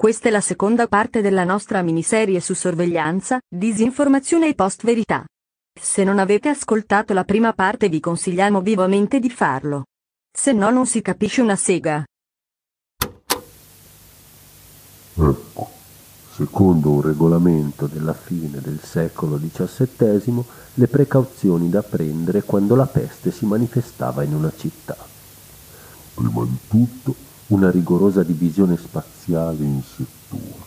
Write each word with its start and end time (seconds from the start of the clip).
Questa 0.00 0.28
è 0.28 0.30
la 0.30 0.40
seconda 0.40 0.86
parte 0.86 1.20
della 1.22 1.42
nostra 1.42 1.82
miniserie 1.82 2.38
su 2.38 2.54
sorveglianza, 2.54 3.40
disinformazione 3.52 4.46
e 4.46 4.54
post-verità. 4.54 5.24
Se 5.74 6.04
non 6.04 6.20
avete 6.20 6.48
ascoltato 6.48 7.12
la 7.14 7.24
prima 7.24 7.52
parte 7.52 7.88
vi 7.88 7.98
consigliamo 7.98 8.60
vivamente 8.60 9.18
di 9.18 9.28
farlo. 9.28 9.86
Se 10.32 10.52
no 10.52 10.70
non 10.70 10.86
si 10.86 11.02
capisce 11.02 11.40
una 11.40 11.56
sega. 11.56 12.04
Ecco, 15.14 15.68
secondo 16.32 16.90
un 16.90 17.02
regolamento 17.02 17.88
della 17.88 18.14
fine 18.14 18.60
del 18.60 18.78
secolo 18.80 19.36
XVII, 19.36 20.44
le 20.74 20.86
precauzioni 20.86 21.68
da 21.70 21.82
prendere 21.82 22.44
quando 22.44 22.76
la 22.76 22.86
peste 22.86 23.32
si 23.32 23.46
manifestava 23.46 24.22
in 24.22 24.32
una 24.32 24.52
città. 24.56 24.96
Prima 26.14 26.44
di 26.44 26.58
tutto, 26.68 27.26
una 27.48 27.70
rigorosa 27.70 28.22
divisione 28.22 28.76
spaziale 28.76 29.62
in 29.64 29.82
settori. 29.82 30.66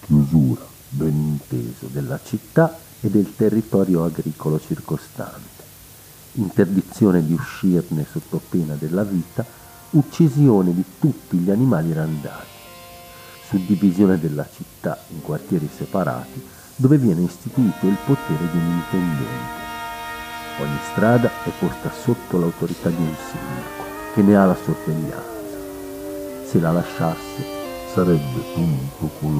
Chiusura, 0.00 0.66
ben 0.88 1.14
inteso, 1.14 1.86
della 1.90 2.18
città 2.22 2.78
e 3.00 3.08
del 3.08 3.34
territorio 3.34 4.04
agricolo 4.04 4.60
circostante. 4.60 5.64
Interdizione 6.32 7.24
di 7.24 7.32
uscirne 7.32 8.06
sotto 8.10 8.40
pena 8.48 8.74
della 8.74 9.04
vita, 9.04 9.44
uccisione 9.90 10.74
di 10.74 10.84
tutti 10.98 11.36
gli 11.38 11.50
animali 11.50 11.92
randati 11.92 12.54
suddivisione 13.48 14.18
della 14.18 14.46
città 14.52 14.98
in 15.08 15.22
quartieri 15.22 15.68
separati 15.74 16.44
dove 16.74 16.98
viene 16.98 17.22
istituito 17.22 17.86
il 17.86 17.96
potere 18.04 18.50
di 18.50 18.58
un 18.58 18.66
intendente. 18.66 19.64
Ogni 20.60 20.78
strada 20.92 21.30
è 21.44 21.50
posta 21.58 21.90
sotto 21.92 22.38
l'autorità 22.38 22.88
di 22.88 23.02
un 23.02 23.14
sindaco 23.14 23.84
che 24.14 24.22
ne 24.22 24.36
ha 24.36 24.46
la 24.46 24.56
sorveglianza. 24.56 25.35
Se 26.56 26.62
la 26.62 26.72
lasciasse 26.72 27.44
sarebbe 27.92 28.40
punto 28.54 29.10
con 29.20 29.36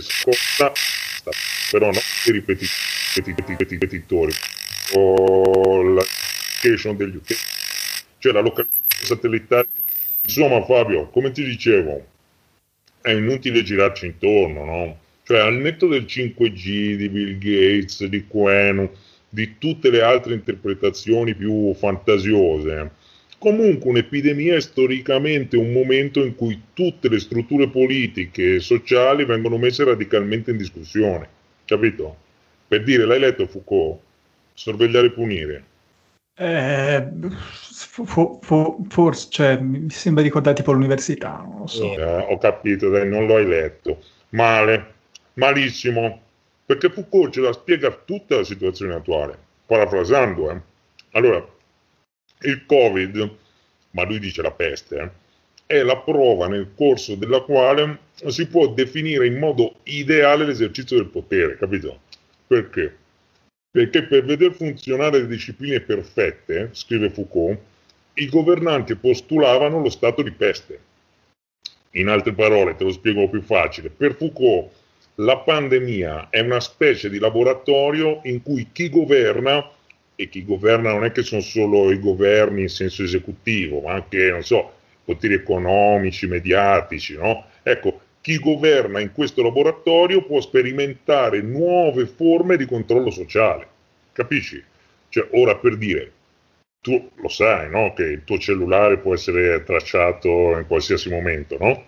scorsa 0.00 0.72
però 1.70 1.90
no 1.90 1.98
i 2.24 2.30
ripeti, 2.30 2.64
ripeti, 2.64 2.66
ripetitori 3.14 4.32
o 4.94 5.82
la 5.82 6.02
location 6.62 6.96
degli 6.96 7.16
utenti 7.16 7.42
cioè 8.18 8.32
la 8.32 8.40
localizzazione 8.40 8.80
satellitare 9.06 9.68
insomma 10.22 10.64
Fabio 10.64 11.08
come 11.08 11.32
ti 11.32 11.44
dicevo 11.44 12.06
è 13.00 13.10
inutile 13.10 13.62
girarci 13.62 14.06
intorno 14.06 14.64
no? 14.64 14.98
cioè 15.24 15.40
al 15.40 15.54
netto 15.54 15.88
del 15.88 16.04
5G 16.04 16.94
di 16.96 17.08
Bill 17.08 17.38
Gates 17.38 18.04
di 18.04 18.26
Quen 18.26 18.88
di 19.28 19.56
tutte 19.58 19.90
le 19.90 20.02
altre 20.02 20.34
interpretazioni 20.34 21.34
più 21.34 21.74
fantasiose 21.74 23.00
Comunque 23.42 23.90
un'epidemia 23.90 24.54
è 24.54 24.60
storicamente 24.60 25.56
un 25.56 25.72
momento 25.72 26.22
in 26.22 26.36
cui 26.36 26.62
tutte 26.72 27.08
le 27.08 27.18
strutture 27.18 27.68
politiche 27.68 28.54
e 28.54 28.60
sociali 28.60 29.24
vengono 29.24 29.58
messe 29.58 29.82
radicalmente 29.82 30.52
in 30.52 30.58
discussione. 30.58 31.28
Capito? 31.64 32.18
Per 32.72 32.82
dire, 32.84 33.04
l'hai 33.04 33.18
letto 33.18 33.46
Foucault? 33.46 34.00
Sorvegliare 34.54 35.08
e 35.08 35.10
punire. 35.10 35.64
Eh, 36.34 37.06
fo, 37.28 38.38
fo, 38.40 38.78
forse, 38.88 39.28
cioè, 39.28 39.58
mi 39.58 39.90
sembra 39.90 40.22
di 40.22 40.28
ricordare 40.28 40.56
tipo 40.56 40.72
l'università, 40.72 41.44
non 41.46 41.58
lo 41.58 41.66
so. 41.66 41.92
Eh, 41.92 42.02
ho 42.02 42.38
capito, 42.38 42.88
dai, 42.88 43.06
non 43.06 43.26
lo 43.26 43.36
hai 43.36 43.46
letto. 43.46 44.02
Male, 44.30 44.94
malissimo, 45.34 46.18
perché 46.64 46.88
Foucault 46.88 47.34
ce 47.34 47.40
la 47.42 47.52
spiega 47.52 47.90
tutta 47.90 48.36
la 48.36 48.44
situazione 48.44 48.94
attuale, 48.94 49.36
parafrasando. 49.66 50.50
Eh. 50.50 50.60
Allora, 51.10 51.46
il 52.40 52.64
Covid, 52.64 53.36
ma 53.90 54.04
lui 54.04 54.18
dice 54.18 54.40
la 54.40 54.50
peste, 54.50 54.98
eh, 55.66 55.80
è 55.80 55.82
la 55.82 55.98
prova 55.98 56.48
nel 56.48 56.70
corso 56.74 57.16
della 57.16 57.42
quale 57.42 57.98
si 58.28 58.46
può 58.46 58.68
definire 58.68 59.26
in 59.26 59.38
modo 59.38 59.74
ideale 59.82 60.46
l'esercizio 60.46 60.96
del 60.96 61.08
potere, 61.08 61.58
capito? 61.58 62.00
Perché? 62.52 62.94
Perché 63.70 64.02
per 64.02 64.26
veder 64.26 64.52
funzionare 64.52 65.20
le 65.20 65.26
discipline 65.26 65.80
perfette, 65.80 66.68
scrive 66.72 67.08
Foucault, 67.08 67.58
i 68.16 68.28
governanti 68.28 68.94
postulavano 68.94 69.80
lo 69.80 69.88
stato 69.88 70.20
di 70.20 70.32
peste. 70.32 70.78
In 71.92 72.08
altre 72.08 72.34
parole, 72.34 72.76
te 72.76 72.84
lo 72.84 72.92
spiego 72.92 73.30
più 73.30 73.40
facile, 73.40 73.88
per 73.88 74.16
Foucault 74.16 74.70
la 75.14 75.38
pandemia 75.38 76.28
è 76.28 76.40
una 76.40 76.60
specie 76.60 77.08
di 77.08 77.18
laboratorio 77.18 78.20
in 78.24 78.42
cui 78.42 78.68
chi 78.70 78.90
governa 78.90 79.66
e 80.14 80.28
chi 80.28 80.44
governa 80.44 80.92
non 80.92 81.06
è 81.06 81.12
che 81.12 81.22
sono 81.22 81.40
solo 81.40 81.90
i 81.90 81.98
governi 81.98 82.60
in 82.60 82.68
senso 82.68 83.02
esecutivo, 83.02 83.80
ma 83.80 83.94
anche, 83.94 84.30
non 84.30 84.42
so, 84.42 84.72
poteri 85.06 85.32
economici, 85.32 86.26
mediatici, 86.26 87.16
no? 87.16 87.46
Ecco, 87.62 88.01
chi 88.22 88.38
governa 88.38 89.00
in 89.00 89.12
questo 89.12 89.42
laboratorio 89.42 90.24
può 90.24 90.40
sperimentare 90.40 91.42
nuove 91.42 92.06
forme 92.06 92.56
di 92.56 92.64
controllo 92.64 93.10
sociale, 93.10 93.66
capisci? 94.12 94.62
Cioè, 95.08 95.28
ora 95.32 95.56
per 95.56 95.76
dire, 95.76 96.12
tu 96.80 97.10
lo 97.16 97.28
sai, 97.28 97.68
no? 97.68 97.92
Che 97.92 98.04
il 98.04 98.24
tuo 98.24 98.38
cellulare 98.38 98.98
può 98.98 99.12
essere 99.12 99.62
tracciato 99.64 100.56
in 100.56 100.64
qualsiasi 100.66 101.10
momento, 101.10 101.58
no? 101.58 101.84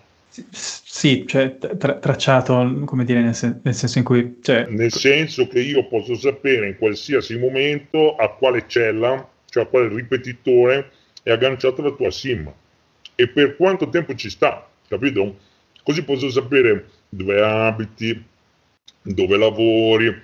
Sì, 0.50 1.24
cioè 1.26 1.56
tra- 1.56 1.98
tracciato, 1.98 2.82
come 2.84 3.04
dire, 3.04 3.22
nel, 3.22 3.36
sen- 3.36 3.60
nel, 3.62 3.74
senso 3.74 3.98
in 3.98 4.04
cui... 4.04 4.38
Cioè... 4.42 4.66
Nel 4.68 4.92
senso 4.92 5.46
che 5.46 5.60
io 5.60 5.86
posso 5.86 6.16
sapere 6.16 6.66
in 6.66 6.76
qualsiasi 6.76 7.38
momento 7.38 8.16
a 8.16 8.30
quale 8.30 8.64
cella, 8.66 9.28
cioè 9.48 9.62
a 9.62 9.66
quale 9.66 9.88
ripetitore 9.88 10.90
è 11.22 11.30
agganciata 11.30 11.80
la 11.82 11.92
tua 11.92 12.10
SIM 12.10 12.52
e 13.14 13.28
per 13.28 13.54
quanto 13.54 13.88
tempo 13.88 14.16
ci 14.16 14.28
sta, 14.28 14.68
capito? 14.88 15.52
Così 15.84 16.02
posso 16.02 16.30
sapere 16.30 16.86
dove 17.10 17.42
abiti, 17.42 18.24
dove 19.02 19.36
lavori 19.36 20.22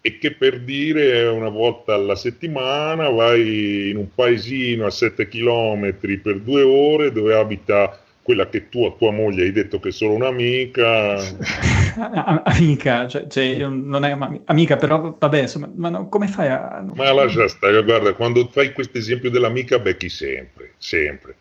e 0.00 0.18
che 0.18 0.32
per 0.32 0.60
dire 0.60 1.26
una 1.26 1.48
volta 1.48 1.94
alla 1.94 2.14
settimana 2.14 3.08
vai 3.08 3.90
in 3.90 3.96
un 3.96 4.06
paesino 4.14 4.86
a 4.86 4.90
7 4.90 5.26
km 5.28 5.94
per 6.22 6.38
due 6.38 6.62
ore 6.62 7.10
dove 7.10 7.34
abita 7.34 7.98
quella 8.22 8.48
che 8.48 8.68
tu 8.68 8.84
a 8.84 8.92
tua 8.92 9.10
moglie 9.10 9.42
hai 9.42 9.52
detto 9.52 9.80
che 9.80 9.88
è 9.88 9.92
solo 9.92 10.14
un'amica. 10.14 11.16
amica, 12.44 13.06
cioè, 13.06 13.26
cioè 13.26 13.66
non 13.66 14.04
è 14.04 14.16
amica, 14.46 14.76
però 14.76 15.14
vabbè, 15.18 15.40
insomma, 15.40 15.70
ma 15.74 15.90
no, 15.90 16.08
come 16.08 16.26
fai 16.28 16.48
a... 16.48 16.84
Ma 16.94 17.12
lascia 17.12 17.48
stare, 17.48 17.82
guarda, 17.82 18.14
quando 18.14 18.46
fai 18.46 18.72
questo 18.72 18.96
esempio 18.96 19.30
dell'amica 19.30 19.78
becchi 19.78 20.08
sempre, 20.08 20.72
sempre. 20.78 21.34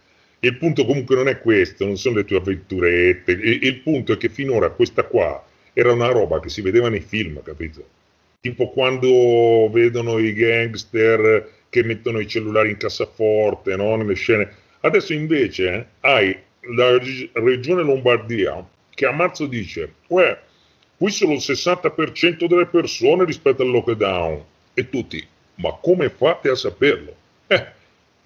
Il 0.43 0.57
punto 0.57 0.85
comunque 0.85 1.15
non 1.15 1.29
è 1.29 1.39
questo, 1.39 1.85
non 1.85 1.95
sono 1.95 2.17
le 2.17 2.25
tue 2.25 2.35
avventurette, 2.35 3.31
il, 3.31 3.63
il 3.63 3.79
punto 3.79 4.11
è 4.11 4.17
che 4.17 4.27
finora 4.27 4.71
questa 4.71 5.03
qua 5.03 5.41
era 5.71 5.93
una 5.93 6.07
roba 6.07 6.41
che 6.41 6.49
si 6.49 6.59
vedeva 6.59 6.89
nei 6.89 6.99
film, 6.99 7.41
capito? 7.41 7.87
Tipo 8.41 8.69
quando 8.71 9.69
vedono 9.71 10.19
i 10.19 10.33
gangster 10.33 11.49
che 11.69 11.83
mettono 11.83 12.19
i 12.19 12.27
cellulari 12.27 12.71
in 12.71 12.77
cassaforte, 12.77 13.77
no? 13.77 13.95
Nelle 13.95 14.15
scene. 14.15 14.51
Adesso 14.81 15.13
invece 15.13 15.73
eh, 15.73 15.85
hai 16.01 16.37
la 16.75 16.99
regione 17.31 17.83
Lombardia 17.83 18.67
che 18.93 19.05
a 19.05 19.11
marzo 19.11 19.45
dice, 19.45 19.93
uè, 20.07 20.37
qui 20.97 21.09
sono 21.09 21.31
il 21.31 21.39
60% 21.41 22.47
delle 22.47 22.65
persone 22.65 23.23
rispetto 23.23 23.61
al 23.63 23.69
lockdown 23.69 24.43
e 24.73 24.89
tutti, 24.89 25.25
ma 25.55 25.71
come 25.81 26.09
fate 26.09 26.49
a 26.49 26.55
saperlo? 26.55 27.15
Eh, 27.47 27.65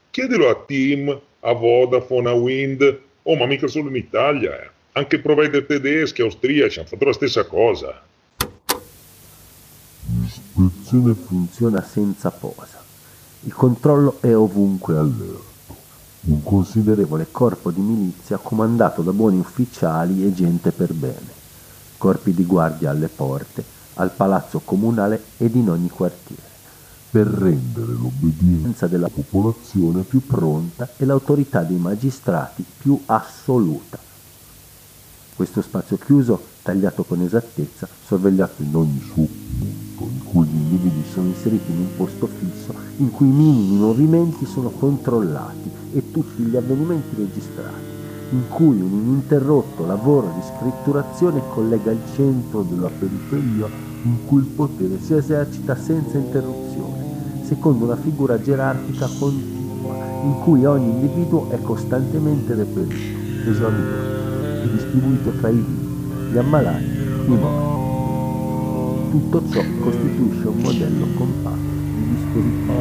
chiedilo 0.09 0.49
a 0.49 0.55
Team, 0.65 1.21
a 1.41 1.53
Vodafone, 1.53 2.29
a 2.29 2.33
Wind, 2.33 2.99
oh 3.23 3.35
ma 3.35 3.45
mica 3.45 3.67
solo 3.67 3.89
in 3.89 3.95
Italia, 3.95 4.61
eh. 4.61 4.69
anche 4.93 5.19
provider 5.19 5.65
tedeschi, 5.65 6.21
austriaci 6.21 6.79
hanno 6.79 6.87
fatto 6.87 7.05
la 7.05 7.13
stessa 7.13 7.45
cosa. 7.45 8.01
L'ispezione 10.15 11.13
funziona 11.13 11.81
senza 11.81 12.31
posa, 12.31 12.83
il 13.41 13.53
controllo 13.53 14.17
è 14.21 14.35
ovunque 14.35 14.97
all'euro 14.97 15.55
un 16.27 16.43
considerevole 16.43 17.27
corpo 17.31 17.71
di 17.71 17.79
milizia 17.79 18.37
comandato 18.37 19.01
da 19.01 19.13
buoni 19.13 19.37
ufficiali 19.37 20.25
e 20.25 20.33
gente 20.33 20.71
per 20.71 20.93
bene, 20.93 21.31
corpi 21.97 22.33
di 22.33 22.45
guardia 22.45 22.89
alle 22.89 23.07
porte, 23.07 23.63
al 23.95 24.11
palazzo 24.11 24.61
comunale 24.63 25.23
ed 25.37 25.55
in 25.55 25.69
ogni 25.69 25.89
quartiere, 25.89 26.46
per 27.09 27.27
rendere 27.27 27.93
l'obbedienza 27.93 28.87
della 28.87 29.09
popolazione 29.09 30.03
più 30.03 30.25
pronta 30.25 30.89
e 30.97 31.05
l'autorità 31.05 31.63
dei 31.63 31.77
magistrati 31.77 32.63
più 32.77 32.99
assoluta. 33.05 33.97
Questo 35.35 35.61
spazio 35.61 35.97
chiuso, 35.97 36.41
tagliato 36.63 37.03
con 37.03 37.21
esattezza, 37.21 37.87
sorvegliato 38.05 38.63
in 38.63 38.75
ogni 38.75 39.01
suo 39.01 39.25
punto, 39.25 40.03
in 40.03 40.23
cui 40.23 40.47
gli 40.47 40.75
DVD 40.75 41.05
sono 41.11 41.27
inseriti 41.27 41.71
in 41.71 41.79
un 41.79 41.95
posto 41.95 42.27
fisso 42.27 42.87
in 42.97 43.11
cui 43.11 43.27
i 43.27 43.31
minimi 43.31 43.77
movimenti 43.77 44.45
sono 44.45 44.69
controllati 44.69 45.69
e 45.93 46.11
tutti 46.11 46.41
gli 46.43 46.55
avvenimenti 46.55 47.15
registrati, 47.15 47.85
in 48.31 48.47
cui 48.49 48.81
un 48.81 48.91
ininterrotto 48.91 49.85
lavoro 49.85 50.33
di 50.33 50.41
scritturazione 50.41 51.41
collega 51.53 51.91
il 51.91 52.01
centro 52.15 52.63
della 52.63 52.89
periferia 52.89 53.96
in 54.03 54.25
cui 54.25 54.39
il 54.39 54.47
potere 54.47 54.99
si 55.01 55.13
esercita 55.13 55.75
senza 55.75 56.17
interruzione, 56.17 57.43
secondo 57.43 57.85
una 57.85 57.95
figura 57.95 58.41
gerarchica 58.41 59.07
continua, 59.19 59.95
in 60.23 60.39
cui 60.43 60.65
ogni 60.65 60.89
individuo 60.89 61.49
è 61.49 61.61
costantemente 61.61 62.53
reperito, 62.55 63.49
esaminato 63.49 64.63
e 64.63 64.71
distribuito 64.71 65.31
tra 65.39 65.49
i 65.49 65.55
vivi, 65.55 66.31
gli 66.31 66.37
ammalati, 66.37 66.83
i 66.83 67.35
morti. 67.35 67.75
Tutto 69.11 69.41
ciò 69.49 69.61
costituisce 69.81 70.47
un 70.47 70.57
modello 70.57 71.07
compatto 71.15 71.57
di 71.95 72.07
dispositivo. 72.15 72.75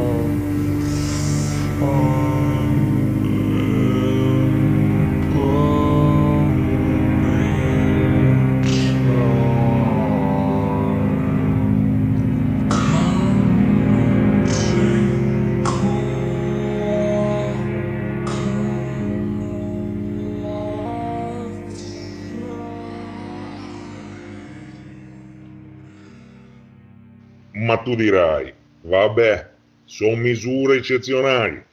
Tu 27.87 27.95
dirai, 27.95 28.53
vabbè, 28.81 29.47
sono 29.85 30.17
misure 30.17 30.75
eccezionali. 30.75 31.63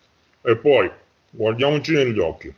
E 0.43 0.57
poi, 0.57 0.89
guardiamoci 1.31 1.93
negli 1.93 2.21
occhi. 2.21 2.55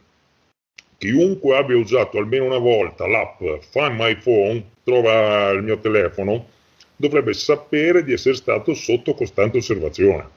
Chiunque 0.98 1.56
abbia 1.56 1.78
usato 1.78 2.18
almeno 2.18 2.44
una 2.44 2.58
volta 2.58 3.06
l'app 3.06 3.40
Find 3.70 3.98
My 3.98 4.14
Phone, 4.16 4.62
trova 4.84 5.48
il 5.52 5.62
mio 5.62 5.78
telefono, 5.78 6.48
dovrebbe 6.96 7.32
sapere 7.32 8.04
di 8.04 8.12
essere 8.12 8.34
stato 8.34 8.74
sotto 8.74 9.14
costante 9.14 9.56
osservazione. 9.56 10.28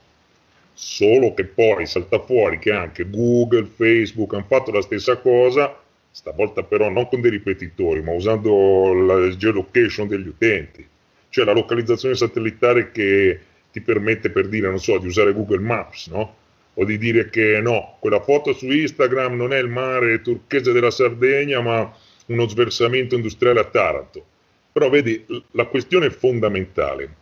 Solo 0.74 1.34
che 1.34 1.44
poi 1.44 1.86
salta 1.88 2.20
fuori 2.20 2.58
che 2.58 2.72
anche 2.72 3.10
Google, 3.10 3.66
Facebook 3.66 4.34
hanno 4.34 4.46
fatto 4.48 4.72
la 4.72 4.82
stessa 4.82 5.18
cosa, 5.18 5.78
stavolta 6.10 6.64
però 6.64 6.90
non 6.90 7.10
con 7.10 7.20
dei 7.20 7.32
ripetitori, 7.32 8.02
ma 8.02 8.14
usando 8.14 8.94
la 8.94 9.36
geolocation 9.36 10.08
degli 10.08 10.28
utenti 10.28 10.88
cioè 11.30 11.46
la 11.46 11.54
localizzazione 11.54 12.16
satellitare 12.16 12.92
che 12.92 13.40
ti 13.72 13.82
permette 13.82 14.30
per 14.30 14.48
dire, 14.48 14.68
non 14.68 14.80
so, 14.80 14.98
di 14.98 15.08
usare 15.08 15.34
Google 15.34 15.60
Maps, 15.60 16.08
no? 16.08 16.36
O 16.76 16.86
di 16.86 16.98
dire 16.98 17.30
che 17.30 17.60
no, 17.62 17.98
quella 18.00 18.22
foto 18.22 18.54
su 18.54 18.70
Instagram 18.70 19.36
non 19.36 19.54
è 19.54 19.58
il 19.58 19.68
mare 19.68 20.22
turchese 20.22 20.72
della 20.72 20.92
Sardegna, 20.92 21.62
ma 21.62 21.92
uno 22.28 22.48
sversamento 22.48 23.16
industriale 23.16 23.60
a 23.60 23.66
Taranto. 23.66 24.26
Però 24.72 24.90
vedi, 24.90 25.26
la 25.52 25.66
questione 25.66 26.10
fondamentale 26.10 27.16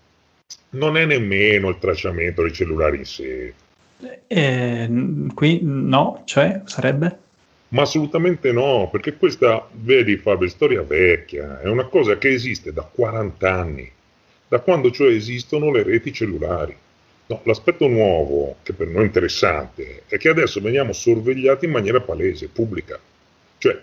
non 0.72 0.98
è 0.98 1.06
nemmeno 1.06 1.70
il 1.70 1.80
tracciamento 1.80 2.42
dei 2.44 2.54
cellulari 2.54 2.98
in 2.98 3.06
sé. 3.06 3.54
Eh, 4.28 4.90
qui 5.34 5.60
no, 5.64 6.22
cioè 6.26 6.62
sarebbe? 6.66 7.18
Ma 7.70 7.82
assolutamente 7.82 8.52
no, 8.52 8.90
perché 8.92 9.18
questa, 9.18 9.68
vedi 9.72 10.18
Fabio, 10.18 10.48
è 10.48 10.50
storia 10.50 10.84
vecchia, 10.84 11.60
è 11.60 11.68
una 11.68 11.86
cosa 11.86 12.18
che 12.18 12.30
esiste 12.30 12.72
da 12.72 12.84
40 12.84 13.54
anni 13.54 13.92
da 14.48 14.60
quando 14.60 14.92
cioè 14.92 15.12
esistono 15.12 15.72
le 15.72 15.84
reti 15.84 16.14
cellulari. 16.14 16.76
No, 17.30 17.42
l'aspetto 17.44 17.88
nuovo, 17.88 18.56
che 18.64 18.72
per 18.72 18.88
noi 18.88 19.04
è 19.04 19.06
interessante, 19.06 20.04
è 20.08 20.18
che 20.18 20.30
adesso 20.30 20.62
veniamo 20.62 20.94
sorvegliati 20.94 21.66
in 21.66 21.72
maniera 21.72 22.00
palese, 22.00 22.48
pubblica. 22.48 22.98
Cioè, 23.58 23.82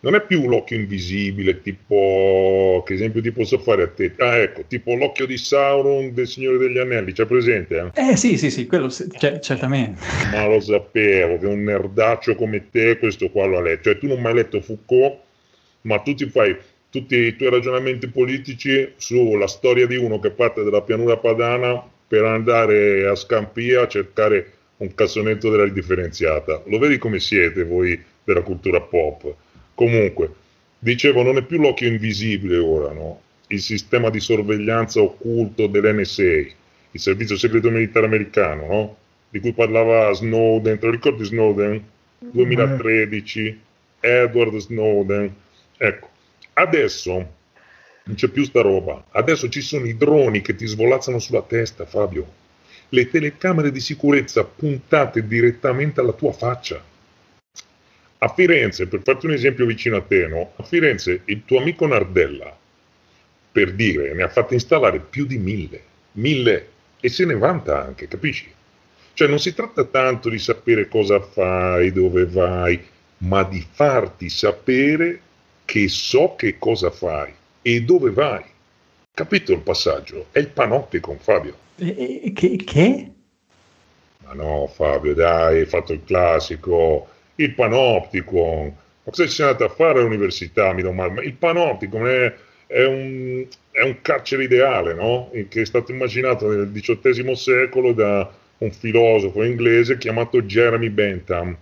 non 0.00 0.14
è 0.14 0.20
più 0.20 0.46
l'occhio 0.46 0.76
invisibile, 0.76 1.62
tipo, 1.62 2.84
che 2.86 2.94
esempio 2.94 3.20
ti 3.20 3.32
posso 3.32 3.58
fare 3.58 3.82
a 3.82 3.88
te? 3.88 4.12
Ah, 4.18 4.36
ecco, 4.36 4.62
tipo 4.68 4.94
l'occhio 4.94 5.26
di 5.26 5.36
Sauron 5.36 6.14
del 6.14 6.28
Signore 6.28 6.58
degli 6.58 6.78
Anelli, 6.78 7.10
c'è 7.10 7.26
presente? 7.26 7.90
Eh, 7.92 8.10
eh 8.10 8.16
sì, 8.16 8.38
sì, 8.38 8.52
sì, 8.52 8.66
quello 8.66 8.88
sì, 8.88 9.08
cioè, 9.18 9.40
certamente. 9.40 10.00
Ma 10.30 10.46
lo 10.46 10.60
sapevo, 10.60 11.38
che 11.38 11.46
un 11.46 11.64
nerdaccio 11.64 12.36
come 12.36 12.70
te 12.70 12.98
questo 12.98 13.30
qua 13.30 13.46
lo 13.46 13.58
ha 13.58 13.62
letto. 13.62 13.90
Cioè, 13.90 13.98
tu 13.98 14.06
non 14.06 14.18
hai 14.18 14.22
mai 14.22 14.34
letto 14.34 14.60
Foucault, 14.60 15.18
ma 15.82 15.98
tu 15.98 16.14
ti 16.14 16.28
fai 16.28 16.56
tutti 16.90 17.16
i 17.16 17.36
tuoi 17.36 17.50
ragionamenti 17.50 18.08
politici 18.08 18.92
sulla 18.96 19.46
storia 19.46 19.86
di 19.86 19.96
uno 19.96 20.18
che 20.18 20.30
parte 20.30 20.62
dalla 20.62 20.82
pianura 20.82 21.16
padana 21.16 21.82
per 22.08 22.24
andare 22.24 23.06
a 23.06 23.14
Scampia 23.14 23.82
a 23.82 23.88
cercare 23.88 24.52
un 24.78 24.94
cassonetto 24.94 25.50
della 25.50 25.66
differenziata. 25.68 26.62
Lo 26.66 26.78
vedi 26.78 26.98
come 26.98 27.18
siete 27.18 27.64
voi 27.64 28.00
della 28.24 28.42
cultura 28.42 28.80
pop? 28.80 29.34
Comunque, 29.74 30.30
dicevo, 30.78 31.22
non 31.22 31.36
è 31.36 31.42
più 31.42 31.58
l'occhio 31.58 31.88
invisibile 31.88 32.58
ora, 32.58 32.92
no? 32.92 33.20
Il 33.48 33.60
sistema 33.60 34.10
di 34.10 34.20
sorveglianza 34.20 35.00
occulto 35.00 35.66
dell'NSA, 35.66 36.22
il 36.22 37.00
servizio 37.00 37.36
segreto 37.36 37.70
militare 37.70 38.06
americano, 38.06 38.66
no? 38.66 38.96
Di 39.28 39.40
cui 39.40 39.52
parlava 39.52 40.12
Snowden, 40.12 40.78
te 40.78 40.86
lo 40.86 40.92
ricordi 40.92 41.24
Snowden? 41.24 41.82
2013, 42.18 43.60
Edward 44.00 44.56
Snowden. 44.56 45.34
Ecco, 45.76 46.08
Adesso 46.58 47.12
non 48.04 48.14
c'è 48.14 48.28
più 48.28 48.44
sta 48.44 48.62
roba. 48.62 49.04
Adesso 49.10 49.48
ci 49.50 49.60
sono 49.60 49.84
i 49.84 49.96
droni 49.96 50.40
che 50.40 50.54
ti 50.54 50.66
svolazzano 50.66 51.18
sulla 51.18 51.42
testa, 51.42 51.84
Fabio. 51.84 52.44
Le 52.88 53.10
telecamere 53.10 53.70
di 53.70 53.80
sicurezza 53.80 54.44
puntate 54.44 55.26
direttamente 55.26 56.00
alla 56.00 56.12
tua 56.12 56.32
faccia. 56.32 56.82
A 58.18 58.28
Firenze, 58.28 58.86
per 58.86 59.02
farti 59.02 59.26
un 59.26 59.32
esempio 59.32 59.66
vicino 59.66 59.96
a 59.96 60.02
te, 60.02 60.26
no? 60.28 60.52
A 60.56 60.62
Firenze 60.62 61.22
il 61.26 61.44
tuo 61.44 61.58
amico 61.58 61.86
Nardella, 61.86 62.56
per 63.52 63.74
dire, 63.74 64.14
ne 64.14 64.22
ha 64.22 64.28
fatte 64.28 64.54
installare 64.54 65.00
più 65.00 65.26
di 65.26 65.36
mille. 65.36 65.82
Mille. 66.12 66.68
E 67.00 67.10
se 67.10 67.26
ne 67.26 67.34
vanta 67.34 67.84
anche, 67.84 68.08
capisci? 68.08 68.50
Cioè 69.12 69.28
non 69.28 69.38
si 69.38 69.52
tratta 69.52 69.84
tanto 69.84 70.30
di 70.30 70.38
sapere 70.38 70.88
cosa 70.88 71.20
fai, 71.20 71.92
dove 71.92 72.24
vai, 72.24 72.82
ma 73.18 73.42
di 73.42 73.64
farti 73.70 74.30
sapere 74.30 75.20
che 75.66 75.88
so 75.88 76.34
che 76.36 76.56
cosa 76.58 76.90
fai 76.90 77.30
e 77.60 77.82
dove 77.82 78.10
vai. 78.10 78.42
Capito 79.12 79.52
il 79.52 79.60
passaggio? 79.60 80.26
È 80.30 80.38
il 80.38 80.48
panopticon, 80.48 81.18
Fabio. 81.18 81.56
E, 81.76 82.32
che, 82.34 82.56
che? 82.56 83.10
Ma 84.24 84.32
no, 84.32 84.66
Fabio, 84.68 85.14
dai, 85.14 85.60
hai 85.60 85.66
fatto 85.66 85.92
il 85.92 86.02
classico. 86.04 87.08
Il 87.34 87.52
panopticon. 87.54 88.64
Ma 88.66 89.10
cosa 89.10 89.24
ci 89.24 89.30
sei 89.30 89.46
andato 89.46 89.64
a 89.64 89.74
fare 89.74 89.98
all'università? 89.98 90.72
Mi 90.72 90.82
domando. 90.82 91.14
Ma 91.14 91.22
il 91.22 91.34
panopticon 91.34 92.06
è, 92.06 92.34
è, 92.66 92.84
un, 92.84 93.46
è 93.70 93.82
un 93.82 94.00
carcere 94.00 94.44
ideale, 94.44 94.94
no? 94.94 95.30
Che 95.48 95.60
è 95.60 95.66
stato 95.66 95.92
immaginato 95.92 96.48
nel 96.48 96.70
XVIII 96.72 97.34
secolo 97.36 97.92
da 97.92 98.30
un 98.58 98.70
filosofo 98.70 99.42
inglese 99.42 99.98
chiamato 99.98 100.40
Jeremy 100.42 100.88
Bentham 100.88 101.56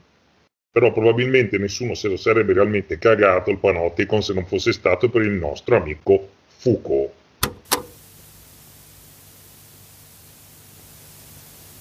però 0.74 0.92
probabilmente 0.92 1.56
nessuno 1.56 1.94
se 1.94 2.08
lo 2.08 2.16
sarebbe 2.16 2.52
realmente 2.52 2.98
cagato 2.98 3.48
il 3.48 3.58
Panopticon 3.58 4.24
se 4.24 4.32
non 4.32 4.44
fosse 4.44 4.72
stato 4.72 5.08
per 5.08 5.22
il 5.22 5.30
nostro 5.30 5.76
amico 5.76 6.30
Foucault. 6.48 7.12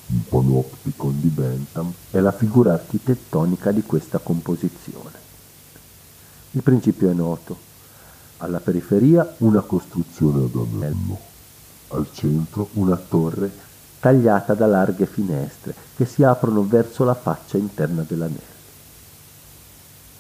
Il 0.06 0.22
Panopticon 0.30 1.20
di 1.20 1.28
Bentham 1.30 1.92
è 2.12 2.20
la 2.20 2.32
figura 2.32 2.74
architettonica 2.74 3.72
di 3.72 3.82
questa 3.82 4.20
composizione. 4.20 5.18
Il 6.52 6.62
principio 6.62 7.10
è 7.10 7.14
noto. 7.14 7.58
Alla 8.38 8.60
periferia 8.60 9.34
una 9.40 9.62
costruzione 9.62 10.44
ad 10.44 10.68
anello, 10.72 11.18
al 11.88 12.10
centro 12.14 12.70
una 12.74 12.96
torre 12.96 13.50
tagliata 14.00 14.54
da 14.54 14.68
larghe 14.68 15.08
finestre 15.08 15.74
che 15.96 16.06
si 16.06 16.22
aprono 16.22 16.68
verso 16.68 17.04
la 17.04 17.16
faccia 17.16 17.58
interna 17.58 18.06
dell'anello. 18.08 18.53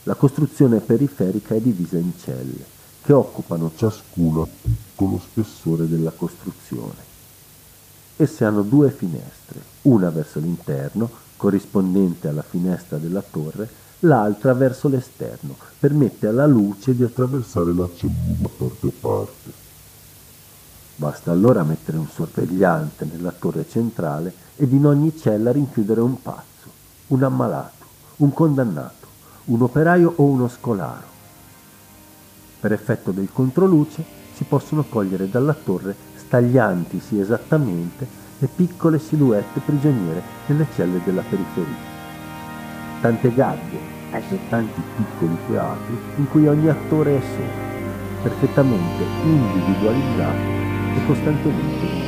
La 0.05 0.15
costruzione 0.15 0.81
periferica 0.81 1.55
è 1.55 1.61
divisa 1.61 1.97
in 1.97 2.11
celle, 2.19 2.65
che 3.01 3.13
occupano 3.13 3.71
ciascuna 3.73 4.45
tutto 4.61 5.05
lo 5.05 5.17
spessore 5.17 5.87
della 5.87 6.11
costruzione. 6.11 7.11
Esse 8.17 8.43
hanno 8.43 8.63
due 8.63 8.91
finestre, 8.91 9.61
una 9.83 10.09
verso 10.09 10.39
l'interno, 10.39 11.09
corrispondente 11.37 12.27
alla 12.27 12.43
finestra 12.43 12.97
della 12.97 13.21
torre, 13.21 13.69
l'altra 13.99 14.53
verso 14.53 14.89
l'esterno, 14.89 15.55
permette 15.79 16.27
alla 16.27 16.47
luce 16.47 16.93
di 16.93 17.03
attraversare 17.03 17.73
la 17.73 17.87
cellula 17.95 18.35
da 18.39 18.49
parte 18.57 18.87
a 18.87 18.91
parte. 18.99 19.51
Basta 20.97 21.31
allora 21.31 21.63
mettere 21.63 21.97
un 21.97 22.07
sorvegliante 22.07 23.07
nella 23.09 23.31
torre 23.31 23.65
centrale 23.69 24.33
ed 24.57 24.73
in 24.73 24.85
ogni 24.85 25.17
cella 25.17 25.53
rinchiudere 25.53 26.01
un 26.01 26.21
pazzo, 26.21 26.69
un 27.07 27.23
ammalato, 27.23 27.85
un 28.17 28.33
condannato 28.33 29.02
un 29.45 29.61
operaio 29.61 30.13
o 30.15 30.23
uno 30.23 30.47
scolaro. 30.47 31.11
Per 32.59 32.71
effetto 32.71 33.11
del 33.11 33.29
controluce 33.31 34.03
si 34.33 34.45
possono 34.45 34.83
cogliere 34.87 35.29
dalla 35.29 35.53
torre 35.53 35.95
stagliantisi 36.15 37.19
esattamente 37.19 38.07
le 38.37 38.47
piccole 38.47 38.99
silhouette 38.99 39.59
prigioniere 39.59 40.21
nelle 40.47 40.67
celle 40.73 41.01
della 41.03 41.23
periferia. 41.27 41.91
Tante 43.01 43.33
gabbie 43.33 43.79
e 44.11 44.39
tanti 44.49 44.81
piccoli 44.95 45.37
teatri 45.47 45.97
in 46.17 46.29
cui 46.29 46.47
ogni 46.47 46.69
attore 46.69 47.17
è 47.17 47.21
solo, 47.21 48.21
perfettamente 48.21 49.03
individualizzato 49.23 50.41
e 50.95 51.05
costantemente 51.05 52.02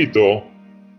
Capito? 0.00 0.50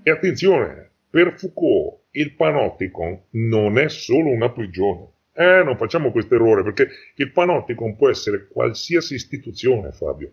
E 0.03 0.11
attenzione, 0.11 0.91
per 1.09 1.33
Foucault 1.35 2.03
il 2.11 2.35
panopticon 2.35 3.19
non 3.31 3.79
è 3.79 3.89
solo 3.89 4.29
una 4.29 4.51
prigione. 4.51 5.07
Eh, 5.33 5.63
non 5.63 5.75
facciamo 5.75 6.11
questo 6.11 6.35
errore 6.35 6.61
perché 6.61 6.87
il 7.15 7.31
panopticon 7.31 7.95
può 7.95 8.11
essere 8.11 8.47
qualsiasi 8.47 9.15
istituzione, 9.15 9.91
Fabio. 9.91 10.31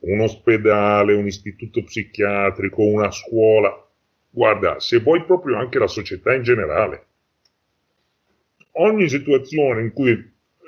Un 0.00 0.18
ospedale, 0.18 1.14
un 1.14 1.26
istituto 1.26 1.84
psichiatrico, 1.84 2.82
una 2.82 3.12
scuola. 3.12 3.72
Guarda, 4.30 4.80
se 4.80 4.98
vuoi 4.98 5.22
proprio 5.22 5.56
anche 5.56 5.78
la 5.78 5.86
società 5.86 6.34
in 6.34 6.42
generale. 6.42 7.06
Ogni 8.72 9.08
situazione 9.08 9.82
in 9.82 9.92
cui 9.92 10.10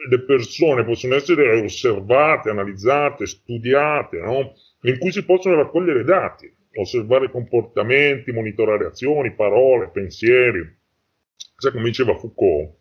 le 0.08 0.20
persone 0.20 0.84
possono 0.84 1.16
essere 1.16 1.60
osservate, 1.60 2.48
analizzate, 2.48 3.26
studiate, 3.26 4.20
no? 4.20 4.54
in 4.82 4.98
cui 4.98 5.10
si 5.10 5.24
possono 5.24 5.56
raccogliere 5.56 6.04
dati 6.04 6.58
osservare 6.74 7.30
comportamenti, 7.30 8.32
monitorare 8.32 8.86
azioni, 8.86 9.32
parole, 9.32 9.88
pensieri. 9.88 10.60
Sai 11.56 11.72
come 11.72 11.84
diceva 11.84 12.16
Foucault? 12.16 12.76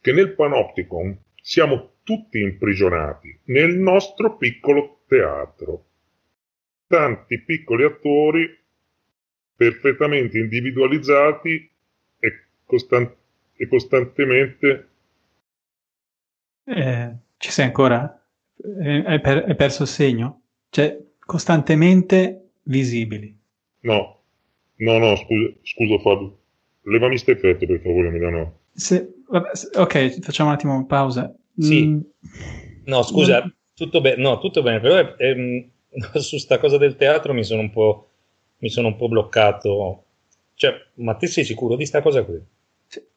Che 0.00 0.12
nel 0.12 0.34
panopticon 0.34 1.16
siamo 1.40 1.92
tutti 2.02 2.40
imprigionati 2.40 3.40
nel 3.44 3.76
nostro 3.76 4.36
piccolo 4.36 5.02
teatro. 5.06 5.86
Tanti 6.86 7.40
piccoli 7.40 7.84
attori 7.84 8.60
perfettamente 9.54 10.38
individualizzati 10.38 11.70
e, 12.18 12.44
costan- 12.64 13.14
e 13.54 13.68
costantemente... 13.68 14.88
Eh, 16.64 17.16
ci 17.36 17.50
sei 17.50 17.66
ancora? 17.66 18.24
Hai, 19.04 19.20
per- 19.20 19.54
perso 19.56 19.82
il 19.82 19.88
segno? 19.88 20.42
Cioè, 20.68 20.98
costantemente 21.18 22.41
visibili. 22.64 23.36
No, 23.80 24.20
no, 24.76 24.98
no, 24.98 25.16
scusa, 25.16 25.52
scusa 25.62 25.98
Fabio. 25.98 26.38
Levami 26.82 27.18
sto 27.18 27.30
effetto 27.30 27.66
per 27.66 27.80
favore, 27.80 28.10
Milano. 28.10 28.58
Se, 28.72 29.14
vabbè, 29.28 29.50
ok, 29.74 30.20
facciamo 30.20 30.50
un 30.50 30.54
attimo 30.54 30.86
pausa. 30.86 31.34
Sì. 31.56 31.86
Mm. 31.86 32.00
No, 32.84 33.02
scusa, 33.02 33.44
mm. 33.44 33.48
tutto, 33.74 34.00
be- 34.00 34.16
no, 34.16 34.38
tutto 34.38 34.62
bene, 34.62 34.80
però 34.80 35.14
ehm, 35.16 35.68
su 36.18 36.38
sta 36.38 36.58
cosa 36.58 36.78
del 36.78 36.96
teatro 36.96 37.32
mi 37.32 37.44
sono 37.44 37.60
un 37.60 37.70
po', 37.70 38.08
mi 38.58 38.68
sono 38.68 38.88
un 38.88 38.96
po' 38.96 39.08
bloccato. 39.08 40.04
Cioè, 40.54 40.74
ma 40.94 41.14
te 41.14 41.26
sei 41.26 41.44
sicuro 41.44 41.76
di 41.76 41.86
sta 41.86 42.02
cosa 42.02 42.24
qui? 42.24 42.40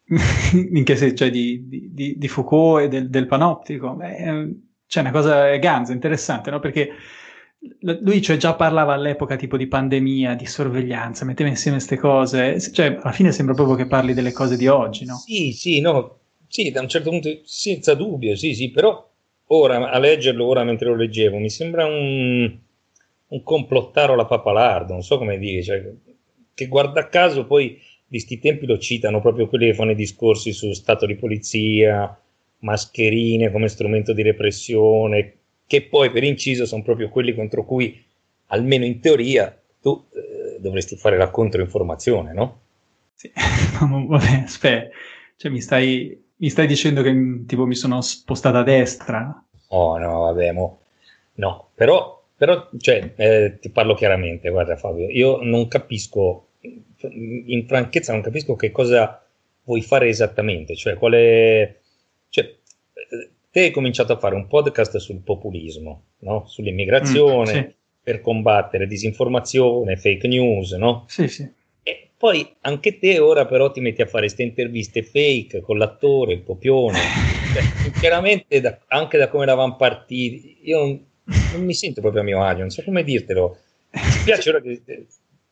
In 0.54 0.84
che 0.84 0.96
senso? 0.96 1.16
Cioè 1.16 1.32
di, 1.32 1.68
di, 1.68 2.18
di, 2.18 2.28
Foucault 2.28 2.84
e 2.84 2.88
del, 2.88 3.10
del 3.10 3.26
panoptico? 3.26 3.94
Beh, 3.94 4.16
c'è 4.16 4.48
cioè, 4.88 5.04
una 5.04 5.12
cosa 5.12 5.56
ganza, 5.58 5.94
interessante, 5.94 6.52
no? 6.52 6.60
Perché 6.60 6.90
lui 7.80 8.22
cioè, 8.22 8.38
già 8.38 8.54
parlava 8.56 8.94
all'epoca 8.94 9.36
tipo 9.36 9.58
di 9.58 9.68
pandemia, 9.68 10.36
di 10.36 10.46
sorveglianza, 10.46 11.26
metteva 11.26 11.50
insieme 11.50 11.78
queste 11.78 11.98
cose, 11.98 12.60
cioè 12.72 12.98
alla 13.02 13.12
fine 13.12 13.32
sembra 13.32 13.56
proprio 13.56 13.76
che 13.76 13.88
parli 13.88 14.14
delle 14.14 14.32
cose 14.32 14.58
di 14.58 14.68
oggi, 14.68 15.06
no? 15.06 15.16
Sì, 15.16 15.52
sì, 15.52 15.80
no, 15.82 16.20
sì, 16.48 16.72
da 16.72 16.82
un 16.82 16.88
certo 16.88 17.10
punto, 17.10 17.30
senza 17.44 17.94
dubbio, 17.94 18.36
sì, 18.36 18.54
sì, 18.54 18.70
però 18.72 19.10
ora 19.48 19.90
a 19.90 20.00
leggerlo, 20.00 20.46
ora 20.46 20.64
mentre 20.64 20.88
lo 20.88 20.96
leggevo, 20.96 21.38
mi 21.38 21.50
sembra 21.50 21.86
un, 21.86 22.58
un 23.28 23.44
complottaro 23.44 24.14
alla 24.14 24.26
papalardo, 24.26 24.94
non 24.94 25.04
so 25.04 25.18
come 25.18 25.38
dire, 25.38 25.64
cioè, 25.64 25.94
che 26.54 26.68
guarda 26.68 27.10
caso 27.10 27.46
poi 27.46 27.80
di 28.08 28.20
sti 28.20 28.40
tempi 28.40 28.66
lo 28.66 28.78
citano 28.78 29.20
proprio 29.20 29.48
quelli 29.48 29.68
che 29.68 29.74
fanno 29.74 29.92
i 29.92 29.96
discorsi 29.96 30.52
su 30.54 30.72
stato 30.74 31.06
di 31.06 31.16
polizia, 31.16 32.18
mascherine 32.60 33.52
come 33.52 33.68
strumento 33.68 34.14
di 34.14 34.22
repressione, 34.22 35.34
che 35.68 35.84
poi 35.84 36.12
per 36.12 36.24
inciso 36.24 36.66
sono 36.66 36.84
proprio 36.84 37.10
quelli 37.10 37.34
contro 37.34 37.66
cui, 37.66 38.04
almeno 38.48 38.86
in 38.86 39.00
teoria, 39.00 39.58
tu 39.82 40.06
eh, 40.14 40.60
dovresti 40.60 40.96
fare 40.96 41.18
la 41.18 41.30
controinformazione, 41.30 42.34
no? 42.34 42.60
Sì, 43.14 43.32
vabbè, 43.80 44.44
aspetta, 44.44 44.96
cioè 45.36 45.52
mi 45.52 45.62
stai, 45.62 46.24
mi 46.38 46.50
stai 46.50 46.68
dicendo 46.68 47.02
che 47.02 47.44
tipo 47.46 47.66
mi 47.66 47.76
sono 47.76 48.02
spostata 48.02 48.60
a 48.60 48.64
destra? 48.64 49.44
Oh 49.70 49.98
no, 49.98 50.20
vabbè, 50.22 50.52
mo... 50.52 50.82
no, 51.36 51.70
però, 51.74 52.24
però 52.36 52.70
cioè, 52.78 53.14
eh, 53.16 53.58
ti 53.60 53.70
parlo 53.70 53.96
chiaramente, 53.96 54.50
guarda 54.50 54.76
Fabio, 54.76 55.10
io 55.10 55.42
non 55.42 55.68
capisco, 55.68 56.48
in 57.02 57.66
franchezza 57.68 58.12
non 58.12 58.22
capisco 58.22 58.56
che 58.56 58.72
cosa 58.72 59.24
vuoi 59.64 59.82
fare 59.82 60.08
esattamente, 60.08 60.76
cioè 60.76 60.96
quale... 60.96 61.82
Cioè, 62.30 62.56
te 63.56 63.62
hai 63.62 63.72
cominciato 63.72 64.12
a 64.12 64.18
fare 64.18 64.36
un 64.36 64.48
podcast 64.48 64.98
sul 64.98 65.22
populismo, 65.22 66.08
no? 66.20 66.44
sull'immigrazione, 66.46 67.54
mm, 67.54 67.62
sì. 67.62 67.76
per 68.04 68.20
combattere 68.20 68.86
disinformazione, 68.86 69.96
fake 69.96 70.28
news, 70.28 70.74
no? 70.74 71.06
Sì, 71.08 71.30
sì. 71.30 71.50
E 71.82 72.10
poi 72.18 72.54
anche 72.60 73.00
te 73.00 73.18
ora 73.20 73.46
però 73.46 73.72
ti 73.72 73.80
metti 73.80 74.02
a 74.02 74.08
fare 74.08 74.26
queste 74.26 74.44
interviste 74.44 75.04
fake 75.04 75.62
con 75.62 75.78
l'attore, 75.78 76.34
il 76.34 76.44
copione. 76.44 77.00
cioè, 77.56 77.92
chiaramente 77.98 78.60
da, 78.60 78.78
anche 78.88 79.18
da 79.18 79.30
come 79.30 79.44
eravamo 79.44 79.78
partiti, 79.78 80.58
io 80.64 80.80
non, 80.80 81.06
non, 81.54 81.64
mi 81.64 81.74
sento 81.74 82.02
proprio 82.02 82.24
a 82.24 82.26
mio 82.26 82.44
agio, 82.44 82.60
non 82.60 82.72
so 82.72 82.84
come 82.84 83.06
dirtelo. 83.06 83.58
Mi 83.92 84.02
spiace 84.02 84.50
ora 84.50 84.60
che... 84.60 84.82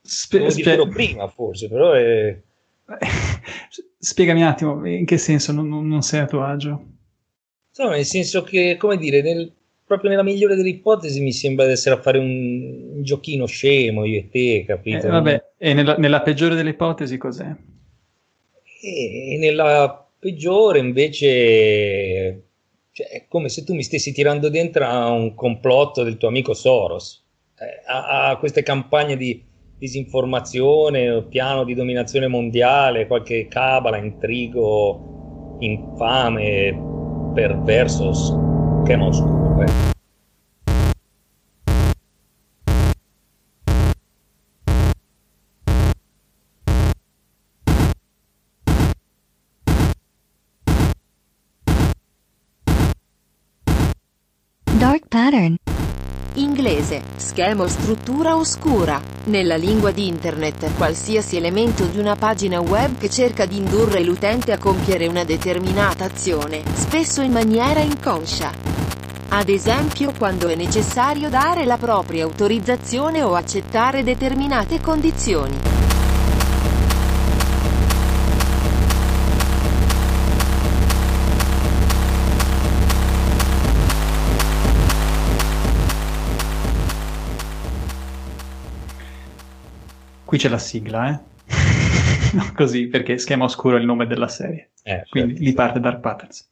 Spe- 0.02 0.40
devo 0.40 0.50
spie- 0.50 0.64
dirlo 0.66 0.90
prima 0.90 1.30
forse, 1.30 1.70
però 1.70 1.94
è... 1.94 2.38
Spiegami 3.98 4.42
un 4.42 4.48
attimo, 4.48 4.86
in 4.86 5.06
che 5.06 5.18
senso 5.18 5.54
non, 5.54 5.70
non 5.70 6.02
sei 6.02 6.20
a 6.20 6.26
tuo 6.26 6.44
agio? 6.44 6.88
Insomma, 7.76 7.96
nel 7.96 8.06
senso 8.06 8.44
che, 8.44 8.78
come 8.78 8.98
dire, 8.98 9.24
nel, 9.24 9.52
proprio 9.84 10.12
nella 10.12 10.22
migliore 10.22 10.56
delle 10.56 10.70
ipotesi 10.70 11.20
mi 11.22 11.32
sembra 11.32 11.66
di 11.66 11.72
essere 11.72 11.96
a 11.96 12.02
fare 12.02 12.20
un, 12.20 12.92
un 12.98 13.04
giochino 13.04 13.48
scemo 13.48 14.06
io 14.06 14.20
e 14.20 14.30
te, 14.30 14.64
capito? 14.64 15.08
Eh, 15.08 15.10
vabbè, 15.10 15.44
e 15.58 15.74
nella, 15.74 15.96
nella, 15.98 16.22
peggiore 16.22 16.54
delle 16.54 16.70
ipotesi 16.70 17.18
cos'è? 17.18 17.52
E 18.82 19.38
nella 19.40 20.08
peggiore 20.20 20.78
invece 20.78 22.44
cioè, 22.92 23.08
è 23.08 23.26
come 23.28 23.50
se 23.50 23.64
tu 23.64 23.74
mi 23.74 23.82
stessi 23.82 24.14
tirando 24.14 24.50
dentro 24.50 24.86
a 24.86 25.10
un 25.10 25.34
complotto 25.34 26.04
del 26.04 26.18
tuo 26.18 26.28
amico 26.28 26.54
Soros, 26.54 27.26
eh, 27.58 27.82
a, 27.88 28.30
a, 28.30 28.38
queste 28.38 28.62
campagne 28.62 29.18
di 29.18 29.44
disinformazione, 29.80 31.24
piano 31.24 31.64
di 31.64 31.74
dominazione 31.74 32.28
mondiale, 32.28 33.08
qualche 33.08 33.48
cabala, 33.48 33.98
intrigo 33.98 35.58
infame, 35.60 36.93
perversos 37.34 38.36
que 38.86 38.98
nos 38.98 39.22
cubren. 39.22 39.93
Schema 57.24 57.64
o 57.64 57.68
struttura 57.68 58.36
oscura. 58.36 59.02
Nella 59.26 59.56
lingua 59.56 59.92
di 59.92 60.08
Internet, 60.08 60.76
qualsiasi 60.76 61.38
elemento 61.38 61.86
di 61.86 61.98
una 61.98 62.18
pagina 62.18 62.60
web 62.60 62.98
che 62.98 63.10
cerca 63.10 63.46
di 63.46 63.58
indurre 63.58 64.04
l'utente 64.04 64.52
a 64.52 64.58
compiere 64.58 65.08
una 65.08 65.24
determinata 65.24 66.04
azione, 66.04 66.62
spesso 66.74 67.22
in 67.22 67.32
maniera 67.32 67.80
inconscia. 67.80 68.52
Ad 69.30 69.48
esempio 69.48 70.12
quando 70.16 70.50
è 70.50 70.56
necessario 70.56 71.30
dare 71.30 71.66
la 71.66 71.78
propria 71.78 72.26
autorizzazione 72.26 73.24
o 73.24 73.34
accettare 73.34 74.04
determinate 74.04 74.82
condizioni. 74.82 75.83
Qui 90.34 90.42
c'è 90.42 90.50
la 90.50 90.58
sigla, 90.58 91.10
eh? 91.12 91.20
no, 92.34 92.52
così, 92.56 92.88
perché 92.88 93.20
Schema 93.20 93.44
Oscuro 93.44 93.78
è 93.78 93.80
il 93.80 93.86
nome 93.86 94.08
della 94.08 94.28
serie. 94.28 94.72
Eh, 94.82 95.06
Quindi 95.08 95.34
certo, 95.34 95.44
lì 95.44 95.50
sì. 95.50 95.56
parte 95.56 95.80
Dark 95.80 96.00
Patterns. 96.00 96.50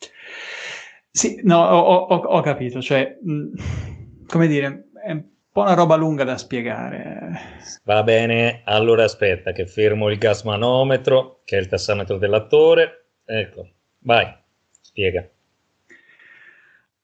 Sì, 1.10 1.42
no, 1.46 1.58
ho, 1.66 1.80
ho- 1.80 2.16
ho 2.16 2.42
capito, 2.42 2.80
cioè, 2.80 3.18
mh, 3.20 4.26
come 4.28 4.46
dire, 4.46 4.90
è 5.04 5.14
un 5.14 5.24
po' 5.52 5.62
una 5.62 5.74
roba 5.74 5.96
lunga 5.96 6.24
da 6.24 6.38
spiegare. 6.38 7.40
Va 7.84 8.04
bene, 8.04 8.62
allora 8.66 9.06
aspetta 9.06 9.52
che 9.52 9.66
fermo 9.66 10.12
il 10.12 10.20
gas 10.20 10.44
manometro, 10.44 11.42
che 11.44 11.58
è 11.58 11.60
il 11.60 11.68
tassametro 11.68 12.18
dell'attore. 12.20 13.06
Ecco, 13.26 13.68
vai, 14.02 14.32
spiega. 14.80 15.28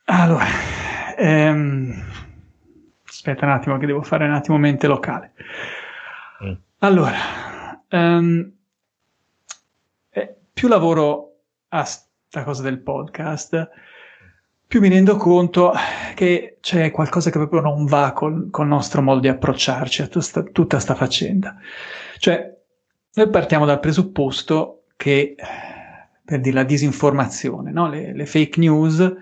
Allora, 0.06 0.46
ehm, 1.18 2.04
aspetta 3.04 3.46
un 3.46 3.52
attimo 3.52 3.80
che 3.80 3.88
devo 3.88 4.04
fare 4.04 4.26
un 4.26 4.34
attimo 4.34 4.60
mente 4.60 4.86
locale. 4.86 5.34
Mm. 6.44 6.67
Allora, 6.80 7.84
ehm, 7.90 8.52
eh, 10.12 10.36
più 10.54 10.68
lavoro 10.68 11.40
a 11.70 11.84
sta 11.84 12.44
cosa 12.44 12.62
del 12.62 12.82
podcast, 12.82 13.68
più 14.68 14.80
mi 14.80 14.88
rendo 14.88 15.16
conto 15.16 15.74
che 16.14 16.58
c'è 16.62 16.92
qualcosa 16.92 17.32
che 17.32 17.40
proprio 17.40 17.62
non 17.62 17.86
va 17.86 18.12
col, 18.14 18.52
col 18.52 18.68
nostro 18.68 19.02
modo 19.02 19.22
di 19.22 19.28
approcciarci 19.28 20.04
a 20.04 20.08
tutta, 20.08 20.44
tutta 20.44 20.78
sta 20.78 20.94
faccenda. 20.94 21.56
Cioè, 22.20 22.56
noi 23.16 23.30
partiamo 23.32 23.66
dal 23.66 23.80
presupposto 23.80 24.84
che, 24.98 25.36
per 26.24 26.40
dire 26.42 26.56
la 26.58 26.64
disinformazione, 26.64 27.72
no? 27.72 27.90
le, 27.90 28.14
le 28.14 28.26
fake 28.28 28.60
news, 28.60 29.16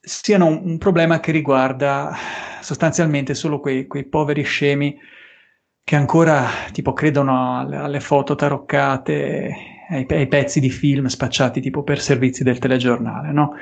siano 0.00 0.46
un, 0.46 0.62
un 0.64 0.78
problema 0.78 1.20
che 1.20 1.30
riguarda 1.30 2.12
sostanzialmente 2.60 3.34
solo 3.34 3.60
quei, 3.60 3.86
quei 3.86 4.04
poveri 4.04 4.42
scemi 4.42 4.98
che 5.86 5.94
ancora 5.94 6.48
tipo 6.72 6.92
credono 6.92 7.60
alle, 7.60 7.76
alle 7.76 8.00
foto 8.00 8.34
taroccate, 8.34 9.54
ai, 9.88 10.04
ai 10.08 10.26
pezzi 10.26 10.58
di 10.58 10.68
film 10.70 11.06
spacciati 11.06 11.60
tipo 11.60 11.84
per 11.84 12.00
servizi 12.00 12.42
del 12.42 12.58
telegiornale, 12.58 13.30
no? 13.30 13.52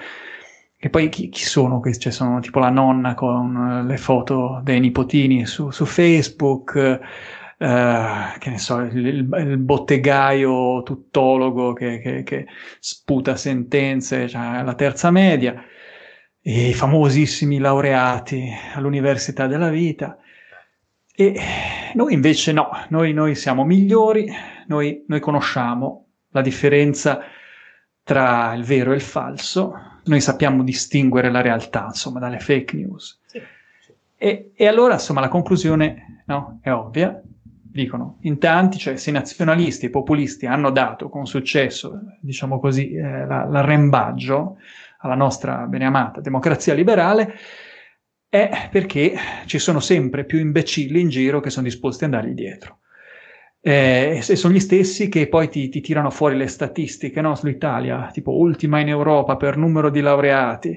E 0.79 0.89
poi 0.91 1.11
chi, 1.11 1.29
chi 1.29 1.45
sono 1.45 1.81
questi? 1.81 2.05
Cioè, 2.05 2.13
sono 2.13 2.41
tipo 2.41 2.61
la 2.61 2.71
nonna 2.71 3.15
con 3.15 3.83
eh, 3.83 3.85
le 3.85 3.97
foto 3.99 4.61
dei 4.63 4.81
nipotini 4.81 5.45
su, 5.47 5.71
su 5.71 5.85
Facebook, 5.85 6.77
eh, 6.77 6.99
che 8.39 8.51
ne 8.51 8.59
so, 8.59 8.81
il, 8.81 9.07
il- 9.07 9.59
bottegaio 9.59 10.83
tuttologo 10.83 11.73
che, 11.75 11.99
che- 12.01 12.23
che 12.23 12.47
sputa 12.81 13.37
sentenze, 13.37 14.29
cioè 14.29 14.63
la 14.63 14.75
terza 14.75 15.11
media, 15.11 15.63
i 16.43 16.73
famosissimi 16.75 17.59
laureati 17.59 18.49
all'università 18.75 19.47
della 19.47 19.69
vita. 19.71 20.19
E 21.17 21.41
noi 21.95 22.13
invece 22.13 22.53
no, 22.53 22.71
noi, 22.89 23.13
noi 23.13 23.37
siamo 23.37 23.65
migliori, 23.65 24.29
noi, 24.67 25.05
noi 25.07 25.21
conosciamo 25.21 26.07
la 26.31 26.41
differenza 26.41 27.21
tra 28.03 28.53
il 28.55 28.65
vero 28.65 28.91
e 28.91 28.97
il 28.97 29.01
falso, 29.01 29.75
noi 30.05 30.21
sappiamo 30.21 30.65
distinguere 30.65 31.31
la 31.31 31.41
realtà, 31.41 31.85
insomma, 31.87 32.19
dalle 32.19 32.41
fake 32.41 32.77
news. 32.77 33.21
Sì, 33.27 33.41
sì. 33.81 33.93
E, 34.17 34.51
e 34.55 34.67
allora, 34.67 34.95
insomma, 34.95 35.21
la 35.21 35.29
conclusione 35.29 36.23
no, 36.27 36.59
è 36.61 36.73
ovvia. 36.73 37.23
Dicono 37.75 38.19
in 38.21 38.39
tanti, 38.39 38.79
cioè 38.79 38.97
se 38.97 39.11
i 39.11 39.13
nazionalisti 39.13 39.85
e 39.85 39.89
i 39.89 39.91
populisti 39.91 40.47
hanno 40.47 40.71
dato 40.71 41.09
con 41.09 41.27
successo, 41.27 42.01
diciamo 42.21 42.61
così, 42.61 42.93
eh, 42.93 43.27
la- 43.27 43.47
l'arrembaggio 43.47 44.59
alla 44.99 45.17
nostra 45.17 45.67
beneamata 45.67 46.21
democrazia 46.21 46.73
liberale, 46.73 47.35
è 48.35 48.69
perché 48.69 49.15
ci 49.47 49.61
sono 49.61 49.79
sempre 49.79 50.25
più 50.25 50.41
imbecilli 50.41 51.01
in 51.01 51.09
giro 51.09 51.39
che 51.39 51.51
sono 51.51 51.67
disposti 51.67 52.03
ad 52.03 52.13
andargli 52.13 52.35
dietro. 52.35 52.79
Eh, 53.61 54.19
e 54.27 54.37
sono 54.37 54.53
gli 54.53 54.59
stessi 54.61 55.09
che 55.09 55.29
poi 55.29 55.49
ti, 55.49 55.69
ti 55.69 55.81
tirano 55.81 56.11
fuori 56.11 56.37
le 56.37 56.49
statistiche 56.49 57.21
no? 57.21 57.37
sull'Italia, 57.37 58.11
tipo 58.13 58.33
ultima 58.33 58.81
in 58.81 58.89
Europa 58.89 59.37
per 59.37 59.57
numero 59.57 59.89
di 59.89 60.01
laureati, 60.01 60.77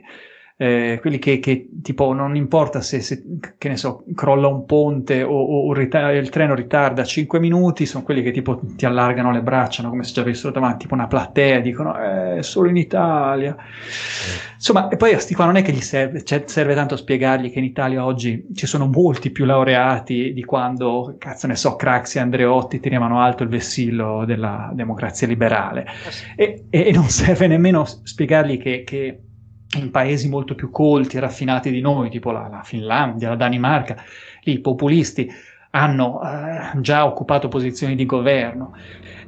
eh, 0.60 0.98
quelli 1.00 1.20
che, 1.20 1.38
che, 1.38 1.70
tipo 1.84 2.14
non 2.14 2.36
importa 2.36 2.82
se, 2.82 3.00
se, 3.02 3.24
che 3.60 3.70
ne 3.70 3.78
so, 3.78 4.04
crolla 4.16 4.48
un 4.48 4.66
ponte 4.66 5.22
o, 5.22 5.32
o 5.32 5.66
un 5.66 5.74
rita- 5.74 6.12
il 6.12 6.30
treno 6.30 6.56
ritarda 6.56 7.04
5 7.04 7.40
minuti, 7.40 7.86
sono 7.86 8.04
quelli 8.04 8.24
che 8.24 8.32
tipo 8.32 8.60
ti 8.76 8.88
allargano 8.88 9.32
le 9.32 9.44
braccia, 9.44 9.84
no? 9.84 9.90
come 9.90 10.04
se 10.04 10.14
ci 10.14 10.20
avessero 10.20 10.52
davanti 10.52 10.80
tipo 10.80 10.96
una 10.96 11.06
platea, 11.06 11.60
dicono 11.60 11.96
eh, 12.00 12.42
solo 12.42 12.70
in 12.70 12.78
Italia. 12.78 13.56
Insomma, 14.56 14.88
e 14.88 14.98
poi 14.98 15.14
a 15.14 15.20
sti 15.20 15.36
qua 15.36 15.46
non 15.46 15.58
è 15.58 15.62
che 15.62 15.72
gli 15.72 15.82
serve, 15.82 16.24
cioè, 16.24 16.42
serve 16.48 16.74
tanto 16.74 16.96
spiegargli 16.96 17.52
che 17.52 17.60
in 17.60 17.66
Italia 17.66 18.04
oggi 18.04 18.48
ci 18.56 18.66
sono 18.66 18.88
molti 18.88 19.30
più 19.30 19.46
laureati 19.46 20.34
di 20.34 20.44
quando, 20.44 21.16
cazzo 21.20 21.46
ne 21.46 21.56
so, 21.56 21.76
Craxi 21.76 22.18
e 22.18 22.22
Andreotti 22.22 22.80
tiravano 22.80 23.22
alto 23.22 23.44
il 23.44 23.50
vessillo 23.50 24.26
della 24.26 24.72
democrazia 24.74 25.28
liberale. 25.28 25.86
E, 26.36 26.66
e 26.72 26.92
non 26.94 27.10
serve 27.10 27.46
nemmeno 27.46 27.86
spiegargli 27.86 28.58
che, 28.58 28.84
che 28.84 29.22
in 29.80 29.92
paesi 29.92 30.30
molto 30.30 30.56
più 30.56 30.70
colti 30.70 31.18
e 31.18 31.20
raffinati 31.20 31.72
di 31.72 31.82
noi, 31.82 32.10
tipo 32.10 32.32
la, 32.32 32.48
la 32.48 32.64
Finlandia, 32.64 33.30
la 33.30 33.36
Danimarca, 33.36 33.96
i 34.44 34.60
populisti 34.60 35.30
hanno 35.72 36.22
eh, 36.24 36.82
già 36.82 37.06
occupato 37.06 37.48
posizioni 37.48 37.96
di 37.96 38.06
governo. 38.06 38.74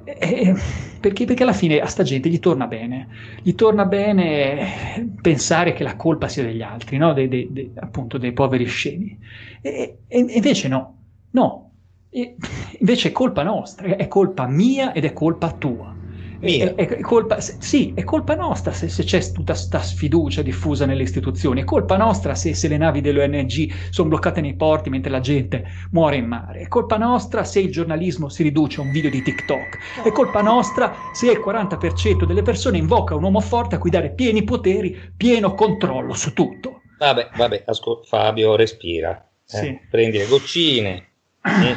E- 0.04 0.54
perché, 1.00 1.26
perché 1.26 1.44
alla 1.44 1.54
fine 1.54 1.80
a 1.80 1.86
sta 1.88 2.04
gente 2.04 2.30
gli 2.30 2.40
torna 2.40 2.68
bene, 2.68 3.10
gli 3.42 3.54
torna 3.56 3.86
bene 3.86 5.16
pensare 5.22 5.74
che 5.74 5.84
la 5.84 5.96
colpa 5.96 6.28
sia 6.28 6.44
degli 6.44 6.62
altri, 6.62 6.98
no? 6.98 7.14
dei, 7.14 7.28
dei- 7.28 7.52
dei- 7.52 7.72
appunto 7.76 8.18
dei 8.18 8.34
poveri 8.34 8.66
scemi. 8.66 9.18
E- 9.62 10.00
e 10.08 10.20
invece 10.20 10.68
no, 10.68 11.04
no, 11.32 11.68
E- 12.10 12.36
invece 12.80 13.10
è 13.10 13.12
colpa 13.12 13.44
nostra, 13.44 13.96
è 13.96 14.08
colpa 14.08 14.48
mia 14.48 14.94
ed 14.94 15.06
è 15.06 15.14
colpa 15.14 15.52
tua. 15.54 15.99
È, 16.40 16.74
è 16.74 17.00
colpa, 17.02 17.42
sì, 17.42 17.94
è 17.94 18.04
colpa 18.06 18.34
nostra 18.36 18.72
se, 18.72 18.88
se 18.88 19.04
c'è 19.04 19.20
tutta 19.32 19.54
sta 19.54 19.82
sfiducia 19.82 20.42
diffusa 20.42 20.86
nelle 20.86 21.04
istituzioni, 21.04 21.62
è 21.62 21.64
colpa 21.66 21.98
nostra 21.98 22.34
se, 22.34 22.54
se 22.54 22.70
le 22.70 22.78
navi 22.78 23.02
dell'ONG 23.02 23.90
sono 23.90 24.08
bloccate 24.08 24.40
nei 24.40 24.56
porti 24.56 24.90
mentre 24.90 25.12
la 25.12 25.20
gente 25.20 25.66
muore 25.92 26.16
in 26.16 26.28
mare, 26.28 26.62
è 26.62 26.68
colpa 26.70 26.96
nostra 26.96 27.44
se 27.44 27.60
il 27.60 27.72
giornalismo 27.72 28.30
si 28.30 28.44
riduce 28.44 28.80
a 28.80 28.84
un 28.84 28.92
video 28.92 29.10
di 29.10 29.22
TikTok, 29.22 30.04
è 30.06 30.12
colpa 30.14 30.42
nostra 30.42 30.94
se 31.12 31.30
il 31.30 31.40
40% 31.46 32.24
delle 32.26 32.42
persone 32.42 32.78
invoca 32.78 33.16
un 33.16 33.24
uomo 33.24 33.42
forte 33.42 33.76
a 33.76 33.78
cui 33.78 33.90
dare 33.90 34.12
pieni 34.12 34.44
poteri, 34.44 34.98
pieno 35.18 35.54
controllo 35.56 36.14
su 36.14 36.32
tutto. 36.34 36.82
Vabbè, 37.00 37.32
vabbè, 37.36 37.64
ascol- 37.66 38.06
Fabio, 38.06 38.56
respira. 38.56 39.12
eh. 39.46 39.58
Sì. 39.58 39.80
Prendi 39.90 40.18
le 40.18 40.28
goccine. 40.28 41.08
Mm. 41.50 41.74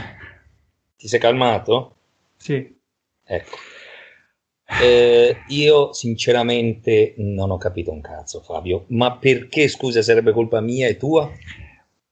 Ti 0.96 1.08
sei 1.08 1.20
calmato? 1.20 1.94
Sì. 2.36 2.76
Ecco. 3.24 3.56
Eh, 4.80 5.36
io 5.48 5.92
sinceramente 5.92 7.14
non 7.18 7.50
ho 7.50 7.58
capito 7.58 7.92
un 7.92 8.00
cazzo, 8.00 8.40
Fabio. 8.40 8.84
Ma 8.88 9.16
perché, 9.16 9.68
scusa, 9.68 10.02
sarebbe 10.02 10.32
colpa 10.32 10.60
mia 10.60 10.88
e 10.88 10.96
tua? 10.96 11.30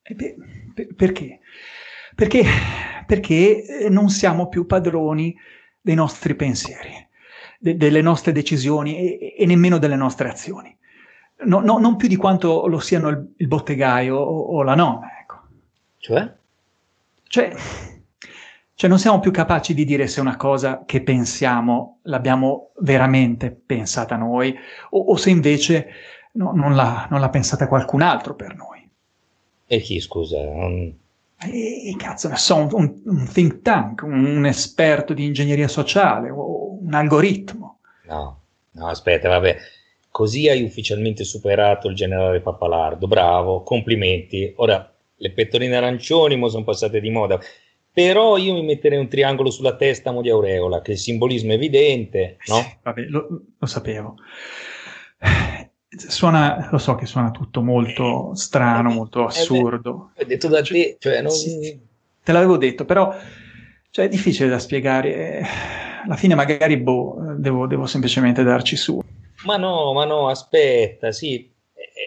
E 0.02 0.14
beh, 0.14 0.36
per- 0.74 0.94
perché? 0.94 1.40
Perché, 2.14 2.44
perché 3.06 3.64
eh, 3.84 3.88
non 3.88 4.10
siamo 4.10 4.48
più 4.48 4.66
padroni 4.66 5.34
dei 5.80 5.94
nostri 5.94 6.34
pensieri, 6.34 6.92
de- 7.58 7.76
delle 7.76 8.02
nostre 8.02 8.32
decisioni 8.32 9.18
e, 9.18 9.34
e 9.38 9.46
nemmeno 9.46 9.78
delle 9.78 9.96
nostre 9.96 10.28
azioni. 10.28 10.76
No- 11.44 11.60
no- 11.60 11.78
non 11.78 11.96
più 11.96 12.08
di 12.08 12.16
quanto 12.16 12.66
lo 12.66 12.78
siano 12.78 13.08
il, 13.08 13.32
il 13.36 13.46
bottegaio 13.46 14.16
o, 14.16 14.56
o 14.56 14.62
la 14.62 14.74
nonna, 14.74 15.08
ecco. 15.20 15.40
Cioè? 15.98 16.30
Cioè, 17.26 17.52
cioè 18.80 18.88
non 18.88 18.98
siamo 18.98 19.20
più 19.20 19.30
capaci 19.30 19.74
di 19.74 19.84
dire 19.84 20.06
se 20.06 20.22
una 20.22 20.36
cosa 20.38 20.84
che 20.86 21.02
pensiamo 21.02 21.98
l'abbiamo 22.04 22.70
veramente 22.78 23.50
pensata 23.50 24.16
noi 24.16 24.56
o, 24.92 24.98
o 24.98 25.16
se 25.16 25.28
invece 25.28 25.86
no- 26.32 26.52
non, 26.54 26.74
l'ha, 26.74 27.06
non 27.10 27.20
l'ha 27.20 27.28
pensata 27.28 27.68
qualcun 27.68 28.00
altro 28.00 28.34
per 28.34 28.54
noi. 28.56 28.88
E 29.66 29.80
chi, 29.80 30.00
scusa? 30.00 30.42
Non- 30.42 30.96
E 31.42 31.94
cazzo 31.98 32.28
ne 32.30 32.36
so, 32.36 32.56
un, 32.56 32.70
un- 33.04 33.28
think 33.30 33.60
tank, 33.60 34.00
un, 34.02 34.24
un 34.24 34.46
esperto 34.46 35.12
di 35.12 35.26
ingegneria 35.26 35.68
sociale 35.68 36.30
o 36.30 36.78
un 36.82 36.94
algoritmo. 36.94 37.80
No, 38.06 38.40
no, 38.70 38.86
aspetta, 38.88 39.28
vabbè. 39.28 39.58
Così 40.10 40.48
hai 40.48 40.62
ufficialmente 40.62 41.22
superato 41.24 41.86
il 41.88 41.94
generale 41.94 42.40
Pappalardo. 42.40 43.06
Bravo, 43.06 43.62
complimenti. 43.62 44.54
Ora, 44.56 44.90
le 45.16 45.32
pettorine 45.32 45.76
arancioni 45.76 46.36
mo 46.36 46.48
sono 46.48 46.64
passate 46.64 46.98
di 46.98 47.10
moda. 47.10 47.38
Però 47.92 48.36
io 48.36 48.52
mi 48.52 48.62
metterei 48.62 48.98
un 48.98 49.08
triangolo 49.08 49.50
sulla 49.50 49.76
testa 49.76 50.12
mo 50.12 50.22
di 50.22 50.30
aureola, 50.30 50.80
che 50.80 50.92
il 50.92 50.98
simbolismo 50.98 51.50
è 51.50 51.54
evidente, 51.54 52.36
no? 52.46 52.78
Vabbè, 52.82 53.02
lo, 53.02 53.40
lo 53.58 53.66
sapevo. 53.66 54.14
Suona, 55.88 56.68
lo 56.70 56.78
so 56.78 56.94
che 56.94 57.06
suona 57.06 57.32
tutto 57.32 57.62
molto 57.62 58.34
strano, 58.34 58.90
molto 58.90 59.24
assurdo. 59.24 60.12
È 60.14 60.24
detto 60.24 60.46
da 60.46 60.62
te, 60.62 60.96
cioè 61.00 61.20
non... 61.20 61.32
Sì, 61.32 61.78
te 62.22 62.32
l'avevo 62.32 62.56
detto, 62.56 62.84
però 62.84 63.12
cioè, 63.90 64.04
è 64.04 64.08
difficile 64.08 64.48
da 64.48 64.60
spiegare. 64.60 65.44
Alla 66.04 66.16
fine 66.16 66.36
magari 66.36 66.76
boh, 66.76 67.34
devo, 67.36 67.66
devo 67.66 67.86
semplicemente 67.86 68.44
darci 68.44 68.76
su. 68.76 69.00
Ma 69.44 69.56
no, 69.56 69.92
ma 69.92 70.04
no, 70.04 70.28
aspetta, 70.28 71.10
sì, 71.10 71.50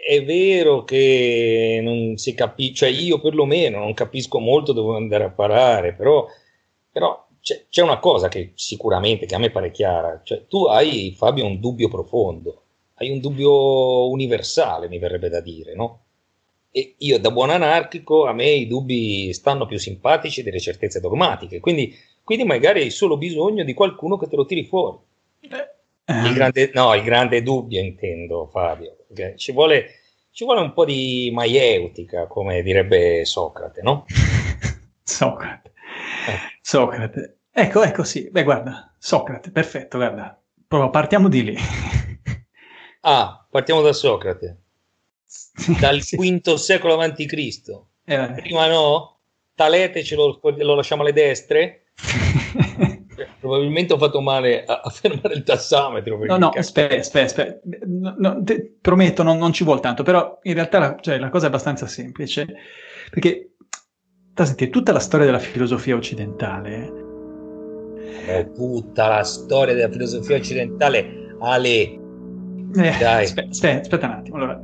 è, 0.01 0.23
vero 0.23 0.83
che 0.83 1.79
non 1.83 2.17
si 2.17 2.33
capisce, 2.33 2.73
cioè 2.73 2.89
io 2.89 3.19
perlomeno 3.19 3.79
non 3.79 3.93
capisco 3.93 4.39
molto 4.39 4.73
dove 4.73 4.95
andare 4.97 5.25
a 5.25 5.29
parare, 5.29 5.93
però, 5.93 6.25
però 6.91 7.27
c'è, 7.41 7.65
c'è, 7.69 7.81
una 7.81 7.99
cosa 7.99 8.27
che 8.27 8.53
sicuramente, 8.55 9.25
che 9.25 9.35
a 9.35 9.39
me 9.39 9.51
pare 9.51 9.71
chiara, 9.71 10.21
cioè 10.23 10.47
tu 10.47 10.65
hai, 10.65 11.13
Fabio, 11.15 11.45
un 11.45 11.59
dubbio 11.59 11.89
profondo, 11.89 12.63
hai 12.95 13.11
un 13.11 13.19
dubbio 13.19 14.09
universale, 14.09 14.87
mi 14.87 14.99
verrebbe 14.99 15.29
da 15.29 15.41
dire, 15.41 15.75
no? 15.75 15.99
E 16.71 16.95
io 16.97 17.19
da 17.19 17.29
buon 17.29 17.51
anarchico, 17.51 18.25
a 18.25 18.33
me 18.33 18.49
i 18.49 18.67
dubbi 18.67 19.31
stanno 19.33 19.65
più 19.67 19.77
simpatici 19.77 20.41
delle 20.41 20.59
certezze 20.59 20.99
dogmatiche, 20.99 21.59
quindi, 21.59 21.95
quindi 22.23 22.45
magari 22.45 22.81
hai 22.81 22.89
solo 22.89 23.17
bisogno 23.17 23.63
di 23.63 23.73
qualcuno 23.73 24.17
che 24.17 24.27
te 24.27 24.35
lo 24.35 24.45
tiri 24.45 24.65
fuori. 24.65 24.97
Il 26.05 26.33
grande, 26.33 26.71
no, 26.73 26.93
il 26.95 27.03
grande 27.03 27.41
dubbio 27.41 27.79
intendo, 27.79 28.47
Fabio, 28.47 29.02
ci 29.35 29.51
vuole, 29.51 29.89
ci 30.31 30.43
vuole 30.43 30.61
un 30.61 30.73
po' 30.73 30.85
di 30.85 31.29
maieutica, 31.33 32.27
come 32.27 32.61
direbbe 32.61 33.25
Socrate, 33.25 33.81
no? 33.81 34.05
Socrate. 35.03 35.71
Eh. 36.27 36.57
Socrate. 36.61 37.37
Ecco, 37.51 37.83
ecco, 37.83 38.03
sì. 38.03 38.29
Beh, 38.29 38.43
guarda, 38.43 38.93
Socrate, 38.97 39.51
perfetto, 39.51 39.97
guarda. 39.97 40.39
Però 40.67 40.89
partiamo 40.89 41.29
di 41.29 41.43
lì. 41.43 41.57
ah, 43.01 43.45
partiamo 43.49 43.81
da 43.81 43.93
Socrate. 43.93 44.57
Dal 45.79 46.01
sì. 46.01 46.15
V 46.15 46.53
secolo 46.55 46.97
Cristo. 47.27 47.89
Eh, 48.05 48.31
Prima 48.41 48.67
no? 48.67 49.19
Talete 49.55 50.03
ce 50.03 50.15
lo, 50.15 50.39
lo 50.41 50.75
lasciamo 50.75 51.03
alle 51.03 51.13
destre? 51.13 51.85
probabilmente 53.43 53.91
ho 53.91 53.97
fatto 53.97 54.21
male 54.21 54.63
a, 54.63 54.79
a 54.81 54.89
fermare 54.89 55.33
il 55.33 55.43
tassametro. 55.43 56.17
No, 56.25 56.37
no, 56.37 56.49
aspetta, 56.49 56.95
aspetta, 56.95 57.25
aspetta. 57.25 57.59
No, 57.85 58.15
no, 58.17 58.43
prometto, 58.79 59.21
non, 59.21 59.37
non, 59.37 59.51
ci 59.51 59.65
vuole 59.65 59.81
tanto, 59.81 60.03
però 60.03 60.39
in 60.43 60.53
realtà 60.53 60.79
la, 60.79 60.95
cioè, 61.01 61.19
la 61.19 61.29
cosa 61.29 61.45
è 61.45 61.47
abbastanza 61.49 61.85
semplice, 61.85 62.47
perché 63.09 63.55
senti, 64.33 64.69
tutta 64.69 64.93
la 64.93 64.99
storia 64.99 65.25
della 65.25 65.39
filosofia 65.39 65.95
occidentale... 65.95 67.01
Eh, 68.25 68.51
tutta 68.53 69.07
la 69.09 69.23
storia 69.23 69.73
della 69.73 69.91
filosofia 69.91 70.37
occidentale, 70.37 71.35
Ale... 71.41 71.71
Eh, 71.81 71.99
Dai. 72.97 73.25
Aspetta, 73.25 73.49
aspetta, 73.49 73.81
aspetta, 73.81 74.05
un 74.05 74.11
attimo. 74.13 74.35
Allora, 74.37 74.59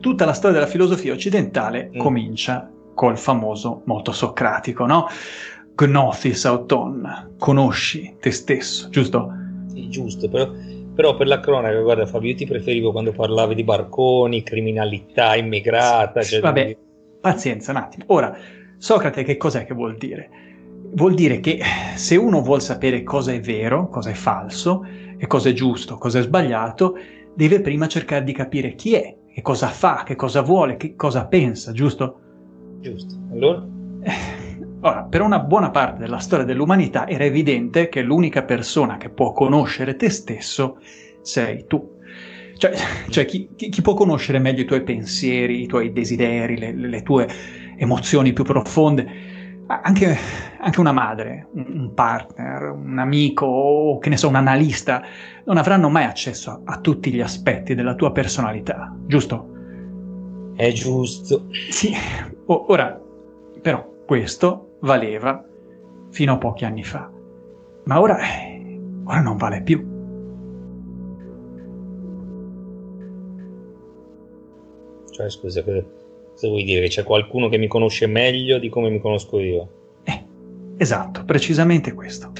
tutta 0.00 0.24
la 0.24 0.32
storia 0.32 0.58
della 0.58 0.70
filosofia 0.70 1.12
occidentale 1.12 1.90
mm. 1.94 1.98
comincia 1.98 2.70
col 2.94 3.18
famoso 3.18 3.82
moto 3.84 4.12
socratico, 4.12 4.86
no? 4.86 5.06
Gnosis 5.86 6.44
auton, 6.44 7.34
conosci 7.38 8.16
te 8.20 8.30
stesso, 8.30 8.88
giusto? 8.88 9.32
Sì, 9.68 9.88
giusto, 9.88 10.28
però, 10.28 10.50
però, 10.94 11.16
per 11.16 11.26
la 11.26 11.40
cronaca, 11.40 11.80
guarda 11.80 12.06
Fabio, 12.06 12.30
io 12.30 12.36
ti 12.36 12.46
preferivo 12.46 12.92
quando 12.92 13.12
parlavi 13.12 13.54
di 13.54 13.64
barconi, 13.64 14.42
criminalità 14.42 15.36
immigrata. 15.36 16.22
Cioè 16.22 16.40
Vabbè, 16.40 16.76
pazienza 17.20 17.70
un 17.70 17.78
attimo. 17.78 18.04
Ora, 18.08 18.36
Socrate 18.80 19.24
che 19.24 19.36
cos'è 19.36 19.66
che 19.66 19.74
vuol 19.74 19.98
dire? 19.98 20.30
Vuol 20.92 21.14
dire 21.14 21.38
che 21.40 21.60
se 21.96 22.16
uno 22.16 22.40
vuol 22.40 22.62
sapere 22.62 23.02
cosa 23.02 23.32
è 23.32 23.40
vero, 23.40 23.88
cosa 23.88 24.08
è 24.08 24.14
falso, 24.14 24.84
e 25.18 25.26
cosa 25.26 25.50
è 25.50 25.52
giusto, 25.52 25.98
cosa 25.98 26.18
è 26.18 26.22
sbagliato, 26.22 26.96
deve 27.34 27.60
prima 27.60 27.86
cercare 27.88 28.24
di 28.24 28.32
capire 28.32 28.74
chi 28.74 28.94
è, 28.94 29.14
che 29.32 29.42
cosa 29.42 29.68
fa, 29.68 30.02
che 30.02 30.16
cosa 30.16 30.40
vuole, 30.40 30.78
che 30.78 30.96
cosa 30.96 31.26
pensa, 31.26 31.72
giusto? 31.72 32.20
Giusto. 32.80 33.14
Allora? 33.30 33.66
Ora, 34.82 35.02
per 35.02 35.20
una 35.20 35.40
buona 35.40 35.70
parte 35.70 35.98
della 35.98 36.20
storia 36.20 36.46
dell'umanità 36.46 37.06
era 37.06 37.24
evidente 37.24 37.90
che 37.90 38.00
l'unica 38.00 38.44
persona 38.44 38.96
che 38.96 39.10
può 39.10 39.32
conoscere 39.32 39.94
te 39.94 40.08
stesso 40.08 40.78
sei 41.20 41.66
tu. 41.66 41.98
Cioè, 42.56 42.72
cioè 43.10 43.26
chi, 43.26 43.50
chi, 43.56 43.68
chi, 43.68 43.82
può 43.82 43.92
conoscere 43.92 44.38
meglio 44.38 44.62
i 44.62 44.64
tuoi 44.64 44.82
pensieri, 44.82 45.60
i 45.62 45.66
tuoi 45.66 45.92
desideri, 45.92 46.56
le, 46.56 46.72
le 46.72 47.02
tue 47.02 47.28
emozioni 47.76 48.32
più 48.32 48.42
profonde? 48.42 49.28
Anche, 49.66 50.16
anche, 50.58 50.80
una 50.80 50.92
madre, 50.92 51.48
un 51.52 51.92
partner, 51.94 52.70
un 52.70 52.98
amico 52.98 53.44
o 53.46 53.98
che 53.98 54.08
ne 54.08 54.16
so, 54.16 54.28
un 54.28 54.34
analista 54.34 55.02
non 55.44 55.58
avranno 55.58 55.90
mai 55.90 56.04
accesso 56.04 56.50
a, 56.50 56.60
a 56.64 56.80
tutti 56.80 57.12
gli 57.12 57.20
aspetti 57.20 57.74
della 57.74 57.94
tua 57.94 58.12
personalità, 58.12 58.96
giusto? 59.06 59.48
È 60.56 60.72
giusto. 60.72 61.46
Sì, 61.68 61.94
o, 62.46 62.64
ora, 62.68 62.98
però, 63.60 63.88
questo 64.06 64.69
valeva 64.80 65.44
fino 66.10 66.34
a 66.34 66.38
pochi 66.38 66.64
anni 66.64 66.84
fa. 66.84 67.10
Ma 67.84 68.00
ora, 68.00 68.18
ora 69.04 69.20
non 69.20 69.36
vale 69.36 69.62
più. 69.62 69.88
Cioè, 75.10 75.30
scusa, 75.30 75.62
cosa 75.62 76.48
vuoi 76.48 76.64
dire? 76.64 76.88
C'è 76.88 77.02
qualcuno 77.02 77.48
che 77.48 77.58
mi 77.58 77.68
conosce 77.68 78.06
meglio 78.06 78.58
di 78.58 78.68
come 78.68 78.90
mi 78.90 79.00
conosco 79.00 79.38
io? 79.38 79.68
Eh, 80.04 80.24
esatto, 80.76 81.24
precisamente 81.24 81.92
questo. 81.92 82.32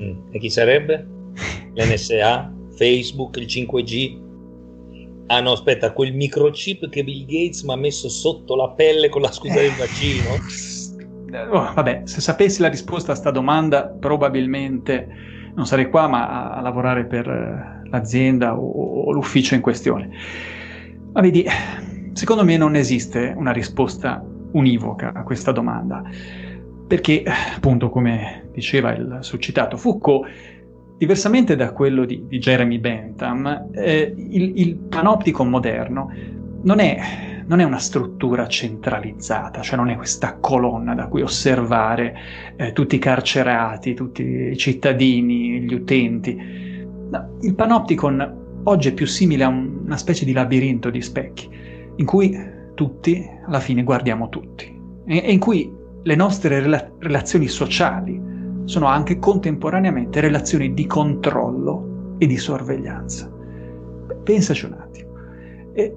Mm. 0.00 0.32
E 0.32 0.38
chi 0.38 0.50
sarebbe? 0.50 1.06
L'NSA? 1.74 2.52
Facebook? 2.74 3.36
Il 3.36 3.46
5G? 3.46 4.20
Ah 5.26 5.40
no, 5.40 5.52
aspetta, 5.52 5.92
quel 5.92 6.12
microchip 6.12 6.88
che 6.88 7.04
Bill 7.04 7.24
Gates 7.24 7.62
mi 7.62 7.72
ha 7.72 7.76
messo 7.76 8.08
sotto 8.08 8.56
la 8.56 8.68
pelle 8.70 9.08
con 9.08 9.22
la 9.22 9.30
scusa 9.30 9.60
del 9.60 9.72
vaccino? 9.72 10.36
oh, 11.50 11.72
vabbè, 11.74 12.02
se 12.04 12.20
sapessi 12.20 12.60
la 12.60 12.68
risposta 12.68 13.12
a 13.12 13.14
sta 13.14 13.30
domanda, 13.30 13.86
probabilmente 13.86 15.08
non 15.54 15.66
sarei 15.66 15.88
qua, 15.88 16.06
ma 16.08 16.28
a, 16.28 16.50
a 16.56 16.60
lavorare 16.60 17.04
per 17.04 17.28
eh, 17.28 17.88
l'azienda 17.88 18.58
o, 18.58 19.04
o 19.04 19.12
l'ufficio 19.12 19.54
in 19.54 19.60
questione. 19.60 20.10
Ma 21.12 21.20
vedi, 21.20 21.44
secondo 22.12 22.44
me 22.44 22.56
non 22.56 22.74
esiste 22.74 23.34
una 23.36 23.52
risposta 23.52 24.24
univoca 24.52 25.12
a 25.14 25.22
questa 25.22 25.52
domanda, 25.52 26.02
perché, 26.86 27.22
appunto, 27.54 27.88
come 27.90 28.48
diceva 28.52 28.92
il 28.92 29.18
suscitato 29.20 29.76
Foucault, 29.76 30.28
diversamente 30.98 31.56
da 31.56 31.72
quello 31.72 32.04
di, 32.04 32.26
di 32.28 32.38
Jeremy 32.38 32.78
Bentham, 32.78 33.68
eh, 33.72 34.14
il, 34.16 34.58
il 34.58 34.76
panopticon 34.76 35.48
moderno 35.48 36.12
non 36.62 36.78
è 36.78 37.00
non 37.52 37.60
è 37.60 37.64
una 37.64 37.78
struttura 37.78 38.46
centralizzata, 38.46 39.60
cioè 39.60 39.76
non 39.76 39.90
è 39.90 39.96
questa 39.96 40.38
colonna 40.40 40.94
da 40.94 41.06
cui 41.06 41.20
osservare 41.20 42.14
eh, 42.56 42.72
tutti 42.72 42.94
i 42.94 42.98
carcerati, 42.98 43.92
tutti 43.92 44.22
i 44.22 44.56
cittadini, 44.56 45.60
gli 45.60 45.74
utenti. 45.74 46.34
No, 47.10 47.36
il 47.42 47.54
panopticon 47.54 48.60
oggi 48.62 48.88
è 48.88 48.94
più 48.94 49.04
simile 49.04 49.44
a 49.44 49.48
una 49.48 49.98
specie 49.98 50.24
di 50.24 50.32
labirinto 50.32 50.88
di 50.88 51.02
specchi, 51.02 51.46
in 51.96 52.06
cui 52.06 52.34
tutti, 52.72 53.22
alla 53.46 53.60
fine, 53.60 53.82
guardiamo 53.82 54.30
tutti, 54.30 54.74
e, 55.04 55.22
e 55.22 55.30
in 55.30 55.38
cui 55.38 55.70
le 56.04 56.14
nostre 56.14 56.58
rela- 56.58 56.90
relazioni 57.00 57.48
sociali 57.48 58.18
sono 58.64 58.86
anche 58.86 59.18
contemporaneamente 59.18 60.20
relazioni 60.20 60.72
di 60.72 60.86
controllo 60.86 62.14
e 62.16 62.26
di 62.26 62.38
sorveglianza. 62.38 63.30
Pensaci 64.24 64.64
un 64.64 64.72
attimo. 64.72 65.10
E 65.74 65.94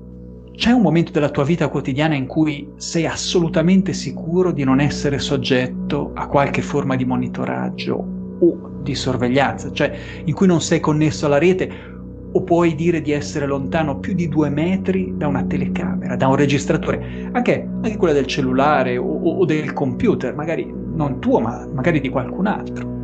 c'è 0.55 0.71
un 0.71 0.81
momento 0.81 1.11
della 1.11 1.29
tua 1.29 1.43
vita 1.43 1.67
quotidiana 1.67 2.15
in 2.15 2.27
cui 2.27 2.67
sei 2.77 3.05
assolutamente 3.05 3.93
sicuro 3.93 4.51
di 4.51 4.63
non 4.63 4.79
essere 4.79 5.19
soggetto 5.19 6.11
a 6.13 6.27
qualche 6.27 6.61
forma 6.61 6.95
di 6.95 7.05
monitoraggio 7.05 8.05
o 8.39 8.71
di 8.81 8.95
sorveglianza, 8.95 9.71
cioè 9.71 9.97
in 10.23 10.33
cui 10.33 10.47
non 10.47 10.61
sei 10.61 10.79
connesso 10.79 11.25
alla 11.25 11.37
rete 11.37 11.93
o 12.31 12.41
puoi 12.43 12.75
dire 12.75 13.01
di 13.01 13.11
essere 13.11 13.45
lontano 13.45 13.99
più 13.99 14.13
di 14.13 14.27
due 14.27 14.49
metri 14.49 15.13
da 15.15 15.27
una 15.27 15.43
telecamera, 15.43 16.15
da 16.15 16.27
un 16.27 16.35
registratore, 16.35 17.29
anche, 17.31 17.67
anche 17.81 17.97
quella 17.97 18.13
del 18.13 18.25
cellulare 18.25 18.97
o, 18.97 19.05
o 19.05 19.45
del 19.45 19.71
computer, 19.73 20.35
magari 20.35 20.71
non 20.93 21.19
tuo, 21.19 21.39
ma 21.39 21.65
magari 21.73 22.01
di 22.01 22.09
qualcun 22.09 22.47
altro. 22.47 22.94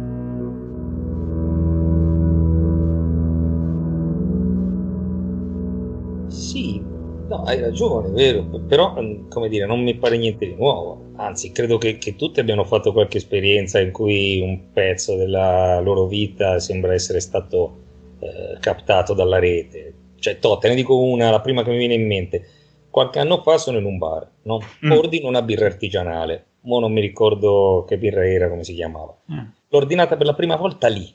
No, 7.32 7.44
hai 7.44 7.62
ragione, 7.62 8.10
è 8.10 8.12
vero, 8.12 8.44
però 8.68 8.94
mm, 9.00 9.30
come 9.30 9.48
dire, 9.48 9.66
non 9.66 9.82
mi 9.82 9.96
pare 9.96 10.18
niente 10.18 10.46
di 10.48 10.54
nuovo, 10.54 11.12
anzi 11.16 11.54
credo 11.54 11.78
che, 11.78 11.98
che, 11.98 12.18
tutti 12.18 12.42
abbiano 12.42 12.66
fatto 12.66 12.92
qualche 12.92 13.20
esperienza 13.20 13.80
in 13.80 13.94
cui 13.94 14.42
un 14.42 14.74
pezzo 14.74 15.16
della 15.16 15.80
loro 15.80 16.08
vita 16.08 16.60
sembra 16.60 16.94
essere 16.94 17.22
stato 17.22 17.78
eh, 18.20 18.58
captato 18.60 19.14
dalla 19.14 19.40
rete. 19.40 19.94
Cioè, 20.20 20.40
to, 20.40 20.58
te 20.58 20.68
ne 20.68 20.76
dico 20.76 20.98
una, 20.98 21.30
la 21.30 21.40
prima 21.40 21.64
che 21.64 21.70
mi 21.70 21.78
viene 21.78 21.94
in 21.94 22.06
mente. 22.06 22.46
Qualche 22.90 23.20
anno 23.20 23.42
fa 23.42 23.58
sono 23.58 23.78
in 23.78 23.86
un 23.86 23.98
bar, 23.98 24.30
no? 24.42 24.60
mm. 24.86 24.92
ordino 24.92 25.30
una 25.30 25.42
birra 25.42 25.68
artigianale, 25.68 26.46
mo 26.64 26.82
non 26.82 26.92
mi 26.92 27.00
ricordo 27.00 27.86
che 27.88 27.98
birra 27.98 28.28
era, 28.28 28.50
come 28.50 28.66
si 28.66 28.74
chiamava. 28.74 29.16
Mm. 29.32 29.38
L'ho 29.70 29.78
ordinata 29.78 30.18
per 30.18 30.26
la 30.26 30.34
prima 30.34 30.58
volta 30.58 30.90
lì, 30.90 31.10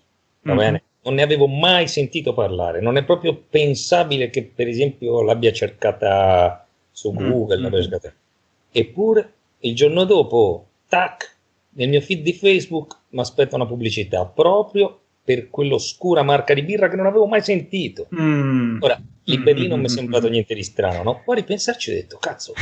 va 0.44 0.54
mm. 0.54 0.56
bene? 0.56 0.82
Non 1.06 1.14
ne 1.14 1.22
avevo 1.22 1.46
mai 1.46 1.86
sentito 1.86 2.34
parlare, 2.34 2.80
non 2.80 2.96
è 2.96 3.04
proprio 3.04 3.40
pensabile 3.48 4.28
che 4.28 4.42
per 4.42 4.66
esempio 4.66 5.22
l'abbia 5.22 5.52
cercata 5.52 6.66
su 6.90 7.12
mm, 7.12 7.30
Google, 7.30 7.58
mm, 7.58 7.62
l'abbia 7.62 7.80
cercata. 7.80 8.12
eppure 8.72 9.32
il 9.60 9.74
giorno 9.74 10.04
dopo, 10.04 10.66
tac, 10.88 11.36
nel 11.74 11.88
mio 11.88 12.00
feed 12.00 12.22
di 12.22 12.32
Facebook 12.32 12.96
mi 13.10 13.20
aspetta 13.20 13.54
una 13.54 13.66
pubblicità 13.66 14.26
proprio 14.26 14.98
per 15.22 15.48
quell'oscura 15.48 16.22
marca 16.22 16.54
di 16.54 16.62
birra 16.62 16.88
che 16.88 16.96
non 16.96 17.06
avevo 17.06 17.26
mai 17.26 17.42
sentito. 17.42 18.08
Mm. 18.14 18.78
Ora, 18.80 19.00
lì 19.24 19.40
per 19.40 19.56
lì 19.56 19.68
non 19.68 19.80
mi 19.80 19.86
è 19.86 19.88
sembrato 19.88 20.28
niente 20.28 20.54
di 20.54 20.62
strano, 20.62 21.02
no? 21.02 21.22
Poi 21.24 21.36
ripensarci 21.36 21.90
ho 21.90 21.94
detto, 21.94 22.18
cazzo, 22.18 22.52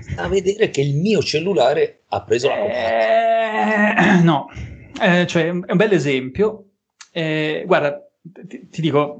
sta 0.00 0.22
a 0.22 0.28
vedere 0.28 0.70
che 0.70 0.80
il 0.80 0.94
mio 0.94 1.22
cellulare 1.22 2.02
ha 2.08 2.22
preso 2.22 2.48
la 2.48 2.54
comanda. 2.56 4.18
Eh, 4.18 4.22
no, 4.22 4.48
eh, 5.00 5.26
cioè 5.26 5.46
è 5.46 5.50
un 5.50 5.76
bel 5.76 5.92
esempio. 5.92 6.64
Eh, 7.10 7.64
guarda, 7.66 8.06
ti, 8.22 8.68
ti, 8.68 8.80
dico, 8.80 9.18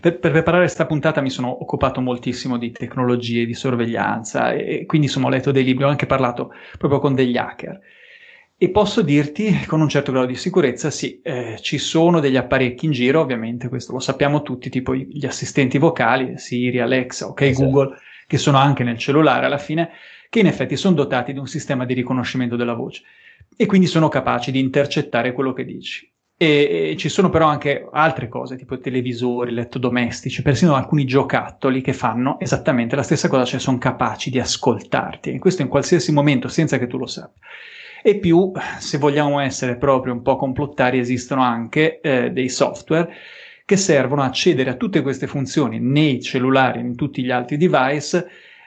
per, 0.00 0.18
per 0.18 0.30
preparare 0.32 0.64
questa 0.64 0.86
puntata 0.86 1.20
mi 1.20 1.30
sono 1.30 1.62
occupato 1.62 2.00
moltissimo 2.00 2.58
di 2.58 2.70
tecnologie, 2.70 3.46
di 3.46 3.54
sorveglianza 3.54 4.52
e 4.52 4.84
quindi 4.86 5.06
insomma 5.06 5.26
ho 5.26 5.30
letto 5.30 5.50
dei 5.50 5.64
libri, 5.64 5.84
ho 5.84 5.88
anche 5.88 6.06
parlato 6.06 6.52
proprio 6.76 7.00
con 7.00 7.14
degli 7.14 7.36
hacker. 7.36 7.80
E 8.60 8.70
posso 8.70 9.02
dirti 9.02 9.64
con 9.66 9.80
un 9.80 9.88
certo 9.88 10.10
grado 10.10 10.26
di 10.26 10.34
sicurezza, 10.34 10.90
sì, 10.90 11.20
eh, 11.22 11.58
ci 11.60 11.78
sono 11.78 12.18
degli 12.18 12.36
apparecchi 12.36 12.86
in 12.86 12.92
giro, 12.92 13.20
ovviamente 13.20 13.68
questo 13.68 13.92
lo 13.92 14.00
sappiamo 14.00 14.42
tutti, 14.42 14.68
tipo 14.68 14.96
gli 14.96 15.24
assistenti 15.24 15.78
vocali, 15.78 16.36
Siri, 16.38 16.80
Alexa, 16.80 17.28
ok, 17.28 17.40
esatto. 17.42 17.70
Google, 17.70 17.96
che 18.26 18.36
sono 18.36 18.58
anche 18.58 18.82
nel 18.82 18.98
cellulare 18.98 19.46
alla 19.46 19.58
fine, 19.58 19.90
che 20.28 20.40
in 20.40 20.46
effetti 20.46 20.76
sono 20.76 20.96
dotati 20.96 21.32
di 21.32 21.38
un 21.38 21.46
sistema 21.46 21.86
di 21.86 21.94
riconoscimento 21.94 22.56
della 22.56 22.74
voce 22.74 23.02
e 23.56 23.66
quindi 23.66 23.86
sono 23.86 24.08
capaci 24.08 24.50
di 24.50 24.58
intercettare 24.58 25.32
quello 25.32 25.52
che 25.52 25.64
dici. 25.64 26.10
E, 26.40 26.90
e 26.92 26.96
ci 26.96 27.08
sono 27.08 27.30
però 27.30 27.46
anche 27.48 27.88
altre 27.90 28.28
cose, 28.28 28.56
tipo 28.56 28.78
televisori, 28.78 29.50
elettrodomestici, 29.50 30.40
persino 30.42 30.76
alcuni 30.76 31.04
giocattoli 31.04 31.80
che 31.80 31.92
fanno 31.92 32.38
esattamente 32.38 32.94
la 32.94 33.02
stessa 33.02 33.26
cosa, 33.26 33.44
cioè 33.44 33.58
sono 33.58 33.78
capaci 33.78 34.30
di 34.30 34.38
ascoltarti, 34.38 35.32
e 35.32 35.38
questo 35.40 35.62
in 35.62 35.68
qualsiasi 35.68 36.12
momento 36.12 36.46
senza 36.46 36.78
che 36.78 36.86
tu 36.86 36.96
lo 36.96 37.06
sappia. 37.06 37.42
E 38.04 38.18
più, 38.18 38.52
se 38.78 38.98
vogliamo 38.98 39.40
essere 39.40 39.76
proprio 39.76 40.12
un 40.12 40.22
po' 40.22 40.36
complottari, 40.36 41.00
esistono 41.00 41.42
anche 41.42 42.00
eh, 42.00 42.30
dei 42.30 42.48
software 42.48 43.12
che 43.64 43.76
servono 43.76 44.22
a 44.22 44.26
accedere 44.26 44.70
a 44.70 44.76
tutte 44.76 45.02
queste 45.02 45.26
funzioni 45.26 45.80
nei 45.80 46.22
cellulari, 46.22 46.78
in 46.78 46.94
tutti 46.94 47.22
gli 47.24 47.32
altri 47.32 47.56
device 47.56 48.26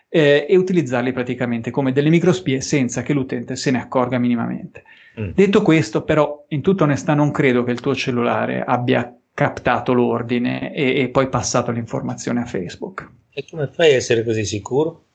eh, 0.10 0.46
e 0.48 0.58
utilizzarli 0.58 1.14
praticamente 1.14 1.72
come 1.72 1.94
delle 1.94 2.10
microspie 2.10 2.60
senza 2.60 3.02
che 3.02 3.14
l'utente 3.14 3.56
se 3.56 3.72
ne 3.72 3.80
accorga 3.80 4.20
minimamente. 4.20 4.84
Mm. 5.20 5.32
Detto 5.34 5.62
questo, 5.62 6.04
però, 6.04 6.46
in 6.50 6.62
tutta 6.62 6.84
onestà 6.84 7.14
non 7.14 7.32
credo 7.32 7.64
che 7.64 7.72
il 7.72 7.80
tuo 7.80 7.96
cellulare 7.96 8.64
abbia 8.64 9.16
captato 9.34 9.94
l'ordine 9.94 10.74
e, 10.74 11.02
e 11.02 11.10
poi 11.10 11.30
passato 11.30 11.72
l'informazione 11.72 12.42
a 12.42 12.46
Facebook. 12.46 13.10
E 13.34 13.46
come 13.50 13.68
fai 13.68 13.94
a 13.94 13.96
essere 13.96 14.24
così 14.24 14.46
sicuro? 14.46 15.06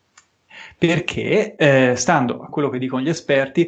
Perché, 0.78 1.54
eh, 1.56 1.94
stando 1.96 2.40
a 2.40 2.48
quello 2.48 2.68
che 2.68 2.78
dicono 2.78 3.02
gli 3.02 3.08
esperti, 3.08 3.60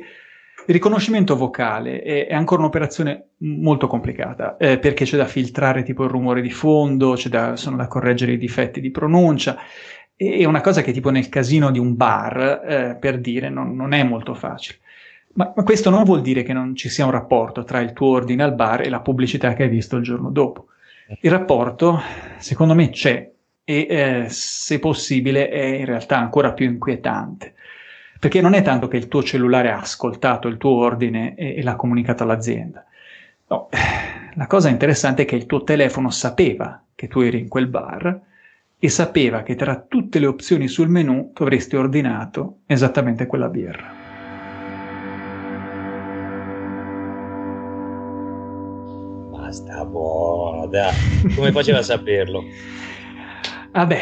il 0.69 0.75
riconoscimento 0.75 1.35
vocale 1.37 2.03
è, 2.03 2.27
è 2.27 2.35
ancora 2.35 2.61
un'operazione 2.61 3.29
molto 3.39 3.87
complicata 3.87 4.59
eh, 4.59 4.79
perché 4.79 5.05
c'è 5.05 5.17
da 5.17 5.25
filtrare 5.25 5.83
tipo 5.83 6.05
il 6.05 6.11
rumore 6.11 6.43
di 6.43 6.51
fondo, 6.51 7.19
da, 7.29 7.57
sono 7.57 7.77
da 7.77 7.87
correggere 7.87 8.33
i 8.33 8.39
difetti 8.39 8.81
di 8.81 8.91
pronuncia. 8.91 9.57
È 10.15 10.45
una 10.45 10.61
cosa 10.61 10.83
che 10.83 10.93
tipo 10.93 11.11
nel 11.11 11.29
casino 11.29 11.71
di 11.71 11.79
un 11.79 11.95
bar, 11.95 12.63
eh, 12.67 12.97
per 12.99 13.19
dire, 13.19 13.49
non, 13.49 13.77
non, 13.77 13.93
è 13.93 14.03
molto 14.03 14.35
facile. 14.35 14.81
Ma, 15.35 15.53
ma, 15.55 15.63
questo 15.63 15.91
non 15.91 16.05
vuol 16.05 16.21
dire 16.21 16.43
che 16.43 16.53
non 16.53 16.75
ci 16.75 16.89
sia 16.89 17.05
un 17.05 17.11
rapporto 17.11 17.65
tra 17.65 17.81
il 17.81 17.93
tuo 17.93 18.09
ordine 18.09 18.43
al 18.43 18.55
bar 18.55 18.83
e 18.83 18.89
la 18.89 19.01
pubblicità 19.01 19.55
che 19.55 19.65
hai 19.65 19.69
visto 19.69 19.97
il 19.97 20.03
giorno 20.03 20.31
dopo. 20.31 20.67
Il 21.21 21.31
rapporto, 21.31 22.01
secondo 22.39 22.75
me, 22.75 22.91
c'è 22.91 23.31
e 23.65 23.87
eh, 23.89 24.27
se 24.31 24.79
possibile 24.79 25.49
è 25.49 25.63
in 25.63 25.85
realtà 25.85 26.17
ancora 26.19 26.53
più 26.53 26.67
inquietante. 26.67 27.55
Perché 28.19 28.41
non 28.41 28.55
è 28.55 28.63
tanto 28.63 28.89
che 28.89 28.97
il 28.97 29.09
tuo 29.09 29.23
cellulare 29.23 29.71
ha 29.71 29.79
ascoltato 29.79 30.49
il 30.49 30.57
tuo 30.57 30.71
ordine 30.71 31.35
e, 31.35 31.57
e 31.57 31.63
l'ha 31.63 31.77
comunicato 31.77 32.23
all'azienda. 32.23 32.85
No, 33.49 33.69
la 34.35 34.47
cosa 34.47 34.69
interessante 34.69 35.23
è 35.23 35.25
che 35.25 35.37
il 35.37 35.47
tuo 35.47 35.65
telefono 35.65 36.11
sapeva 36.11 36.83
che 36.95 37.09
tu 37.09 37.21
eri 37.21 37.39
in 37.39 37.49
quel 37.49 37.69
bar 37.69 38.21
e 38.79 38.89
sapeva 38.89 39.43
che 39.43 39.55
tra 39.55 39.77
tutte 39.77 40.19
le 40.19 40.27
opzioni 40.27 40.69
sul 40.69 40.89
menu 40.89 41.33
tu 41.33 41.43
avresti 41.43 41.77
ordinato 41.77 42.61
esattamente 42.67 43.27
quella 43.27 43.49
birra. 43.49 44.08
Basta 49.49 49.83
buono, 49.87 50.67
dai. 50.67 50.93
Come 51.35 51.53
faceva 51.53 51.79
a 51.79 51.83
saperlo? 51.83 52.45
Vabbè, 53.73 54.01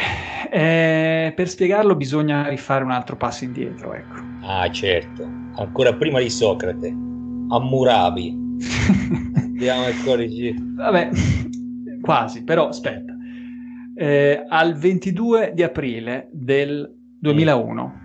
eh, 0.51 1.31
per 1.33 1.47
spiegarlo 1.47 1.95
bisogna 1.95 2.49
rifare 2.49 2.83
un 2.83 2.91
altro 2.91 3.15
passo 3.15 3.45
indietro, 3.45 3.93
ecco. 3.93 4.15
Ah, 4.41 4.69
certo. 4.69 5.23
Ancora 5.55 5.93
prima 5.93 6.19
di 6.19 6.29
Socrate. 6.29 6.89
Hammurabi. 6.89 8.37
Andiamo 9.37 9.85
al 9.87 9.93
codice. 10.03 10.53
Vabbè, 10.59 11.11
quasi, 12.01 12.43
però 12.43 12.67
aspetta. 12.67 13.15
Eh, 13.95 14.43
al 14.49 14.75
22 14.75 15.53
di 15.55 15.63
aprile 15.63 16.27
del 16.33 16.93
2001, 17.19 17.99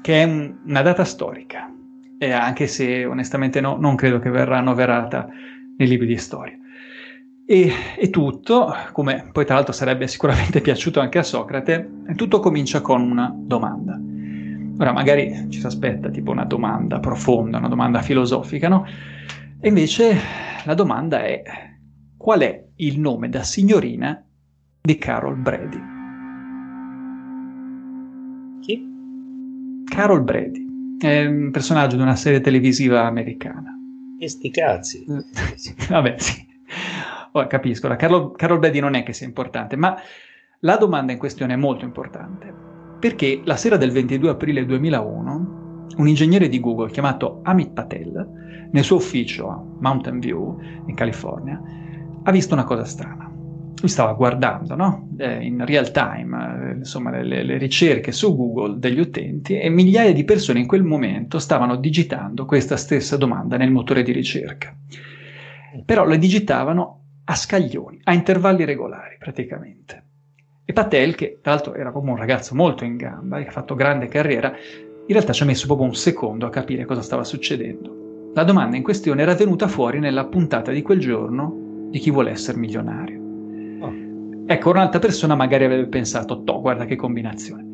che 0.00 0.22
è 0.22 0.24
un, 0.24 0.60
una 0.64 0.80
data 0.80 1.04
storica, 1.04 1.70
eh, 2.16 2.32
anche 2.32 2.66
se 2.66 3.04
onestamente 3.04 3.60
no, 3.60 3.76
non 3.78 3.96
credo 3.96 4.18
che 4.18 4.30
verrà 4.30 4.56
annoverata 4.56 5.28
nei 5.78 5.88
libri 5.88 6.06
di 6.06 6.16
storia. 6.16 6.56
E, 7.46 7.72
e, 7.96 8.10
tutto, 8.10 8.74
come 8.92 9.30
poi 9.32 9.46
tra 9.46 9.54
l'altro 9.54 9.72
sarebbe 9.72 10.06
sicuramente 10.08 10.60
piaciuto 10.60 11.00
anche 11.00 11.18
a 11.18 11.22
Socrate, 11.22 12.02
tutto 12.14 12.40
comincia 12.40 12.82
con 12.82 13.00
una 13.00 13.32
domanda. 13.34 13.98
Ora 14.80 14.92
magari 14.92 15.46
ci 15.48 15.58
si 15.58 15.66
aspetta 15.66 16.10
tipo 16.10 16.30
una 16.30 16.44
domanda 16.44 17.00
profonda, 17.00 17.58
una 17.58 17.68
domanda 17.68 18.02
filosofica, 18.02 18.68
no? 18.68 18.86
E 19.60 19.68
invece 19.68 20.16
la 20.64 20.74
domanda 20.74 21.24
è 21.24 21.42
qual 22.16 22.40
è 22.40 22.64
il 22.76 23.00
nome 23.00 23.28
da 23.28 23.42
signorina 23.42 24.22
di 24.80 24.96
Carol 24.98 25.36
Brady? 25.36 25.80
Chi? 28.60 29.84
Carol 29.84 30.22
Brady, 30.22 30.96
è 30.98 31.24
un 31.24 31.50
personaggio 31.50 31.96
di 31.96 32.02
una 32.02 32.14
serie 32.14 32.40
televisiva 32.40 33.06
americana. 33.06 33.77
E 34.18 34.28
sti 34.28 34.50
cazzi. 34.50 35.04
Vabbè, 35.88 36.14
sì. 36.18 36.46
Oh, 37.32 37.46
capisco, 37.46 37.88
la 37.88 37.96
Carol, 37.96 38.34
Carol 38.34 38.58
Brady 38.58 38.80
non 38.80 38.94
è 38.94 39.02
che 39.02 39.12
sia 39.12 39.26
importante, 39.26 39.76
ma 39.76 39.96
la 40.60 40.76
domanda 40.76 41.12
in 41.12 41.18
questione 41.18 41.52
è 41.52 41.56
molto 41.56 41.84
importante, 41.84 42.52
perché 42.98 43.42
la 43.44 43.56
sera 43.56 43.76
del 43.76 43.92
22 43.92 44.30
aprile 44.30 44.66
2001 44.66 45.86
un 45.96 46.08
ingegnere 46.08 46.48
di 46.48 46.60
Google 46.60 46.90
chiamato 46.90 47.40
Amit 47.42 47.72
Patel, 47.72 48.68
nel 48.70 48.84
suo 48.84 48.96
ufficio 48.96 49.48
a 49.48 49.62
Mountain 49.80 50.18
View, 50.18 50.58
in 50.86 50.94
California, 50.94 51.60
ha 52.22 52.30
visto 52.30 52.54
una 52.54 52.64
cosa 52.64 52.84
strana. 52.84 53.27
Lui 53.80 53.90
stava 53.90 54.12
guardando 54.12 54.74
no? 54.74 55.10
eh, 55.18 55.44
in 55.44 55.64
real 55.64 55.90
time 55.92 56.70
eh, 56.70 56.76
insomma, 56.78 57.10
le, 57.20 57.44
le, 57.44 57.58
ricerche 57.58 58.10
su 58.10 58.34
Google 58.34 58.78
degli 58.78 58.98
utenti 58.98 59.58
e 59.58 59.68
migliaia 59.68 60.12
di 60.12 60.24
persone 60.24 60.58
in 60.58 60.66
quel 60.66 60.82
momento 60.82 61.38
stavano 61.38 61.76
digitando 61.76 62.44
questa 62.44 62.76
stessa 62.76 63.16
domanda 63.16 63.56
nel 63.56 63.70
motore 63.70 64.02
di 64.02 64.12
ricerca. 64.12 64.74
Però 65.84 66.04
le 66.06 66.18
digitavano 66.18 67.02
a 67.24 67.34
scaglioni, 67.34 68.00
a 68.04 68.14
intervalli 68.14 68.64
regolari 68.64 69.16
praticamente. 69.18 70.04
E 70.64 70.72
Patel, 70.72 71.14
che 71.14 71.38
tra 71.40 71.52
l'altro 71.52 71.74
era 71.74 71.90
proprio 71.90 72.12
un 72.12 72.18
ragazzo 72.18 72.54
molto 72.54 72.84
in 72.84 72.96
gamba 72.96 73.38
e 73.38 73.46
ha 73.46 73.50
fatto 73.50 73.74
grande 73.74 74.08
carriera, 74.08 74.48
in 74.50 75.14
realtà 75.14 75.32
ci 75.32 75.42
ha 75.42 75.46
messo 75.46 75.66
proprio 75.66 75.86
un 75.86 75.94
secondo 75.94 76.46
a 76.46 76.50
capire 76.50 76.84
cosa 76.84 77.00
stava 77.00 77.24
succedendo. 77.24 78.30
La 78.34 78.44
domanda 78.44 78.76
in 78.76 78.82
questione 78.82 79.22
era 79.22 79.34
venuta 79.34 79.68
fuori 79.68 79.98
nella 79.98 80.26
puntata 80.26 80.70
di 80.70 80.82
quel 80.82 80.98
giorno 80.98 81.88
di 81.90 81.98
chi 81.98 82.10
vuole 82.10 82.30
essere 82.30 82.58
milionario. 82.58 83.27
Ecco, 84.50 84.70
un'altra 84.70 84.98
persona 84.98 85.34
magari 85.34 85.64
avrebbe 85.64 85.88
pensato, 85.88 86.42
toh, 86.42 86.62
guarda 86.62 86.86
che 86.86 86.96
combinazione. 86.96 87.66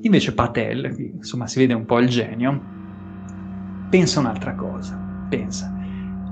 Invece 0.00 0.34
Patel, 0.34 0.92
insomma 1.14 1.46
si 1.46 1.60
vede 1.60 1.72
un 1.72 1.84
po' 1.84 2.00
il 2.00 2.08
genio, 2.08 2.60
pensa 3.88 4.18
un'altra 4.18 4.56
cosa. 4.56 4.98
Pensa, 5.28 5.72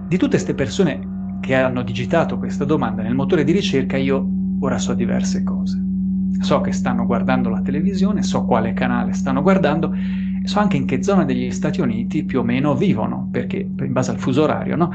di 0.08 0.16
tutte 0.16 0.30
queste 0.30 0.52
persone 0.52 1.38
che 1.40 1.54
hanno 1.54 1.82
digitato 1.82 2.38
questa 2.38 2.64
domanda 2.64 3.02
nel 3.02 3.14
motore 3.14 3.44
di 3.44 3.52
ricerca, 3.52 3.96
io 3.96 4.28
ora 4.58 4.78
so 4.78 4.94
diverse 4.94 5.44
cose. 5.44 5.80
So 6.40 6.60
che 6.60 6.72
stanno 6.72 7.06
guardando 7.06 7.48
la 7.48 7.60
televisione, 7.60 8.24
so 8.24 8.44
quale 8.46 8.72
canale 8.72 9.12
stanno 9.12 9.42
guardando 9.42 9.94
so 10.42 10.58
anche 10.58 10.76
in 10.76 10.86
che 10.86 11.04
zona 11.04 11.24
degli 11.24 11.52
Stati 11.52 11.80
Uniti 11.80 12.24
più 12.24 12.40
o 12.40 12.42
meno 12.42 12.74
vivono, 12.74 13.28
perché 13.30 13.58
in 13.58 13.92
base 13.92 14.10
al 14.10 14.18
fuso 14.18 14.42
orario, 14.42 14.74
no? 14.74 14.90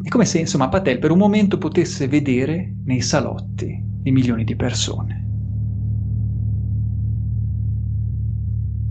È 0.00 0.08
come 0.08 0.24
se, 0.24 0.38
insomma, 0.38 0.68
Patel 0.68 1.00
per 1.00 1.10
un 1.10 1.18
momento 1.18 1.58
potesse 1.58 2.06
vedere 2.06 2.76
nei 2.84 3.00
salotti 3.00 3.86
di 4.02 4.10
milioni 4.10 4.44
di 4.44 4.56
persone. 4.56 5.26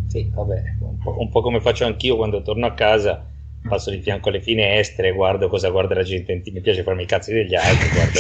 Sì, 0.08 0.32
vabbè, 0.34 0.64
un 0.80 0.98
po', 0.98 1.20
un 1.20 1.30
po', 1.30 1.42
come 1.42 1.60
faccio 1.60 1.86
anch'io 1.86 2.16
quando 2.16 2.42
torno 2.42 2.66
a 2.66 2.74
casa 2.74 3.28
passo 3.68 3.92
di 3.92 4.00
fianco 4.00 4.30
alle 4.30 4.42
finestre, 4.42 5.12
guardo 5.12 5.50
cosa 5.50 5.70
guarda 5.70 5.96
la 5.96 6.04
gente, 6.04 6.42
mi 6.46 6.62
piace 6.62 6.84
farmi 6.84 7.04
i 7.04 7.06
cazzi 7.06 7.34
degli 7.34 7.56
altri, 7.56 7.90
guardo 7.90 8.20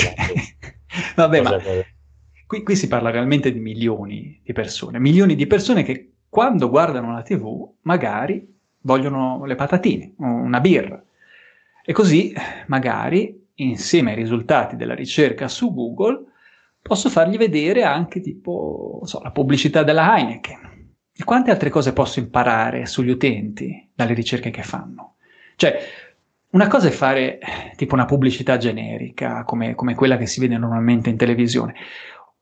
Vabbè, 1.15 1.37
cosa, 1.41 1.49
ma 1.49 1.63
cosa... 1.63 1.85
Qui, 2.45 2.63
qui, 2.63 2.75
si 2.75 2.87
parla 2.87 3.09
realmente 3.09 3.51
di 3.51 3.59
milioni 3.59 4.39
di 4.43 4.53
persone, 4.53 4.99
milioni 4.99 5.35
di 5.35 5.47
persone 5.47 5.83
che 5.83 6.11
quando 6.29 6.69
guardano 6.69 7.13
la 7.13 7.21
TV 7.21 7.69
magari 7.81 8.55
vogliono 8.81 9.43
le 9.45 9.55
patatine, 9.55 10.13
una 10.17 10.59
birra. 10.59 11.01
E 11.83 11.93
così 11.93 12.33
magari, 12.67 13.47
insieme 13.55 14.11
ai 14.11 14.17
risultati 14.17 14.75
della 14.75 14.95
ricerca 14.95 15.47
su 15.47 15.73
Google, 15.73 16.23
posso 16.87 17.09
fargli 17.09 17.37
vedere 17.37 17.83
anche 17.83 18.21
tipo 18.21 19.01
so, 19.03 19.21
la 19.21 19.31
pubblicità 19.31 19.83
della 19.83 20.15
Heineken. 20.17 20.65
E 21.19 21.23
quante 21.23 21.51
altre 21.51 21.69
cose 21.69 21.93
posso 21.93 22.19
imparare 22.19 22.85
sugli 22.85 23.09
utenti 23.09 23.89
dalle 23.93 24.13
ricerche 24.13 24.51
che 24.51 24.63
fanno? 24.63 25.15
Cioè, 25.55 25.79
una 26.51 26.67
cosa 26.67 26.87
è 26.87 26.91
fare 26.91 27.39
tipo 27.75 27.95
una 27.95 28.05
pubblicità 28.05 28.57
generica, 28.57 29.43
come, 29.43 29.75
come 29.75 29.95
quella 29.95 30.17
che 30.17 30.27
si 30.27 30.39
vede 30.39 30.57
normalmente 30.57 31.09
in 31.09 31.17
televisione. 31.17 31.73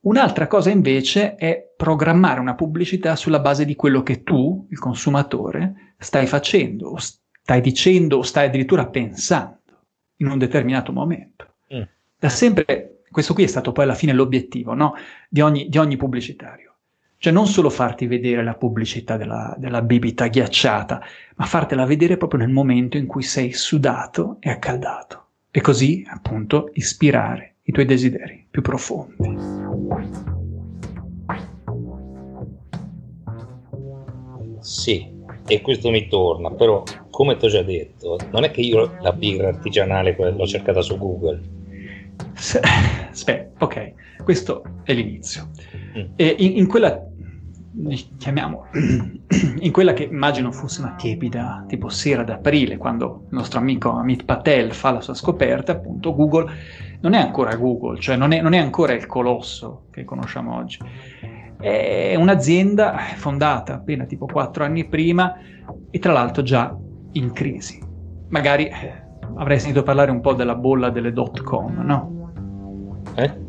Un'altra 0.02 0.46
cosa 0.48 0.70
invece 0.70 1.36
è 1.36 1.74
programmare 1.76 2.40
una 2.40 2.54
pubblicità 2.54 3.16
sulla 3.16 3.40
base 3.40 3.66
di 3.66 3.76
quello 3.76 4.04
che 4.04 4.22
tu, 4.24 4.68
il 4.70 4.78
consumatore, 4.78 5.96
stai 5.98 6.28
facendo, 6.28 6.90
o 6.90 6.98
stai 6.98 7.62
dicendo, 7.62 8.18
o 8.18 8.22
stai 8.22 8.48
addirittura 8.48 8.88
pensando 8.88 9.62
in 10.18 10.28
un 10.28 10.38
determinato 10.38 10.92
momento. 10.92 11.56
Mm. 11.74 11.82
Da 12.20 12.30
sempre, 12.30 12.95
questo 13.16 13.34
qui 13.34 13.46
è 13.46 13.48
stato 13.48 13.72
poi 13.72 13.86
alla 13.86 13.96
fine 13.96 14.12
l'obiettivo 14.12 14.74
no? 14.74 14.94
di, 15.30 15.40
ogni, 15.40 15.70
di, 15.70 15.78
ogni, 15.78 15.96
pubblicitario. 15.96 16.74
Cioè 17.16 17.32
non 17.32 17.48
solo 17.48 17.70
farti 17.70 18.08
vedere 18.08 18.44
la 18.44 18.56
pubblicità 18.56 19.16
della, 19.16 19.56
della 19.58 19.82
bibita 19.82 20.28
ghiacciata, 20.28 21.02
ma 21.38 21.46
fartela 21.46 21.86
vedere 21.86 22.18
proprio 22.18 22.42
nel 22.42 22.50
momento 22.50 22.98
in 22.98 23.06
cui 23.06 23.24
sei 23.24 23.54
sudato 23.54 24.36
e 24.42 24.50
accaldato. 24.50 25.28
E 25.50 25.62
così, 25.62 26.06
appunto, 26.10 26.72
ispirare 26.74 27.56
i 27.64 27.72
tuoi 27.72 27.86
desideri 27.86 28.48
più 28.52 28.62
profondi. 28.62 29.16
Sì, 34.60 35.10
e 35.48 35.62
questo 35.62 35.90
mi 35.90 36.10
torna, 36.10 36.52
però 36.52 36.84
come 37.10 37.38
ti 37.38 37.46
ho 37.46 37.48
già 37.48 37.62
detto, 37.62 38.18
non 38.34 38.44
è 38.44 38.52
che 38.52 38.60
io 38.60 38.98
la 39.00 39.14
birra 39.14 39.48
artigianale 39.48 40.18
l'ho 40.18 40.46
cercata 40.46 40.82
su 40.82 40.98
Google. 40.98 41.64
Aspetta, 42.36 43.52
ok, 43.66 43.94
questo 44.24 44.64
è 44.84 44.94
l'inizio. 44.94 45.50
Mm. 45.98 46.14
E 46.16 46.36
in, 46.40 46.58
in 46.58 46.68
quella 46.68 47.06
chiamiamo, 48.18 48.68
in 49.60 49.72
quella 49.72 49.94
che 49.94 50.04
immagino 50.04 50.52
fosse 50.52 50.82
una 50.82 50.96
tiepida 50.96 51.66
tipo 51.68 51.90
sera 51.90 52.24
d'aprile, 52.24 52.78
quando 52.78 53.26
il 53.30 53.36
nostro 53.36 53.60
amico 53.60 53.92
Amit 53.92 54.24
Patel 54.24 54.74
fa 54.74 54.92
la 54.92 55.02
sua 55.02 55.14
scoperta, 55.14 55.74
appunto 55.74 56.16
Google 56.16 56.52
non 57.02 57.14
è 57.14 57.20
ancora 57.20 57.56
Google, 57.56 58.00
cioè 58.00 58.16
non 58.16 58.32
è, 58.32 58.42
non 58.42 58.54
è 58.54 58.58
ancora 58.58 58.94
il 58.94 59.06
colosso 59.06 59.88
che 59.92 60.06
conosciamo 60.06 60.56
oggi. 60.56 60.80
È 61.60 62.16
un'azienda 62.16 62.98
fondata 63.16 63.76
appena 63.76 64.06
tipo 64.06 64.26
quattro 64.26 64.64
anni 64.64 64.86
prima 64.88 65.38
e 65.90 66.00
tra 66.00 66.14
l'altro 66.14 66.44
già 66.44 66.76
in 67.14 67.32
crisi. 67.32 67.82
Magari 68.30 68.70
avrei 69.36 69.60
sentito 69.60 69.84
parlare 69.84 70.12
un 70.12 70.22
po' 70.22 70.34
della 70.34 70.56
bolla 70.56 70.90
delle 70.90 71.12
dot 71.12 71.42
com, 71.42 71.82
no? 71.84 72.32
Eh? 73.16 73.44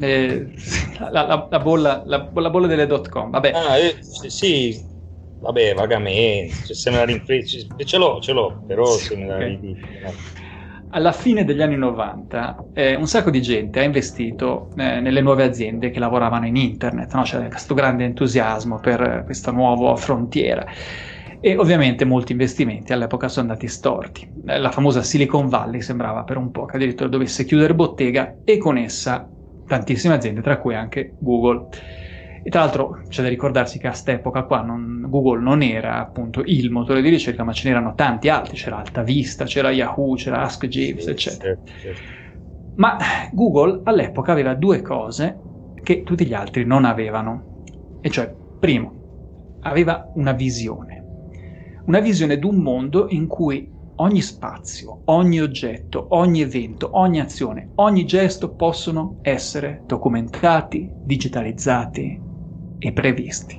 Eh, 0.00 0.52
la, 0.98 1.10
la, 1.10 1.48
la, 1.50 1.58
bolla, 1.58 2.02
la, 2.06 2.20
bolla, 2.20 2.66
delle 2.66 2.86
dot 2.86 3.08
com, 3.08 3.30
vabbè. 3.30 3.50
Ah, 3.52 3.76
eh, 3.78 3.96
sì, 4.00 4.80
vabbè, 5.40 5.74
vagamente, 5.74 6.54
cioè, 6.66 6.74
se 6.76 6.90
me 6.90 6.96
la 6.96 7.04
rinfresci, 7.04 7.66
ce 7.84 7.96
l'ho, 7.96 8.20
ce 8.20 8.32
l'ho, 8.32 8.62
però 8.66 8.86
se 8.86 9.16
me 9.16 9.26
la 9.26 9.34
okay. 9.34 9.48
ridici. 9.48 9.82
Alla 10.90 11.12
fine 11.12 11.44
degli 11.44 11.60
anni 11.60 11.76
90 11.76 12.64
eh, 12.72 12.94
un 12.94 13.06
sacco 13.06 13.30
di 13.30 13.42
gente 13.42 13.80
ha 13.80 13.82
investito 13.82 14.70
eh, 14.78 15.00
nelle 15.00 15.20
nuove 15.20 15.44
aziende 15.44 15.90
che 15.90 15.98
lavoravano 15.98 16.46
in 16.46 16.56
internet, 16.56 17.12
no? 17.12 17.22
c'era 17.22 17.46
questo 17.48 17.74
grande 17.74 18.04
entusiasmo 18.04 18.78
per 18.78 19.24
questa 19.26 19.50
nuova 19.50 19.94
frontiera 19.96 20.64
e 21.40 21.56
ovviamente 21.56 22.04
molti 22.04 22.32
investimenti 22.32 22.92
all'epoca 22.92 23.28
sono 23.28 23.48
andati 23.48 23.68
storti. 23.68 24.28
Eh, 24.46 24.58
la 24.58 24.70
famosa 24.70 25.02
Silicon 25.02 25.48
Valley 25.48 25.80
sembrava 25.80 26.24
per 26.24 26.36
un 26.36 26.50
po' 26.50 26.64
che 26.64 26.76
addirittura 26.76 27.08
dovesse 27.08 27.44
chiudere 27.44 27.74
bottega 27.74 28.40
e 28.44 28.58
con 28.58 28.76
essa 28.76 29.30
tantissime 29.64 30.14
aziende, 30.14 30.40
tra 30.42 30.58
cui 30.58 30.74
anche 30.74 31.14
Google. 31.18 31.68
E 32.42 32.50
tra 32.50 32.60
l'altro 32.60 33.02
c'è 33.08 33.22
da 33.22 33.28
ricordarsi 33.28 33.78
che 33.78 33.86
a 33.86 33.90
quest'epoca 33.90 34.44
qua 34.44 34.62
non, 34.62 35.04
Google 35.08 35.40
non 35.42 35.62
era 35.62 35.98
appunto 35.98 36.42
il 36.44 36.70
motore 36.70 37.02
di 37.02 37.08
ricerca, 37.08 37.44
ma 37.44 37.52
ce 37.52 37.68
n'erano 37.68 37.94
tanti 37.94 38.28
altri, 38.28 38.56
c'era 38.56 38.78
AltaVista, 38.78 39.44
c'era 39.44 39.70
Yahoo, 39.70 40.14
c'era 40.14 40.42
Ask 40.42 40.66
Jeeves, 40.66 41.04
sì, 41.04 41.10
eccetera. 41.10 41.54
Certo, 41.54 41.72
certo. 41.80 42.02
Ma 42.74 42.96
Google 43.32 43.80
all'epoca 43.84 44.32
aveva 44.32 44.54
due 44.54 44.82
cose 44.82 45.42
che 45.82 46.02
tutti 46.04 46.24
gli 46.26 46.34
altri 46.34 46.64
non 46.64 46.84
avevano. 46.84 47.46
E 48.00 48.08
cioè, 48.10 48.34
primo, 48.58 49.00
aveva 49.60 50.10
una 50.14 50.32
visione. 50.32 50.97
Una 51.88 52.00
visione 52.00 52.38
di 52.38 52.44
un 52.44 52.56
mondo 52.56 53.06
in 53.08 53.26
cui 53.26 53.74
ogni 53.94 54.20
spazio, 54.20 55.00
ogni 55.06 55.40
oggetto, 55.40 56.08
ogni 56.10 56.42
evento, 56.42 56.90
ogni 56.98 57.18
azione, 57.18 57.70
ogni 57.76 58.04
gesto 58.04 58.54
possono 58.54 59.20
essere 59.22 59.84
documentati, 59.86 60.94
digitalizzati 61.00 62.22
e 62.76 62.92
previsti. 62.92 63.56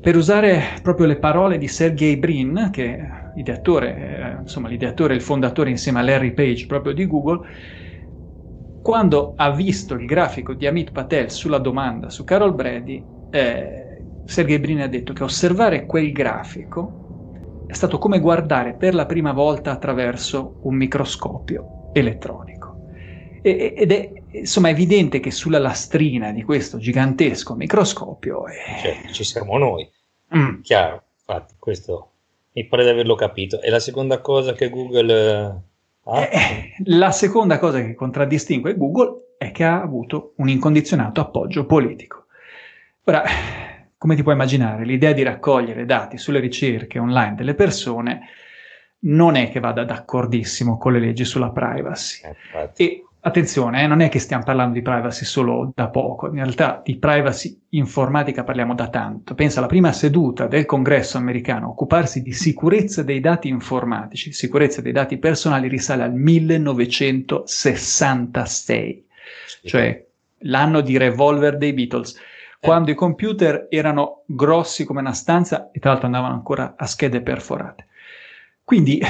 Per 0.00 0.16
usare 0.16 0.80
proprio 0.80 1.04
le 1.04 1.18
parole 1.18 1.58
di 1.58 1.68
Sergey 1.68 2.16
Brin, 2.16 2.70
che 2.72 2.96
è 2.96 3.08
ideatore, 3.34 3.96
eh, 3.96 4.40
insomma, 4.40 4.68
l'ideatore 4.68 5.12
e 5.12 5.16
il 5.16 5.22
fondatore 5.22 5.68
insieme 5.68 5.98
a 5.98 6.02
Larry 6.02 6.32
Page 6.32 6.64
proprio 6.64 6.94
di 6.94 7.06
Google, 7.06 7.46
quando 8.80 9.34
ha 9.36 9.50
visto 9.50 9.92
il 9.92 10.06
grafico 10.06 10.54
di 10.54 10.66
Amit 10.66 10.92
Patel 10.92 11.30
sulla 11.30 11.58
domanda 11.58 12.08
su 12.08 12.24
Carol 12.24 12.54
Brady, 12.54 13.06
eh, 13.28 13.89
Sergey 14.30 14.60
Brin 14.60 14.82
ha 14.82 14.86
detto 14.86 15.12
che 15.12 15.24
osservare 15.24 15.86
quel 15.86 16.12
grafico 16.12 17.64
è 17.66 17.72
stato 17.72 17.98
come 17.98 18.20
guardare 18.20 18.74
per 18.74 18.94
la 18.94 19.04
prima 19.04 19.32
volta 19.32 19.72
attraverso 19.72 20.60
un 20.62 20.76
microscopio 20.76 21.90
elettronico. 21.92 22.76
E, 23.42 23.74
ed 23.76 23.90
è 23.90 24.12
insomma 24.30 24.68
evidente 24.68 25.18
che 25.18 25.32
sulla 25.32 25.58
lastrina 25.58 26.30
di 26.30 26.44
questo 26.44 26.78
gigantesco 26.78 27.56
microscopio 27.56 28.46
è... 28.46 28.54
cioè, 28.80 29.10
ci 29.10 29.24
siamo 29.24 29.58
noi, 29.58 29.90
mm. 30.36 30.60
chiaro, 30.60 31.02
infatti 31.18 31.54
questo 31.58 32.10
mi 32.52 32.64
pare 32.66 32.84
di 32.84 32.90
averlo 32.90 33.16
capito. 33.16 33.60
E 33.60 33.68
la 33.68 33.80
seconda 33.80 34.20
cosa 34.20 34.52
che 34.52 34.70
Google... 34.70 35.62
Ha? 36.04 36.20
Eh, 36.22 36.74
la 36.84 37.10
seconda 37.10 37.58
cosa 37.58 37.82
che 37.82 37.94
contraddistingue 37.94 38.76
Google 38.76 39.34
è 39.38 39.50
che 39.50 39.64
ha 39.64 39.82
avuto 39.82 40.34
un 40.36 40.48
incondizionato 40.48 41.20
appoggio 41.20 41.66
politico. 41.66 42.26
Ora, 43.04 43.24
come 44.00 44.16
ti 44.16 44.22
puoi 44.22 44.32
immaginare, 44.32 44.86
l'idea 44.86 45.12
di 45.12 45.22
raccogliere 45.22 45.84
dati 45.84 46.16
sulle 46.16 46.40
ricerche 46.40 46.98
online 46.98 47.34
delle 47.34 47.52
persone 47.52 48.28
non 49.00 49.36
è 49.36 49.50
che 49.50 49.60
vada 49.60 49.84
d'accordissimo 49.84 50.78
con 50.78 50.94
le 50.94 51.00
leggi 51.00 51.26
sulla 51.26 51.50
privacy. 51.50 52.22
Eh, 52.54 52.70
e 52.76 53.04
attenzione, 53.20 53.82
eh, 53.82 53.86
non 53.86 54.00
è 54.00 54.08
che 54.08 54.18
stiamo 54.18 54.42
parlando 54.42 54.72
di 54.72 54.80
privacy 54.80 55.26
solo 55.26 55.70
da 55.74 55.90
poco, 55.90 56.28
in 56.28 56.36
realtà 56.36 56.80
di 56.82 56.96
privacy 56.96 57.60
informatica 57.68 58.42
parliamo 58.42 58.74
da 58.74 58.88
tanto. 58.88 59.34
Pensa 59.34 59.58
alla 59.58 59.68
prima 59.68 59.92
seduta 59.92 60.46
del 60.46 60.64
congresso 60.64 61.18
americano, 61.18 61.68
occuparsi 61.68 62.22
di 62.22 62.32
sicurezza 62.32 63.02
dei 63.02 63.20
dati 63.20 63.48
informatici, 63.48 64.32
sicurezza 64.32 64.80
dei 64.80 64.92
dati 64.92 65.18
personali 65.18 65.68
risale 65.68 66.04
al 66.04 66.14
1966, 66.14 69.06
sì. 69.46 69.68
cioè 69.68 70.06
l'anno 70.44 70.80
di 70.80 70.96
revolver 70.96 71.58
dei 71.58 71.74
Beatles 71.74 72.16
quando 72.60 72.90
i 72.90 72.94
computer 72.94 73.66
erano 73.70 74.22
grossi 74.26 74.84
come 74.84 75.00
una 75.00 75.14
stanza 75.14 75.70
e 75.70 75.80
tra 75.80 75.90
l'altro 75.90 76.06
andavano 76.06 76.34
ancora 76.34 76.74
a 76.76 76.86
schede 76.86 77.22
perforate. 77.22 77.86
Quindi 78.62 79.00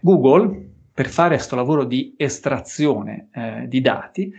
Google, 0.00 0.70
per 0.92 1.08
fare 1.08 1.36
questo 1.36 1.54
lavoro 1.54 1.84
di 1.84 2.14
estrazione 2.16 3.28
eh, 3.32 3.68
di 3.68 3.80
dati, 3.80 4.32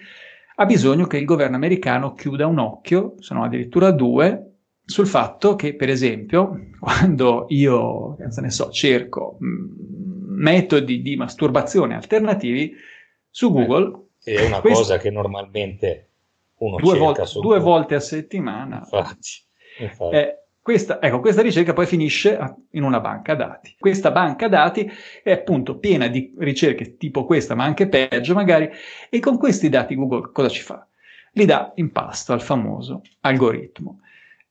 ha 0.55 0.65
bisogno 0.65 1.05
che 1.05 1.17
il 1.17 1.25
governo 1.25 1.55
americano 1.55 2.13
chiuda 2.13 2.47
un 2.47 2.57
occhio, 2.57 3.15
se 3.19 3.33
no 3.33 3.43
addirittura 3.43 3.91
due, 3.91 4.55
sul 4.83 5.07
fatto 5.07 5.55
che, 5.55 5.75
per 5.75 5.89
esempio, 5.89 6.69
quando 6.79 7.45
io, 7.49 8.17
ne 8.17 8.49
so, 8.49 8.69
cerco 8.71 9.37
mh, 9.39 9.47
mm, 9.47 10.41
metodi 10.41 11.01
di 11.01 11.15
masturbazione 11.15 11.95
alternativi 11.95 12.73
su 13.29 13.51
Google... 13.51 14.07
Eh, 14.23 14.35
è 14.35 14.45
una 14.47 14.59
questo, 14.59 14.79
cosa 14.79 14.97
che 14.97 15.11
normalmente 15.11 16.09
due, 16.57 16.97
volte, 16.97 17.23
due 17.41 17.59
volte, 17.59 17.95
a 17.95 17.99
settimana. 17.99 18.77
Infatti, 18.77 19.29
infatti. 19.79 20.15
Eh, 20.15 20.39
questa, 20.65 20.99
ecco, 20.99 21.19
questa 21.19 21.43
ricerca 21.43 21.73
poi 21.73 21.85
finisce 21.85 22.39
in 22.71 22.81
una 22.81 22.99
banca 22.99 23.35
dati. 23.35 23.75
Questa 23.77 24.09
banca 24.09 24.47
dati 24.47 24.91
è 25.21 25.31
appunto 25.31 25.77
piena 25.77 26.07
di 26.07 26.33
ricerche 26.39 26.97
tipo 26.97 27.23
questa, 27.25 27.53
ma 27.53 27.65
anche 27.65 27.87
peggio 27.87 28.33
magari, 28.33 28.69
e 29.07 29.19
con 29.19 29.37
questi 29.37 29.69
dati 29.69 29.93
Google 29.93 30.31
cosa 30.31 30.49
ci 30.49 30.61
fa? 30.61 30.87
Li 31.33 31.45
dà 31.45 31.71
in 31.75 31.91
pasto 31.91 32.33
al 32.33 32.41
famoso 32.41 33.01
algoritmo. 33.19 33.99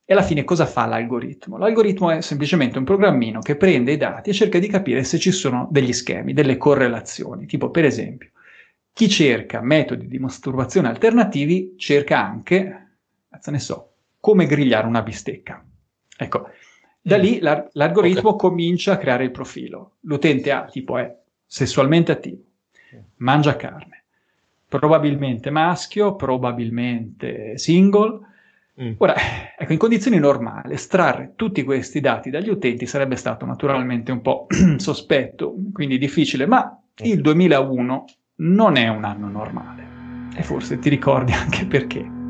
E 0.05 0.13
alla 0.13 0.23
fine 0.23 0.45
cosa 0.45 0.67
fa 0.67 0.85
l'algoritmo? 0.85 1.57
L'algoritmo 1.57 2.11
è 2.11 2.21
semplicemente 2.21 2.79
un 2.79 2.85
programmino 2.85 3.41
che 3.41 3.57
prende 3.57 3.91
i 3.91 3.97
dati 3.97 4.31
e 4.31 4.35
cerca 4.35 4.59
di 4.59 4.69
capire 4.69 5.03
se 5.03 5.19
ci 5.19 5.33
sono 5.33 5.67
degli 5.71 5.93
schemi, 5.93 6.33
delle 6.33 6.59
correlazioni. 6.59 7.47
Tipo, 7.47 7.71
per 7.71 7.87
esempio, 7.87 8.31
chi 8.95 9.09
cerca 9.09 9.61
metodi 9.61 10.07
di 10.07 10.19
masturbazione 10.21 10.87
alternativi 10.87 11.75
cerca 11.77 12.25
anche, 12.25 12.89
ne 13.45 13.59
so, 13.59 13.91
come 14.21 14.47
grigliare 14.47 14.87
una 14.87 15.03
bistecca. 15.03 15.63
Ecco, 16.17 16.49
da 17.03 17.17
lì 17.17 17.41
l'ar- 17.41 17.69
l'algoritmo 17.73 18.31
okay. 18.31 18.49
comincia 18.49 18.93
a 18.93 18.97
creare 18.97 19.25
il 19.25 19.33
profilo. 19.33 19.97
L'utente 20.03 20.53
A 20.53 20.65
tipo 20.67 20.97
è 20.97 21.13
sessualmente 21.45 22.13
attivo, 22.13 22.41
mangia 23.17 23.57
carne, 23.57 24.05
probabilmente 24.69 25.51
maschio, 25.51 26.15
probabilmente 26.15 27.59
single. 27.59 28.21
Mm. 28.81 28.93
Ora, 28.99 29.15
ecco, 29.59 29.73
in 29.73 29.79
condizioni 29.79 30.19
normali, 30.19 30.75
estrarre 30.75 31.33
tutti 31.35 31.65
questi 31.65 31.99
dati 31.99 32.31
dagli 32.31 32.49
utenti 32.49 32.87
sarebbe 32.87 33.17
stato 33.17 33.45
naturalmente 33.45 34.13
un 34.13 34.21
po' 34.21 34.47
sospetto, 34.79 35.53
quindi 35.73 35.99
difficile, 35.99 36.47
ma 36.47 36.81
il 36.99 37.21
2001 37.21 38.05
non 38.37 38.77
è 38.77 38.89
un 38.89 39.05
anno 39.05 39.29
normale. 39.29 40.33
E 40.35 40.43
forse 40.43 40.79
ti 40.79 40.89
ricordi 40.89 41.33
anche 41.33 41.67
perché. 41.67 42.23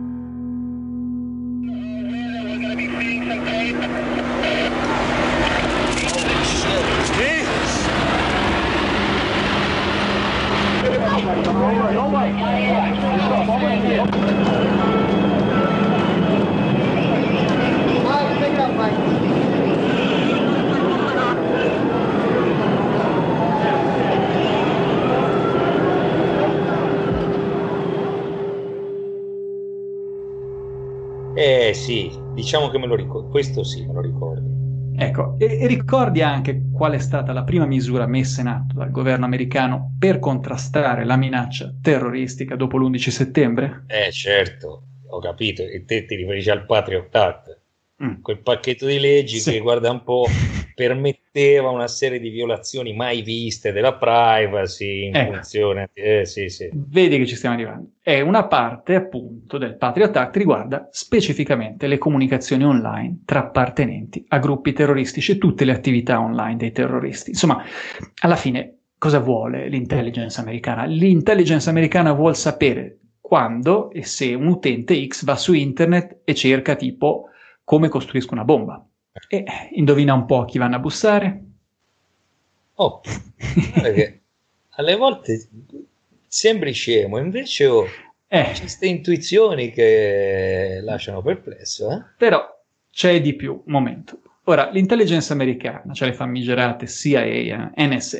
Eh 31.74 31.76
sì, 31.76 32.08
diciamo 32.34 32.68
che 32.68 32.78
me 32.78 32.86
lo 32.86 32.94
ricordo, 32.94 33.28
questo 33.30 33.64
sì, 33.64 33.84
me 33.84 33.94
lo 33.94 34.00
ricordo. 34.00 34.94
Ecco, 34.96 35.34
e, 35.38 35.58
e, 35.58 35.66
ricordi 35.66 36.22
anche 36.22 36.70
qual 36.72 36.92
è 36.92 37.00
stata 37.00 37.32
la 37.32 37.42
prima 37.42 37.66
misura 37.66 38.06
messa 38.06 38.42
in 38.42 38.46
atto 38.46 38.76
dal 38.76 38.92
governo 38.92 39.24
americano 39.24 39.96
per 39.98 40.20
contrastare 40.20 41.04
la 41.04 41.16
minaccia 41.16 41.74
terroristica 41.82 42.54
dopo 42.54 42.76
l'11 42.78 43.08
settembre? 43.08 43.84
Eh 43.88 44.12
certo, 44.12 44.84
ho 45.08 45.18
capito, 45.18 45.62
e 45.62 45.84
te 45.84 46.04
ti 46.04 46.14
riferisci 46.14 46.50
al 46.50 46.64
Patriot 46.64 47.12
Act, 47.12 47.62
mm. 48.04 48.20
quel 48.20 48.40
pacchetto 48.40 48.86
di 48.86 48.98
leggi 48.98 49.38
sì. 49.38 49.52
che 49.52 49.60
guarda 49.60 49.90
un 49.90 50.02
po' 50.02 50.26
permetteva 50.74 51.70
una 51.70 51.86
serie 51.86 52.18
di 52.18 52.30
violazioni 52.30 52.94
mai 52.94 53.22
viste 53.22 53.72
della 53.72 53.94
privacy 53.94 55.06
in 55.06 55.14
ecco. 55.14 55.32
funzione. 55.34 55.90
Eh, 55.92 56.26
sì, 56.26 56.48
sì. 56.48 56.68
Vedi 56.72 57.18
che 57.18 57.26
ci 57.26 57.36
stiamo 57.36 57.54
arrivando. 57.54 57.90
È 58.02 58.20
una 58.20 58.46
parte 58.46 58.96
appunto 58.96 59.56
del 59.56 59.76
Patriot 59.76 60.16
Act 60.16 60.36
riguarda 60.36 60.88
specificamente 60.90 61.86
le 61.86 61.98
comunicazioni 61.98 62.64
online 62.64 63.22
tra 63.24 63.40
appartenenti 63.40 64.24
a 64.28 64.38
gruppi 64.38 64.72
terroristici 64.72 65.32
e 65.32 65.38
tutte 65.38 65.64
le 65.64 65.72
attività 65.72 66.20
online 66.20 66.56
dei 66.56 66.72
terroristi. 66.72 67.30
Insomma, 67.30 67.62
alla 68.20 68.36
fine 68.36 68.78
cosa 68.98 69.20
vuole 69.20 69.68
l'intelligence 69.68 70.40
americana? 70.40 70.84
L'intelligence 70.84 71.70
americana 71.70 72.12
vuole 72.12 72.34
sapere 72.34 72.98
quando 73.20 73.90
e 73.90 74.04
se 74.04 74.34
un 74.34 74.48
utente 74.48 75.06
X 75.06 75.24
va 75.24 75.36
su 75.36 75.54
internet 75.54 76.20
e 76.24 76.34
cerca 76.34 76.74
tipo 76.74 77.28
come 77.64 77.88
costruisco 77.88 78.34
una 78.34 78.44
bomba 78.44 78.86
e 79.28 79.44
indovina 79.72 80.12
un 80.12 80.26
po' 80.26 80.44
chi 80.44 80.58
vanno 80.58 80.76
a 80.76 80.80
bussare? 80.80 81.42
Oh, 82.74 83.00
perché 83.74 84.20
alle 84.70 84.96
volte 84.96 85.48
sembri 86.26 86.72
scemo, 86.72 87.18
invece 87.18 87.66
oh, 87.66 87.86
eh. 88.26 88.52
queste 88.58 88.86
intuizioni 88.86 89.70
che 89.70 90.80
lasciano 90.82 91.22
perplesso. 91.22 91.90
Eh? 91.90 92.02
Però 92.18 92.44
c'è 92.90 93.20
di 93.20 93.34
più, 93.34 93.62
momento. 93.66 94.20
Ora, 94.44 94.68
l'intelligence 94.70 95.32
americana, 95.32 95.92
cioè 95.94 96.08
le 96.08 96.14
famigerate 96.14 96.86
CIA, 96.86 97.72
NSA, 97.76 98.18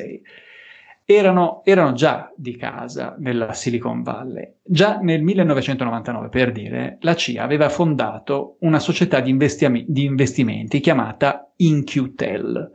erano, 1.05 1.61
erano, 1.63 1.93
già 1.93 2.31
di 2.35 2.55
casa 2.57 3.15
nella 3.19 3.53
Silicon 3.53 4.01
Valley. 4.01 4.55
Già 4.63 4.97
nel 4.97 5.21
1999, 5.21 6.29
per 6.29 6.51
dire, 6.51 6.97
la 7.01 7.15
CIA 7.15 7.43
aveva 7.43 7.69
fondato 7.69 8.57
una 8.61 8.79
società 8.79 9.19
di, 9.19 9.29
investi- 9.29 9.85
di 9.87 10.03
investimenti 10.03 10.79
chiamata 10.79 11.51
InQtel, 11.57 12.71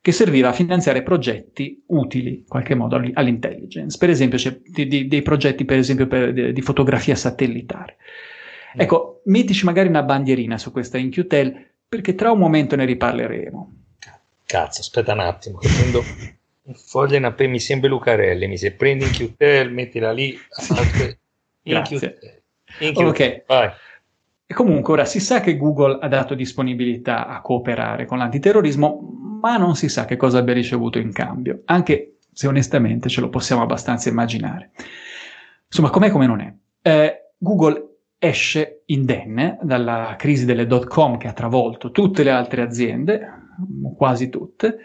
che 0.00 0.12
serviva 0.12 0.48
a 0.48 0.52
finanziare 0.52 1.02
progetti 1.02 1.82
utili 1.88 2.36
in 2.36 2.46
qualche 2.46 2.74
modo 2.74 2.96
all'intelligence. 3.12 3.98
Per 3.98 4.08
esempio, 4.08 4.38
c'è 4.38 4.58
di, 4.64 4.86
di, 4.86 5.06
dei 5.06 5.22
progetti 5.22 5.66
per 5.66 5.76
esempio, 5.76 6.06
per, 6.06 6.32
di, 6.32 6.62
fotografia 6.62 7.14
satellitare. 7.14 7.96
Mm. 8.76 8.80
Ecco, 8.80 9.20
mettici 9.24 9.66
magari 9.66 9.88
una 9.88 10.02
bandierina 10.02 10.56
su 10.56 10.72
questa 10.72 10.96
InQtel, 10.96 11.66
perché 11.88 12.14
tra 12.14 12.30
un 12.30 12.38
momento 12.38 12.74
ne 12.74 12.86
riparleremo. 12.86 13.72
Cazzo, 14.46 14.80
aspetta 14.80 15.12
un 15.12 15.20
attimo, 15.20 15.58
che 15.58 15.68
prendo 15.68 16.02
AP 16.68 17.40
mi 17.42 17.60
sembra 17.60 17.88
Lucarelli, 17.88 18.48
mi 18.48 18.56
se 18.56 18.72
prendi 18.72 19.04
in 19.04 19.10
QTEL, 19.10 19.72
mettila 19.72 20.12
lì, 20.12 20.36
in 21.62 21.82
QTEL. 21.84 22.42
In 22.80 22.92
QTEL. 22.92 23.06
Ok, 23.06 23.44
vai. 23.46 23.70
E 24.48 24.54
comunque 24.54 24.92
ora 24.92 25.04
si 25.04 25.18
sa 25.18 25.40
che 25.40 25.56
Google 25.56 25.98
ha 26.00 26.08
dato 26.08 26.34
disponibilità 26.34 27.26
a 27.26 27.40
cooperare 27.40 28.06
con 28.06 28.18
l'antiterrorismo, 28.18 29.38
ma 29.40 29.56
non 29.56 29.74
si 29.74 29.88
sa 29.88 30.04
che 30.04 30.16
cosa 30.16 30.38
abbia 30.38 30.54
ricevuto 30.54 30.98
in 30.98 31.12
cambio, 31.12 31.62
anche 31.64 32.18
se 32.32 32.46
onestamente 32.46 33.08
ce 33.08 33.20
lo 33.20 33.28
possiamo 33.28 33.62
abbastanza 33.62 34.08
immaginare. 34.08 34.70
Insomma, 35.66 35.90
com'è 35.90 36.10
come 36.10 36.26
non 36.26 36.40
è. 36.40 36.54
Eh, 36.82 37.30
Google 37.38 37.96
esce 38.18 38.82
indenne 38.86 39.58
dalla 39.62 40.14
crisi 40.16 40.44
delle 40.44 40.66
dot 40.66 40.86
com 40.86 41.16
che 41.18 41.28
ha 41.28 41.32
travolto 41.32 41.90
tutte 41.90 42.22
le 42.22 42.30
altre 42.30 42.62
aziende, 42.62 43.28
quasi 43.96 44.28
tutte, 44.28 44.78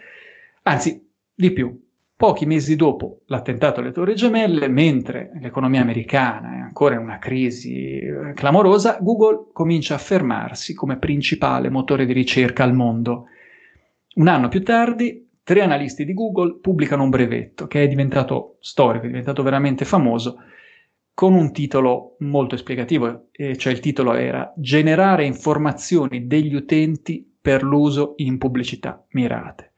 anzi 0.62 1.11
di 1.42 1.50
più, 1.50 1.76
pochi 2.14 2.46
mesi 2.46 2.76
dopo 2.76 3.22
l'attentato 3.26 3.80
alle 3.80 3.90
Torri 3.90 4.14
Gemelle, 4.14 4.68
mentre 4.68 5.32
l'economia 5.40 5.80
americana 5.80 6.54
è 6.54 6.60
ancora 6.60 6.94
in 6.94 7.00
una 7.00 7.18
crisi 7.18 7.98
eh, 7.98 8.32
clamorosa, 8.32 8.98
Google 9.00 9.48
comincia 9.52 9.94
a 9.94 9.96
affermarsi 9.96 10.72
come 10.72 10.98
principale 10.98 11.68
motore 11.68 12.06
di 12.06 12.12
ricerca 12.12 12.62
al 12.62 12.74
mondo. 12.74 13.24
Un 14.14 14.28
anno 14.28 14.46
più 14.46 14.62
tardi, 14.62 15.30
tre 15.42 15.62
analisti 15.62 16.04
di 16.04 16.14
Google 16.14 16.60
pubblicano 16.60 17.02
un 17.02 17.10
brevetto 17.10 17.66
che 17.66 17.82
è 17.82 17.88
diventato 17.88 18.58
storico, 18.60 19.06
è 19.06 19.08
diventato 19.08 19.42
veramente 19.42 19.84
famoso, 19.84 20.36
con 21.12 21.34
un 21.34 21.50
titolo 21.50 22.14
molto 22.20 22.54
esplicativo, 22.54 23.30
cioè 23.32 23.72
il 23.72 23.80
titolo 23.80 24.14
era 24.14 24.52
Generare 24.56 25.24
informazioni 25.24 26.28
degli 26.28 26.54
utenti 26.54 27.28
per 27.40 27.64
l'uso 27.64 28.14
in 28.18 28.38
pubblicità 28.38 29.04
mirate. 29.10 29.71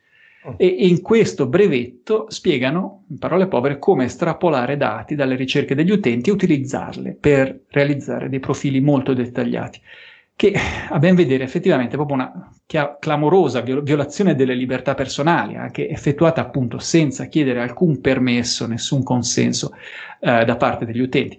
E, 0.56 0.66
in 0.66 1.00
questo 1.00 1.46
brevetto 1.46 2.26
spiegano, 2.28 3.04
in 3.08 3.18
parole 3.18 3.46
povere, 3.46 3.78
come 3.78 4.04
estrapolare 4.04 4.76
dati 4.76 5.14
dalle 5.14 5.36
ricerche 5.36 5.74
degli 5.74 5.90
utenti 5.90 6.28
e 6.28 6.32
utilizzarle 6.32 7.16
per 7.18 7.62
realizzare 7.68 8.28
dei 8.28 8.40
profili 8.40 8.80
molto 8.80 9.14
dettagliati, 9.14 9.80
che 10.36 10.52
a 10.88 10.98
ben 10.98 11.14
vedere 11.14 11.44
effettivamente 11.44 11.92
è 11.92 11.96
proprio 11.96 12.16
una 12.16 12.50
clamorosa 12.98 13.60
violazione 13.60 14.34
delle 14.34 14.54
libertà 14.54 14.94
personali, 14.94 15.54
anche 15.54 15.88
effettuata 15.88 16.40
appunto 16.40 16.78
senza 16.78 17.26
chiedere 17.26 17.60
alcun 17.60 18.00
permesso, 18.00 18.66
nessun 18.66 19.02
consenso 19.02 19.72
eh, 20.20 20.44
da 20.44 20.56
parte 20.56 20.84
degli 20.84 21.00
utenti. 21.00 21.38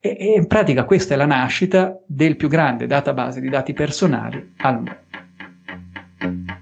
E, 0.00 0.16
e 0.18 0.34
in 0.36 0.46
pratica 0.46 0.84
questa 0.84 1.14
è 1.14 1.16
la 1.16 1.26
nascita 1.26 2.00
del 2.06 2.36
più 2.36 2.48
grande 2.48 2.86
database 2.86 3.40
di 3.40 3.48
dati 3.48 3.74
personali 3.74 4.54
al 4.56 4.74
mondo. 4.74 6.59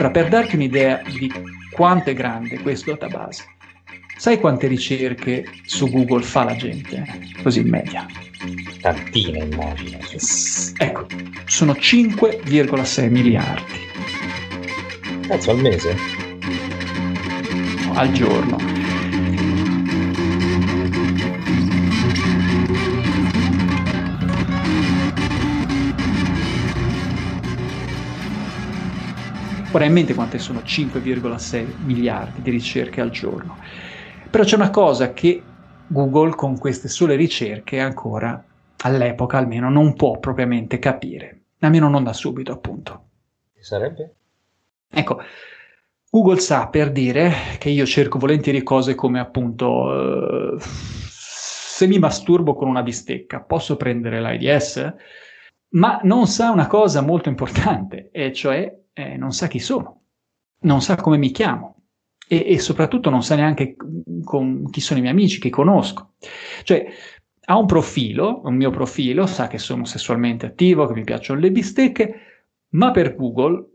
Ora, 0.00 0.10
per 0.10 0.28
darti 0.28 0.54
un'idea 0.54 1.02
di 1.06 1.30
quanto 1.70 2.08
è 2.08 2.14
grande 2.14 2.58
questo 2.60 2.92
database, 2.92 3.44
sai 4.16 4.40
quante 4.40 4.66
ricerche 4.66 5.44
su 5.66 5.90
Google 5.90 6.22
fa 6.22 6.44
la 6.44 6.56
gente? 6.56 7.04
Così 7.42 7.60
in 7.60 7.68
media. 7.68 8.06
Tantine, 8.80 9.44
immagino. 9.44 9.98
Ecco, 10.78 11.06
sono 11.44 11.72
5,6 11.72 13.10
miliardi. 13.10 13.78
Cazzo, 15.28 15.50
al 15.50 15.58
mese? 15.58 15.94
al 17.92 18.10
giorno. 18.12 18.79
Ora 29.72 29.84
in 29.84 29.92
mente 29.92 30.14
quante 30.14 30.38
sono 30.38 30.60
5,6 30.60 31.84
miliardi 31.84 32.42
di 32.42 32.50
ricerche 32.50 33.00
al 33.00 33.10
giorno. 33.10 33.58
Però 34.28 34.42
c'è 34.42 34.56
una 34.56 34.70
cosa 34.70 35.12
che 35.12 35.42
Google 35.86 36.34
con 36.34 36.58
queste 36.58 36.88
sole 36.88 37.14
ricerche 37.14 37.78
ancora 37.78 38.44
all'epoca 38.82 39.38
almeno 39.38 39.70
non 39.70 39.94
può 39.94 40.18
propriamente 40.18 40.78
capire, 40.78 41.42
almeno 41.60 41.88
non 41.88 42.04
da 42.04 42.12
subito 42.12 42.52
appunto. 42.52 43.04
Che 43.54 43.62
sarebbe? 43.62 44.14
Ecco, 44.88 45.20
Google 46.10 46.40
sa 46.40 46.66
per 46.68 46.90
dire 46.90 47.32
che 47.58 47.68
io 47.70 47.86
cerco 47.86 48.18
volentieri 48.18 48.62
cose 48.62 48.96
come 48.96 49.20
appunto 49.20 50.56
eh, 50.56 50.56
se 50.58 51.86
mi 51.86 51.98
masturbo 51.98 52.54
con 52.54 52.68
una 52.68 52.82
bistecca 52.82 53.40
posso 53.40 53.76
prendere 53.76 54.20
l'AIDS, 54.20 54.94
ma 55.70 56.00
non 56.02 56.26
sa 56.26 56.50
una 56.50 56.66
cosa 56.66 57.00
molto 57.00 57.28
importante, 57.28 58.10
e 58.12 58.32
cioè 58.32 58.76
eh, 58.92 59.16
non 59.16 59.32
sa 59.32 59.46
chi 59.48 59.58
sono, 59.58 60.02
non 60.60 60.82
sa 60.82 60.96
come 60.96 61.16
mi 61.16 61.30
chiamo 61.30 61.80
e, 62.28 62.44
e 62.46 62.58
soprattutto 62.60 63.10
non 63.10 63.22
sa 63.22 63.34
neanche 63.34 63.74
con 64.22 64.70
chi 64.70 64.80
sono 64.80 64.98
i 64.98 65.02
miei 65.02 65.14
amici, 65.14 65.40
chi 65.40 65.50
conosco. 65.50 66.14
Cioè, 66.62 66.86
ha 67.46 67.56
un 67.58 67.66
profilo, 67.66 68.42
un 68.44 68.54
mio 68.54 68.70
profilo, 68.70 69.26
sa 69.26 69.48
che 69.48 69.58
sono 69.58 69.84
sessualmente 69.84 70.46
attivo, 70.46 70.86
che 70.86 70.94
mi 70.94 71.02
piacciono 71.02 71.40
le 71.40 71.50
bistecche, 71.50 72.14
ma 72.74 72.92
per 72.92 73.16
Google 73.16 73.68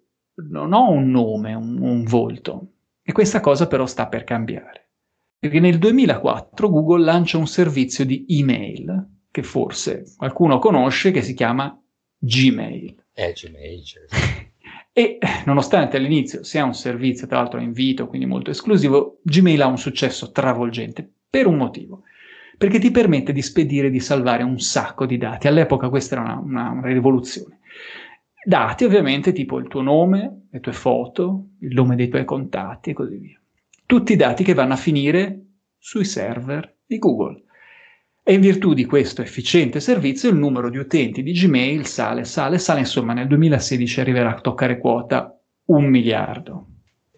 non 0.49 0.71
ho 0.71 0.89
un 0.89 1.09
nome, 1.09 1.53
un, 1.53 1.81
un 1.81 2.03
volto. 2.05 2.71
E 3.01 3.11
questa 3.11 3.41
cosa 3.41 3.67
però 3.67 3.85
sta 3.85 4.07
per 4.07 4.23
cambiare. 4.23 4.91
Perché 5.37 5.59
nel 5.59 5.77
2004 5.77 6.69
Google 6.69 7.03
lancia 7.03 7.37
un 7.37 7.47
servizio 7.47 8.05
di 8.05 8.25
email 8.29 9.23
che 9.29 9.43
forse 9.43 10.05
qualcuno 10.15 10.59
conosce 10.59 11.11
che 11.11 11.21
si 11.21 11.33
chiama 11.33 11.77
Gmail. 12.17 13.03
Eh, 13.13 13.33
Gmail, 13.33 13.83
certo. 13.83 14.15
E 14.97 15.17
nonostante 15.43 15.97
all'inizio 15.97 16.41
sia 16.45 16.63
un 16.63 16.73
servizio, 16.73 17.27
tra 17.27 17.39
l'altro 17.39 17.59
invito, 17.59 18.07
quindi 18.07 18.25
molto 18.25 18.51
esclusivo, 18.51 19.19
Gmail 19.23 19.61
ha 19.61 19.67
un 19.67 19.77
successo 19.77 20.31
travolgente 20.31 21.05
per 21.29 21.47
un 21.47 21.57
motivo. 21.57 22.03
Perché 22.57 22.79
ti 22.79 22.91
permette 22.91 23.33
di 23.33 23.41
spedire 23.41 23.87
e 23.87 23.89
di 23.89 23.99
salvare 23.99 24.43
un 24.43 24.57
sacco 24.57 25.05
di 25.05 25.17
dati. 25.17 25.49
All'epoca 25.49 25.89
questa 25.89 26.15
era 26.15 26.23
una, 26.23 26.37
una, 26.37 26.69
una 26.69 26.87
rivoluzione. 26.87 27.59
Dati 28.41 28.85
ovviamente 28.85 29.33
tipo 29.33 29.57
il 29.57 29.67
tuo 29.67 29.81
nome, 29.81 30.47
le 30.49 30.61
tue 30.61 30.71
foto, 30.71 31.47
il 31.59 31.73
nome 31.73 31.97
dei 31.97 32.07
tuoi 32.07 32.23
contatti 32.23 32.91
e 32.91 32.93
così 32.93 33.17
via. 33.17 33.41
Tutti 33.85 34.13
i 34.13 34.15
dati 34.15 34.45
che 34.45 34.53
vanno 34.53 34.75
a 34.75 34.77
finire 34.77 35.41
sui 35.77 36.05
server 36.05 36.73
di 36.85 36.99
Google. 36.99 37.43
E 38.27 38.33
in 38.33 38.41
virtù 38.41 38.73
di 38.73 38.85
questo 38.85 39.21
efficiente 39.21 39.79
servizio 39.79 40.29
il 40.29 40.35
numero 40.35 40.71
di 40.71 40.77
utenti 40.77 41.21
di 41.21 41.31
Gmail 41.31 41.85
sale, 41.85 42.23
sale, 42.23 42.57
sale, 42.57 42.79
insomma 42.79 43.13
nel 43.13 43.27
2016 43.27 43.99
arriverà 43.99 44.31
a 44.35 44.41
toccare 44.41 44.79
quota 44.79 45.39
un 45.65 45.85
miliardo. 45.85 46.67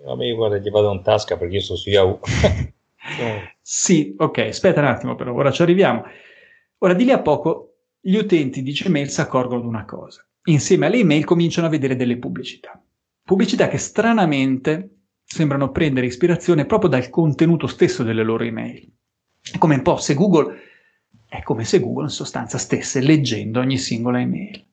Vabbè, 0.04 0.26
io 0.26 0.36
guarda, 0.36 0.58
gli 0.58 0.70
vado 0.70 0.92
in 0.92 1.02
tasca 1.04 1.38
perché 1.38 1.56
io 1.56 1.62
sono 1.62 1.78
su 1.78 1.90
Yahoo. 1.90 2.20
sì, 3.62 4.14
ok, 4.18 4.38
aspetta 4.40 4.82
un 4.82 4.88
attimo 4.88 5.16
però, 5.16 5.34
ora 5.34 5.52
ci 5.52 5.62
arriviamo. 5.62 6.04
Ora, 6.80 6.94
di 6.94 7.06
lì 7.06 7.12
a 7.12 7.22
poco 7.22 7.78
gli 8.02 8.16
utenti 8.16 8.62
di 8.62 8.74
Gmail 8.74 9.10
si 9.10 9.22
accorgono 9.22 9.62
di 9.62 9.68
una 9.68 9.86
cosa 9.86 10.28
insieme 10.48 10.86
alle 10.86 10.98
email 10.98 11.26
cominciano 11.26 11.68
a 11.68 11.70
vedere 11.70 11.96
delle 11.96 12.18
pubblicità. 12.18 12.82
Pubblicità 13.24 13.68
che 13.68 13.78
stranamente 13.78 14.96
sembrano 15.24 15.72
prendere 15.72 16.06
ispirazione 16.06 16.66
proprio 16.66 16.90
dal 16.90 17.10
contenuto 17.10 17.68
stesso 17.68 18.04
delle 18.04 18.24
loro 18.24 18.44
email. 18.44 18.90
È 19.52 19.58
come 19.58 19.76
un 19.76 19.82
po' 19.82 19.98
se 19.98 20.14
Google, 20.14 20.56
è 21.28 21.42
come 21.44 21.66
se 21.66 21.80
Google 21.80 22.06
in 22.06 22.10
sostanza 22.10 22.58
stesse 22.58 23.02
leggendo 23.02 23.60
ogni 23.60 23.78
singola 23.78 24.20
email. 24.20 24.64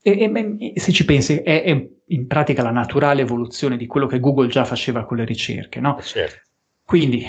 E, 0.00 0.10
e, 0.10 0.72
e 0.74 0.80
se 0.80 0.92
ci 0.92 1.04
pensi, 1.04 1.36
è, 1.36 1.62
è, 1.62 1.88
in 2.06 2.26
pratica 2.26 2.62
la 2.62 2.70
naturale 2.70 3.22
evoluzione 3.22 3.76
di 3.76 3.86
quello 3.86 4.06
che 4.06 4.20
Google 4.20 4.48
già 4.48 4.64
faceva 4.64 5.04
con 5.04 5.16
le 5.16 5.24
ricerche, 5.24 5.80
no? 5.80 5.98
Certo. 6.00 6.42
Quindi, 6.84 7.26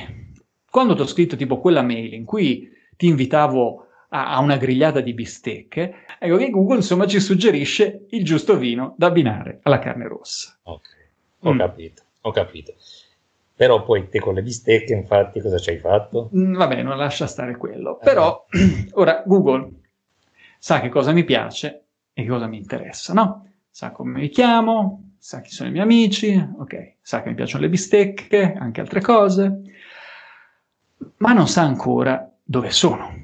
quando 0.70 0.96
ti 0.96 1.02
ho 1.02 1.08
scritto 1.08 1.36
tipo 1.36 1.60
quella 1.60 1.82
mail 1.82 2.14
in 2.14 2.26
cui 2.26 2.70
ti 2.98 3.08
invitavo 3.08 3.88
a, 4.10 4.40
una 4.40 4.58
grigliata 4.58 5.02
di 5.02 5.14
bistecche, 5.14 6.06
ecco 6.20 6.38
che 6.38 6.50
Google 6.50 6.78
insomma 6.78 7.08
ci 7.08 7.20
suggerisce 7.20 8.06
il 8.10 8.24
giusto 8.24 8.58
vino 8.58 8.94
da 8.98 9.08
abbinare 9.08 9.60
alla 9.64 9.80
carne 9.80 10.08
rossa. 10.08 10.58
Ok, 10.64 10.88
ho 11.40 11.54
mm. 11.54 11.58
capito, 11.58 12.04
ho 12.22 12.32
capito. 12.32 12.76
Però 13.56 13.84
poi 13.84 14.10
te 14.10 14.20
con 14.20 14.34
le 14.34 14.42
bistecche, 14.42 14.94
infatti, 14.94 15.40
cosa 15.40 15.58
ci 15.58 15.70
hai 15.70 15.78
fatto? 15.78 16.30
Mm, 16.36 16.56
va 16.56 16.68
bene, 16.68 16.84
non 16.84 16.98
lascia 16.98 17.26
stare 17.26 17.56
quello. 17.56 18.00
Eh. 18.02 18.04
Però, 18.04 18.46
ora, 18.94 19.24
Google 19.26 19.70
sa 20.60 20.82
che 20.82 20.90
cosa 20.90 21.12
mi 21.14 21.24
piace 21.24 21.86
e 22.14 22.24
che 22.24 22.28
cosa 22.28 22.48
mi 22.48 22.58
interessa, 22.58 23.14
no? 23.14 23.48
Sa 23.70 23.92
come 23.92 24.20
mi 24.20 24.30
chiamo, 24.30 25.14
sa 25.18 25.40
chi 25.42 25.52
sono 25.52 25.70
i 25.70 25.72
miei 25.72 25.84
amici, 25.84 26.36
ok, 26.36 26.96
sa 27.02 27.22
che 27.22 27.30
mi 27.30 27.36
piacciono 27.36 27.64
le 27.64 27.70
bistecche, 27.70 28.54
anche 28.58 28.82
altre 28.82 29.02
cose, 29.02 29.62
ma 31.18 31.34
non 31.34 31.48
sa 31.48 31.64
ancora 31.64 32.30
dove 32.44 32.72
sono. 32.72 33.24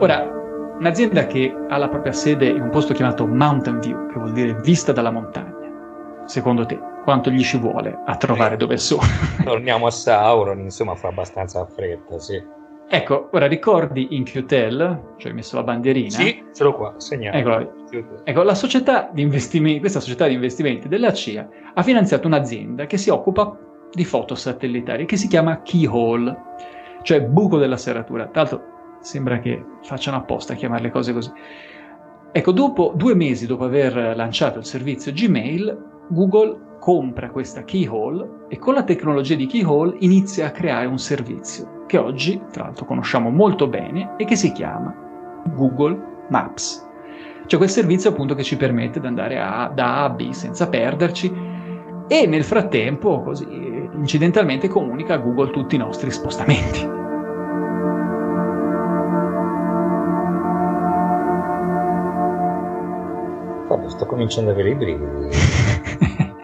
Ora, 0.00 0.37
un'azienda 0.78 1.26
che 1.26 1.54
ha 1.68 1.76
la 1.76 1.88
propria 1.88 2.12
sede 2.12 2.46
in 2.46 2.62
un 2.62 2.70
posto 2.70 2.94
chiamato 2.94 3.26
Mountain 3.26 3.80
View, 3.80 4.06
che 4.08 4.18
vuol 4.18 4.32
dire 4.32 4.54
vista 4.62 4.92
dalla 4.92 5.10
montagna, 5.10 6.24
secondo 6.24 6.64
te 6.66 6.78
quanto 7.02 7.30
gli 7.30 7.42
ci 7.42 7.58
vuole 7.58 7.98
a 8.04 8.16
trovare 8.16 8.56
dove 8.56 8.76
sono? 8.76 9.02
Torniamo 9.42 9.86
a 9.86 9.90
Sauron, 9.90 10.60
insomma 10.60 10.94
fa 10.94 11.08
abbastanza 11.08 11.64
fretta, 11.66 12.18
sì. 12.18 12.56
Ecco, 12.90 13.28
ora 13.32 13.46
ricordi 13.46 14.16
in 14.16 14.24
Qtel, 14.24 15.14
cioè 15.18 15.30
hai 15.30 15.36
messo 15.36 15.56
la 15.56 15.62
bandierina? 15.62 16.08
Sì, 16.08 16.42
ce 16.54 16.64
l'ho 16.64 16.74
qua, 16.74 16.94
segnato. 16.96 17.36
Ecco, 17.36 18.22
ecco, 18.24 18.42
la 18.42 18.54
società 18.54 19.10
di 19.12 19.20
investimenti, 19.20 19.80
questa 19.80 20.00
società 20.00 20.26
di 20.26 20.34
investimenti 20.34 20.88
della 20.88 21.12
CIA 21.12 21.48
ha 21.74 21.82
finanziato 21.82 22.26
un'azienda 22.26 22.86
che 22.86 22.96
si 22.96 23.10
occupa 23.10 23.58
di 23.92 24.04
foto 24.04 24.34
satellitari, 24.34 25.04
che 25.04 25.16
si 25.16 25.28
chiama 25.28 25.60
Keyhole, 25.60 26.34
cioè 27.02 27.20
buco 27.20 27.58
della 27.58 27.76
serratura. 27.76 28.26
Tra 28.26 28.42
l'altro 28.42 28.77
sembra 29.00 29.38
che 29.38 29.64
facciano 29.82 30.16
apposta 30.16 30.52
a 30.52 30.56
chiamare 30.56 30.82
le 30.82 30.90
cose 30.90 31.12
così. 31.12 31.30
Ecco, 32.30 32.52
dopo 32.52 32.92
due 32.94 33.14
mesi 33.14 33.46
dopo 33.46 33.64
aver 33.64 34.16
lanciato 34.16 34.58
il 34.58 34.64
servizio 34.64 35.12
Gmail, 35.12 35.86
Google 36.08 36.76
compra 36.78 37.30
questa 37.30 37.64
keyhole 37.64 38.46
e 38.48 38.58
con 38.58 38.74
la 38.74 38.84
tecnologia 38.84 39.34
di 39.34 39.46
keyhole 39.46 39.96
inizia 40.00 40.46
a 40.46 40.50
creare 40.50 40.86
un 40.86 40.98
servizio 40.98 41.84
che 41.86 41.98
oggi, 41.98 42.40
tra 42.52 42.64
l'altro, 42.64 42.84
conosciamo 42.84 43.30
molto 43.30 43.66
bene 43.66 44.14
e 44.18 44.24
che 44.24 44.36
si 44.36 44.52
chiama 44.52 44.94
Google 45.54 45.98
Maps. 46.28 46.86
Cioè 47.46 47.58
quel 47.58 47.70
servizio 47.70 48.10
appunto 48.10 48.34
che 48.34 48.42
ci 48.42 48.56
permette 48.56 49.00
di 49.00 49.06
andare 49.06 49.40
a, 49.40 49.72
da 49.74 50.02
A 50.02 50.04
a 50.04 50.10
B 50.10 50.30
senza 50.30 50.68
perderci 50.68 51.32
e 52.06 52.26
nel 52.26 52.44
frattempo, 52.44 53.22
così 53.22 53.46
incidentalmente, 53.94 54.68
comunica 54.68 55.14
a 55.14 55.18
Google 55.18 55.50
tutti 55.50 55.74
i 55.74 55.78
nostri 55.78 56.10
spostamenti. 56.10 57.07
Sto 63.88 64.06
cominciando 64.06 64.50
ad 64.50 64.56
avere 64.56 64.70
i 64.70 64.74
brividi. 64.74 65.28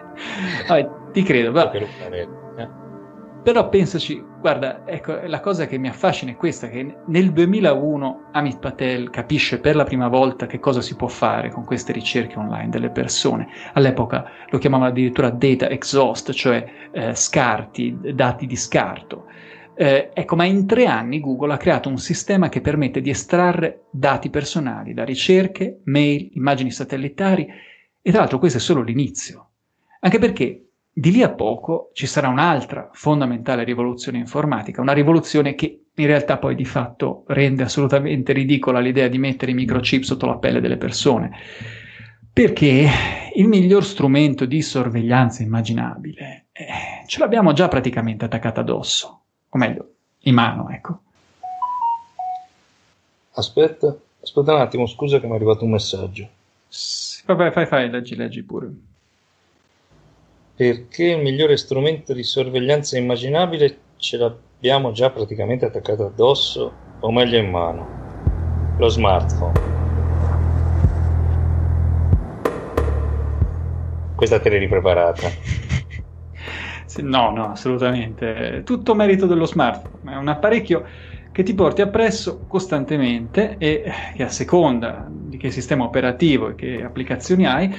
Vabbè, 0.67 0.91
ti 1.13 1.23
credo, 1.23 1.53
però, 1.53 1.71
eh. 2.11 2.69
però 3.43 3.69
pensaci, 3.69 4.25
guarda, 4.41 4.87
ecco, 4.87 5.21
la 5.27 5.41
cosa 5.41 5.67
che 5.67 5.77
mi 5.79 5.89
affascina 5.89 6.33
è 6.33 6.37
questa, 6.37 6.69
che 6.69 6.97
nel 7.07 7.33
2001 7.33 8.29
Amit 8.33 8.59
Patel 8.59 9.11
capisce 9.11 9.61
per 9.61 9.77
la 9.77 9.85
prima 9.85 10.09
volta 10.09 10.47
che 10.47 10.59
cosa 10.59 10.81
si 10.81 10.97
può 10.97 11.09
fare 11.09 11.51
con 11.51 11.65
queste 11.65 11.93
ricerche 11.93 12.39
online 12.39 12.71
delle 12.71 12.91
persone. 12.91 13.49
All'epoca 13.75 14.25
lo 14.49 14.59
chiamavano 14.59 14.89
addirittura 14.89 15.31
data 15.31 15.69
exhaust, 15.69 16.33
cioè 16.33 16.65
eh, 16.91 17.15
scarti, 17.15 17.99
dati 18.15 18.47
di 18.47 18.57
scarto. 18.57 19.27
Eh, 19.77 20.11
ecco, 20.15 20.37
ma 20.37 20.45
in 20.45 20.67
tre 20.67 20.87
anni 20.87 21.21
Google 21.21 21.53
ha 21.53 21.57
creato 21.57 21.89
un 21.89 21.99
sistema 21.99 22.49
che 22.49 22.61
permette 22.61 23.01
di 23.01 23.11
estrarre 23.11 23.85
dati 23.91 24.31
personali 24.31 24.95
da 24.95 25.05
ricerche, 25.05 25.81
mail, 25.85 26.31
immagini 26.35 26.71
satellitari 26.71 27.49
e 28.01 28.11
tra 28.11 28.21
l'altro 28.21 28.39
questo 28.39 28.59
è 28.59 28.61
solo 28.61 28.83
l'inizio. 28.83 29.49
Anche 30.01 30.19
perché 30.19 30.69
di 30.93 31.11
lì 31.11 31.23
a 31.23 31.31
poco 31.31 31.91
ci 31.93 32.07
sarà 32.07 32.29
un'altra 32.29 32.89
fondamentale 32.93 33.65
rivoluzione 33.65 34.19
informatica, 34.19 34.81
una 34.81 34.93
rivoluzione 34.93 35.55
che 35.55 35.87
in 35.93 36.07
realtà 36.07 36.39
poi 36.39 36.55
di 36.55 36.65
fatto 36.65 37.25
rende 37.29 37.65
assolutamente 37.65 38.33
ridicola 38.33 38.79
l'idea 38.79 39.09
di 39.09 39.19
mettere 39.19 39.51
i 39.51 39.55
microchip 39.55 40.03
sotto 40.03 40.27
la 40.27 40.37
pelle 40.37 40.61
delle 40.61 40.77
persone. 40.77 41.33
Perché 42.33 42.89
il 43.35 43.49
miglior 43.49 43.85
strumento 43.85 44.45
di 44.45 44.61
sorveglianza 44.61 45.43
immaginabile 45.43 46.47
eh, 46.53 47.07
ce 47.07 47.19
l'abbiamo 47.21 47.53
già 47.53 47.69
praticamente 47.69 48.25
attaccato 48.25 48.61
addosso, 48.61 49.24
o 49.55 49.59
meglio, 49.59 49.89
in 50.23 50.35
mano, 50.35 50.69
ecco. 50.69 50.99
Aspetta, 53.35 53.97
aspetta 54.21 54.53
un 54.53 54.61
attimo, 54.61 54.87
scusa 54.87 55.21
che 55.21 55.27
mi 55.27 55.33
è 55.33 55.37
arrivato 55.37 55.65
un 55.65 55.71
messaggio. 55.71 56.29
Sì, 56.67 57.23
vabbè, 57.25 57.53
fai, 57.53 57.67
fai, 57.67 57.89
leggi, 57.89 58.17
leggi 58.17 58.43
pure. 58.43 58.73
Perché 60.57 61.05
il 61.05 61.23
migliore 61.23 61.57
strumento 61.57 62.13
di 62.13 62.25
sorveglianza 62.25 62.99
immaginabile 62.99 63.79
ce 63.97 64.17
l'abbiamo 64.17 64.91
già 64.91 65.11
praticamente 65.11 65.67
attaccato 65.67 66.07
addosso, 66.07 66.73
o 66.99 67.13
meglio 67.13 67.39
in 67.39 67.51
mano. 67.51 68.75
Lo 68.79 68.89
smartphone. 68.89 69.73
Questa 74.17 74.41
te 74.41 74.49
l'hai 74.49 74.59
ripreparata. 74.59 75.29
No, 77.03 77.31
no, 77.31 77.51
assolutamente. 77.51 78.63
Tutto 78.65 78.95
merito 78.95 79.27
dello 79.27 79.47
smartphone. 79.47 80.13
È 80.15 80.17
un 80.17 80.29
apparecchio 80.29 80.87
che 81.33 81.43
ti 81.43 81.55
porti 81.55 81.81
appresso 81.83 82.47
costantemente 82.47 83.57
e 83.59 83.85
che 84.15 84.23
a 84.23 84.29
seconda 84.29 85.07
di 85.11 85.37
che 85.37 85.51
sistema 85.51 85.85
operativo 85.85 86.51
e 86.51 86.55
che 86.55 86.83
applicazioni 86.83 87.47
hai, 87.47 87.75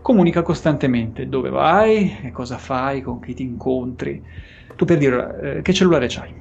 comunica 0.00 0.42
costantemente 0.42 1.28
dove 1.28 1.48
vai, 1.48 2.30
cosa 2.32 2.58
fai, 2.58 3.00
con 3.00 3.18
chi 3.20 3.32
ti 3.34 3.42
incontri. 3.44 4.22
Tu 4.76 4.84
per 4.84 4.98
dire, 4.98 5.56
eh, 5.58 5.62
che 5.62 5.72
cellulare 5.72 6.06
c'hai? 6.08 6.34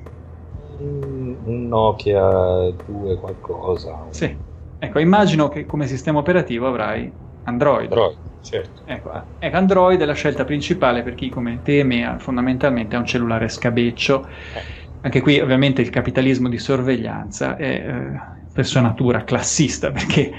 Un 0.80 1.68
Nokia 1.68 2.72
2 2.86 3.18
qualcosa. 3.18 4.08
Sì. 4.10 4.48
Ecco, 4.78 5.00
immagino 5.00 5.50
che 5.50 5.66
come 5.66 5.88
sistema 5.88 6.20
operativo 6.20 6.68
avrai 6.68 7.14
Android. 7.50 7.92
Android, 7.92 8.18
certo. 8.42 8.82
Ecco, 8.86 9.28
ecco, 9.38 9.58
Android 9.58 10.00
è 10.00 10.06
la 10.06 10.14
scelta 10.14 10.46
principale 10.46 11.04
per 11.04 11.16
chi 11.16 11.30
come 11.30 11.62
te 11.64 11.80
e 11.80 11.84
me 11.84 12.16
fondamentalmente 12.20 12.96
ha 12.96 13.00
un 13.00 13.06
cellulare 13.06 13.50
scabeccio. 13.50 14.26
Eh 14.26 14.80
anche 15.02 15.22
qui 15.22 15.40
ovviamente 15.40 15.82
il 15.82 15.90
capitalismo 15.90 16.50
di 16.50 16.58
sorveglianza 16.58 17.56
è 17.56 17.64
eh, 17.68 18.20
per 18.52 18.66
sua 18.66 18.82
natura 18.82 19.24
classista 19.24 19.92
perché 19.94 20.32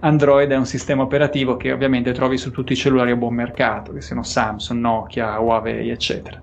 Android 0.00 0.50
è 0.50 0.56
un 0.56 0.66
sistema 0.66 1.02
operativo 1.02 1.56
che 1.56 1.72
ovviamente 1.72 2.12
trovi 2.12 2.36
su 2.36 2.50
tutti 2.50 2.72
i 2.72 2.76
cellulari 2.76 3.10
a 3.10 3.16
buon 3.16 3.34
mercato, 3.34 3.92
che 3.92 4.00
siano 4.00 4.22
Samsung, 4.22 4.80
Nokia, 4.80 5.40
Huawei, 5.40 5.90
eccetera. 5.90 6.40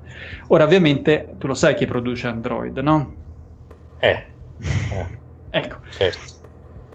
Ora 0.47 0.65
ovviamente 0.65 1.36
tu 1.38 1.47
lo 1.47 1.53
sai 1.53 1.73
chi 1.73 1.86
produce 1.86 2.28
Android, 2.28 2.78
no? 2.80 3.15
Eh. 4.01 4.26
eh. 4.59 5.19
Ecco. 5.49 5.78
Certo. 5.89 6.34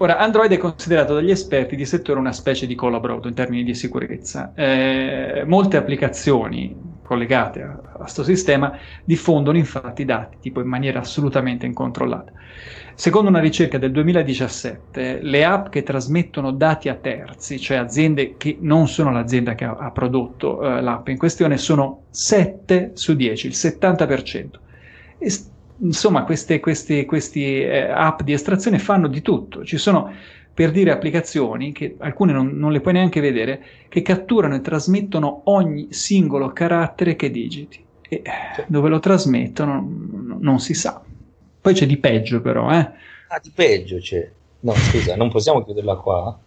Ora, 0.03 0.17
Android 0.17 0.51
è 0.51 0.57
considerato 0.57 1.13
dagli 1.13 1.31
esperti 1.31 1.77
di 1.77 1.85
settore 1.85 2.19
una 2.19 2.33
specie 2.33 2.67
di 2.67 2.75
collaborato 2.75 3.29
in 3.29 3.35
termini 3.35 3.65
di 3.65 3.75
sicurezza. 3.75 4.55
Eh, 4.55 5.45
molte 5.47 5.77
applicazioni 5.77 6.75
collegate 7.03 7.61
a 7.61 7.75
questo 7.99 8.25
sistema 8.25 8.79
diffondono 9.05 9.59
infatti 9.59 10.07
dati 10.07 10.39
tipo 10.41 10.63
in 10.63 10.69
maniera 10.69 11.01
assolutamente 11.01 11.67
incontrollata. 11.67 12.33
Secondo 12.95 13.29
una 13.29 13.41
ricerca 13.41 13.77
del 13.77 13.93
2017, 13.93 15.19
le 15.21 15.45
app 15.45 15.69
che 15.69 15.83
trasmettono 15.83 16.53
dati 16.53 16.89
a 16.89 16.95
terzi, 16.95 17.61
cioè 17.61 17.77
aziende 17.77 18.37
che 18.39 18.57
non 18.59 18.89
sono 18.89 19.13
l'azienda 19.13 19.55
che 19.55 19.65
ha, 19.67 19.77
ha 19.79 19.91
prodotto 19.91 20.63
eh, 20.63 20.81
l'app 20.81 21.09
in 21.09 21.19
questione, 21.19 21.59
sono 21.59 22.05
7 22.09 22.93
su 22.95 23.15
10, 23.15 23.47
il 23.49 23.53
70%. 23.53 24.49
E, 25.19 25.31
insomma, 25.81 26.25
queste, 26.25 26.61
queste, 26.61 27.05
queste 27.05 27.41
eh, 27.41 27.91
app 27.91 28.23
di 28.23 28.33
estrazione 28.33 28.79
fanno 28.79 29.09
di 29.09 29.23
tutto. 29.23 29.65
Ci 29.65 29.79
sono 29.79 30.13
per 30.53 30.71
dire 30.73 30.91
applicazioni 30.91 31.73
che 31.73 31.97
alcune 31.99 32.33
non, 32.33 32.49
non, 32.59 32.73
le 32.73 32.81
puoi 32.81 32.95
neanche 32.95 33.21
vedere, 33.21 33.63
che 33.89 34.03
catturano 34.03 34.57
e 34.57 34.61
trasmettono 34.61 35.43
ogni 35.45 35.93
singolo 35.93 36.53
carattere 36.53 37.17
che 37.17 37.31
digiti. 37.31 37.83
E 38.09 38.23
dove 38.67 38.89
lo 38.89 38.99
trasmettono 38.99 39.89
non, 40.39 40.59
si 40.59 40.75
sa. 40.75 41.01
Poi 41.61 41.75
c'è 41.75 41.87
di 41.87 41.97
peggio, 41.97 42.41
però, 42.41 42.71
eh. 42.73 42.91
Ah, 43.29 43.39
di 43.41 43.53
peggio 43.55 43.99
c'è. 43.99 44.29
No, 44.61 44.73
scusa, 44.75 45.17
non 45.17 45.31
possiamo 45.31 45.65
chiuderla 45.65 45.97
qua. 45.97 46.39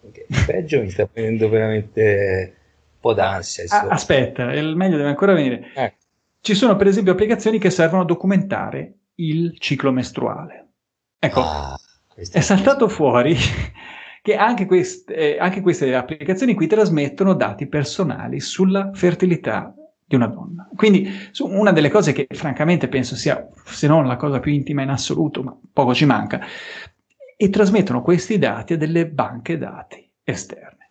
Di 0.00 0.42
peggio 0.46 0.80
mi 0.80 0.90
sta 0.90 1.06
prendendo 1.06 1.48
veramente 1.48 2.54
un 2.92 3.00
po' 3.00 3.12
d'ansia. 3.12 3.64
Ah, 3.68 3.88
aspetta, 3.88 4.52
il 4.52 4.76
meglio 4.76 4.96
deve 4.96 5.08
ancora 5.08 5.34
venire. 5.34 5.72
Eh. 5.74 5.92
Ci 6.40 6.54
sono 6.54 6.76
per 6.76 6.86
esempio 6.86 7.12
applicazioni 7.12 7.58
che 7.58 7.70
servono 7.70 8.02
a 8.02 8.06
documentare 8.06 8.98
il 9.16 9.58
ciclo 9.58 9.92
mestruale. 9.92 10.68
Ecco, 11.18 11.40
ah, 11.40 11.78
è 12.14 12.40
saltato 12.40 12.88
fuori 12.88 13.36
che 14.22 14.36
anche 14.36 14.66
queste, 14.66 15.36
eh, 15.36 15.38
anche 15.38 15.60
queste 15.60 15.94
applicazioni 15.94 16.54
qui 16.54 16.66
trasmettono 16.66 17.34
dati 17.34 17.66
personali 17.66 18.40
sulla 18.40 18.90
fertilità 18.92 19.74
di 20.04 20.14
una 20.14 20.26
donna. 20.26 20.68
Quindi 20.74 21.08
una 21.40 21.72
delle 21.72 21.90
cose 21.90 22.12
che 22.12 22.26
francamente 22.30 22.88
penso 22.88 23.14
sia, 23.14 23.46
se 23.64 23.86
non 23.86 24.06
la 24.06 24.16
cosa 24.16 24.40
più 24.40 24.52
intima 24.52 24.82
in 24.82 24.88
assoluto, 24.88 25.42
ma 25.42 25.56
poco 25.72 25.92
ci 25.92 26.06
manca, 26.06 26.40
e 27.36 27.50
trasmettono 27.50 28.00
questi 28.00 28.38
dati 28.38 28.72
a 28.72 28.76
delle 28.76 29.06
banche 29.06 29.58
dati 29.58 30.10
esterne. 30.24 30.90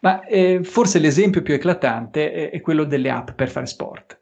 Ma 0.00 0.24
eh, 0.24 0.60
forse 0.62 0.98
l'esempio 0.98 1.42
più 1.42 1.54
eclatante 1.54 2.32
è, 2.32 2.50
è 2.50 2.60
quello 2.60 2.84
delle 2.84 3.10
app 3.10 3.30
per 3.30 3.48
fare 3.48 3.66
sport. 3.66 4.20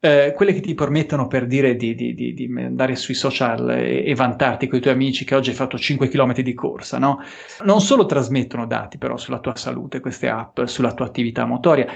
Eh, 0.00 0.32
quelle 0.36 0.52
che 0.52 0.60
ti 0.60 0.74
permettono 0.74 1.26
per 1.26 1.46
dire 1.48 1.74
di, 1.74 1.96
di, 1.96 2.14
di, 2.14 2.32
di 2.32 2.44
andare 2.56 2.94
sui 2.94 3.14
social 3.14 3.68
e, 3.70 4.04
e, 4.06 4.14
vantarti 4.14 4.68
con 4.68 4.78
i 4.78 4.80
tuoi 4.80 4.94
amici 4.94 5.24
che 5.24 5.34
oggi 5.34 5.50
hai 5.50 5.56
fatto 5.56 5.76
5 5.76 6.06
km 6.06 6.40
di 6.40 6.54
corsa, 6.54 6.98
no? 6.98 7.18
Non 7.64 7.80
solo 7.80 8.06
trasmettono 8.06 8.64
dati 8.66 8.96
però 8.96 9.16
sulla 9.16 9.40
tua 9.40 9.56
salute, 9.56 9.98
queste 9.98 10.28
app, 10.28 10.62
sulla 10.64 10.94
tua 10.94 11.06
attività 11.06 11.46
motoria, 11.46 11.86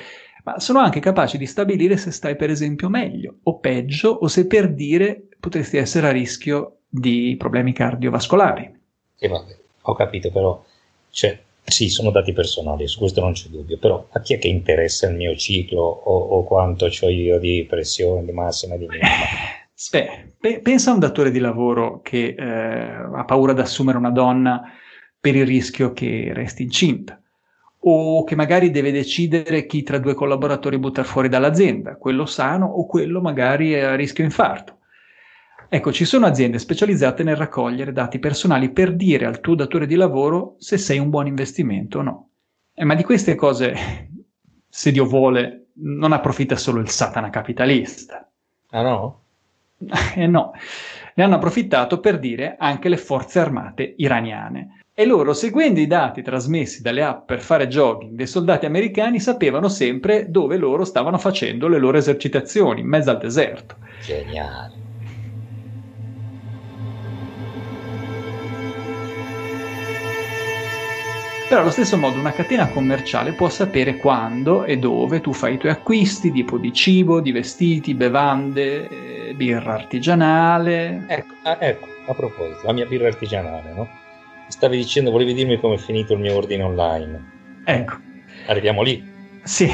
ma 0.42 0.58
sono 0.58 0.80
anche 0.80 0.98
capaci 0.98 1.38
di 1.38 1.46
stabilire 1.46 1.96
se 1.96 2.10
stai 2.10 2.34
per 2.34 2.50
esempio 2.50 2.88
meglio 2.88 3.36
o 3.44 3.58
peggio 3.60 4.08
o 4.08 4.26
se 4.26 4.48
per 4.48 4.72
dire 4.72 5.28
potresti 5.38 5.76
essere 5.76 6.08
a 6.08 6.10
rischio 6.10 6.78
di 6.88 7.36
problemi 7.38 7.72
cardiovascolari. 7.72 8.80
Sì, 9.14 9.28
vabbè, 9.28 9.56
ho 9.82 9.94
capito 9.94 10.32
però, 10.32 10.60
cioè, 11.10 11.40
sì, 11.64 11.88
sono 11.88 12.10
dati 12.10 12.32
personali, 12.32 12.86
su 12.86 12.98
questo 12.98 13.20
non 13.20 13.32
c'è 13.32 13.48
dubbio, 13.48 13.78
però 13.78 14.06
a 14.10 14.20
chi 14.20 14.34
è 14.34 14.38
che 14.38 14.48
interessa 14.48 15.08
il 15.08 15.16
mio 15.16 15.34
ciclo 15.36 15.82
o, 15.82 16.18
o 16.18 16.44
quanto 16.44 16.86
ho 16.86 17.08
io 17.08 17.38
di 17.38 17.64
pressione, 17.68 18.24
di 18.24 18.32
massima, 18.32 18.76
di 18.76 18.86
minima? 18.86 19.06
Beh, 19.90 20.32
pe- 20.38 20.60
pensa 20.60 20.90
a 20.90 20.94
un 20.94 21.00
datore 21.00 21.30
di 21.30 21.38
lavoro 21.38 22.00
che 22.02 22.34
eh, 22.38 22.44
ha 22.44 23.24
paura 23.24 23.52
di 23.52 23.60
assumere 23.60 23.98
una 23.98 24.10
donna 24.10 24.62
per 25.18 25.34
il 25.34 25.46
rischio 25.46 25.92
che 25.92 26.30
resti 26.32 26.62
incinta 26.62 27.20
o 27.84 28.22
che 28.22 28.36
magari 28.36 28.70
deve 28.70 28.92
decidere 28.92 29.66
chi 29.66 29.82
tra 29.82 29.98
due 29.98 30.14
collaboratori 30.14 30.78
buttare 30.78 31.08
fuori 31.08 31.28
dall'azienda, 31.28 31.96
quello 31.96 32.26
sano 32.26 32.66
o 32.66 32.86
quello 32.86 33.20
magari 33.20 33.74
a 33.74 33.96
rischio 33.96 34.22
infarto. 34.22 34.78
Ecco, 35.74 35.90
ci 35.90 36.04
sono 36.04 36.26
aziende 36.26 36.58
specializzate 36.58 37.22
nel 37.22 37.34
raccogliere 37.34 37.94
dati 37.94 38.18
personali 38.18 38.68
per 38.72 38.94
dire 38.94 39.24
al 39.24 39.40
tuo 39.40 39.54
datore 39.54 39.86
di 39.86 39.94
lavoro 39.94 40.56
se 40.58 40.76
sei 40.76 40.98
un 40.98 41.08
buon 41.08 41.26
investimento 41.26 42.00
o 42.00 42.02
no. 42.02 42.28
Eh, 42.74 42.84
ma 42.84 42.94
di 42.94 43.02
queste 43.02 43.34
cose, 43.34 44.10
se 44.68 44.92
Dio 44.92 45.06
vuole, 45.06 45.68
non 45.76 46.12
approfitta 46.12 46.56
solo 46.56 46.78
il 46.80 46.90
Satana 46.90 47.30
capitalista. 47.30 48.28
Ah 48.68 48.82
no? 48.82 49.20
Eh 50.14 50.26
no, 50.26 50.52
ne 51.14 51.24
hanno 51.24 51.36
approfittato 51.36 52.00
per 52.00 52.18
dire 52.18 52.56
anche 52.58 52.90
le 52.90 52.98
forze 52.98 53.38
armate 53.38 53.94
iraniane. 53.96 54.82
E 54.92 55.06
loro, 55.06 55.32
seguendo 55.32 55.80
i 55.80 55.86
dati 55.86 56.20
trasmessi 56.20 56.82
dalle 56.82 57.02
app 57.02 57.24
per 57.24 57.40
fare 57.40 57.66
jogging 57.66 58.14
dei 58.14 58.26
soldati 58.26 58.66
americani, 58.66 59.18
sapevano 59.20 59.70
sempre 59.70 60.30
dove 60.30 60.58
loro 60.58 60.84
stavano 60.84 61.16
facendo 61.16 61.66
le 61.66 61.78
loro 61.78 61.96
esercitazioni, 61.96 62.82
in 62.82 62.88
mezzo 62.88 63.08
al 63.08 63.16
deserto. 63.16 63.76
Geniale. 64.04 64.81
Però 71.52 71.64
allo 71.64 71.70
stesso 71.70 71.98
modo 71.98 72.18
una 72.18 72.32
catena 72.32 72.66
commerciale 72.68 73.32
può 73.32 73.50
sapere 73.50 73.98
quando 73.98 74.64
e 74.64 74.78
dove 74.78 75.20
tu 75.20 75.34
fai 75.34 75.56
i 75.56 75.58
tuoi 75.58 75.72
acquisti, 75.72 76.32
tipo 76.32 76.56
di 76.56 76.72
cibo, 76.72 77.20
di 77.20 77.30
vestiti, 77.30 77.92
bevande, 77.92 78.88
eh, 78.88 79.34
birra 79.34 79.74
artigianale. 79.74 81.04
Ecco, 81.08 81.34
ah, 81.42 81.58
ecco, 81.60 81.88
a 82.06 82.14
proposito, 82.14 82.60
la 82.64 82.72
mia 82.72 82.86
birra 82.86 83.08
artigianale, 83.08 83.70
no? 83.74 83.86
Stavi 84.48 84.78
dicendo, 84.78 85.10
volevi 85.10 85.34
dirmi 85.34 85.60
come 85.60 85.74
è 85.74 85.76
finito 85.76 86.14
il 86.14 86.20
mio 86.20 86.34
ordine 86.34 86.62
online. 86.62 87.22
Ecco. 87.66 87.96
Arriviamo 88.46 88.80
lì. 88.80 89.06
Sì, 89.42 89.70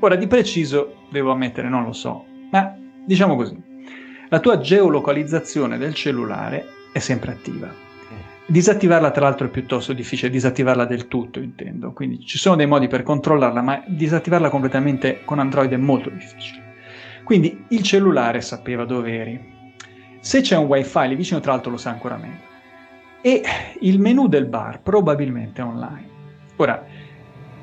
ora 0.00 0.16
di 0.16 0.26
preciso 0.26 1.06
devo 1.12 1.30
ammettere, 1.30 1.68
non 1.68 1.84
lo 1.84 1.92
so, 1.92 2.24
ma 2.50 2.76
diciamo 3.06 3.36
così, 3.36 3.56
la 4.30 4.40
tua 4.40 4.58
geolocalizzazione 4.58 5.78
del 5.78 5.94
cellulare 5.94 6.66
è 6.92 6.98
sempre 6.98 7.30
attiva. 7.30 7.89
Disattivarla, 8.50 9.12
tra 9.12 9.26
l'altro, 9.26 9.46
è 9.46 9.50
piuttosto 9.50 9.92
difficile, 9.92 10.28
disattivarla 10.28 10.84
del 10.84 11.06
tutto, 11.06 11.38
intendo. 11.38 11.92
Quindi 11.92 12.26
ci 12.26 12.36
sono 12.36 12.56
dei 12.56 12.66
modi 12.66 12.88
per 12.88 13.04
controllarla, 13.04 13.62
ma 13.62 13.82
disattivarla 13.86 14.50
completamente 14.50 15.20
con 15.24 15.38
Android 15.38 15.70
è 15.70 15.76
molto 15.76 16.10
difficile. 16.10 16.74
Quindi 17.22 17.64
il 17.68 17.82
cellulare 17.82 18.40
sapeva 18.40 18.84
dove 18.84 19.14
eri. 19.16 19.40
Se 20.18 20.40
c'è 20.40 20.56
un 20.56 20.66
wifi 20.66 21.06
lì 21.06 21.14
vicino, 21.14 21.38
tra 21.38 21.52
l'altro 21.52 21.70
lo 21.70 21.76
sa 21.76 21.90
ancora 21.90 22.16
meglio 22.16 22.48
e 23.20 23.42
il 23.80 24.00
menu 24.00 24.28
del 24.28 24.46
bar 24.46 24.80
probabilmente 24.80 25.62
online. 25.62 26.08
Ora, 26.56 26.84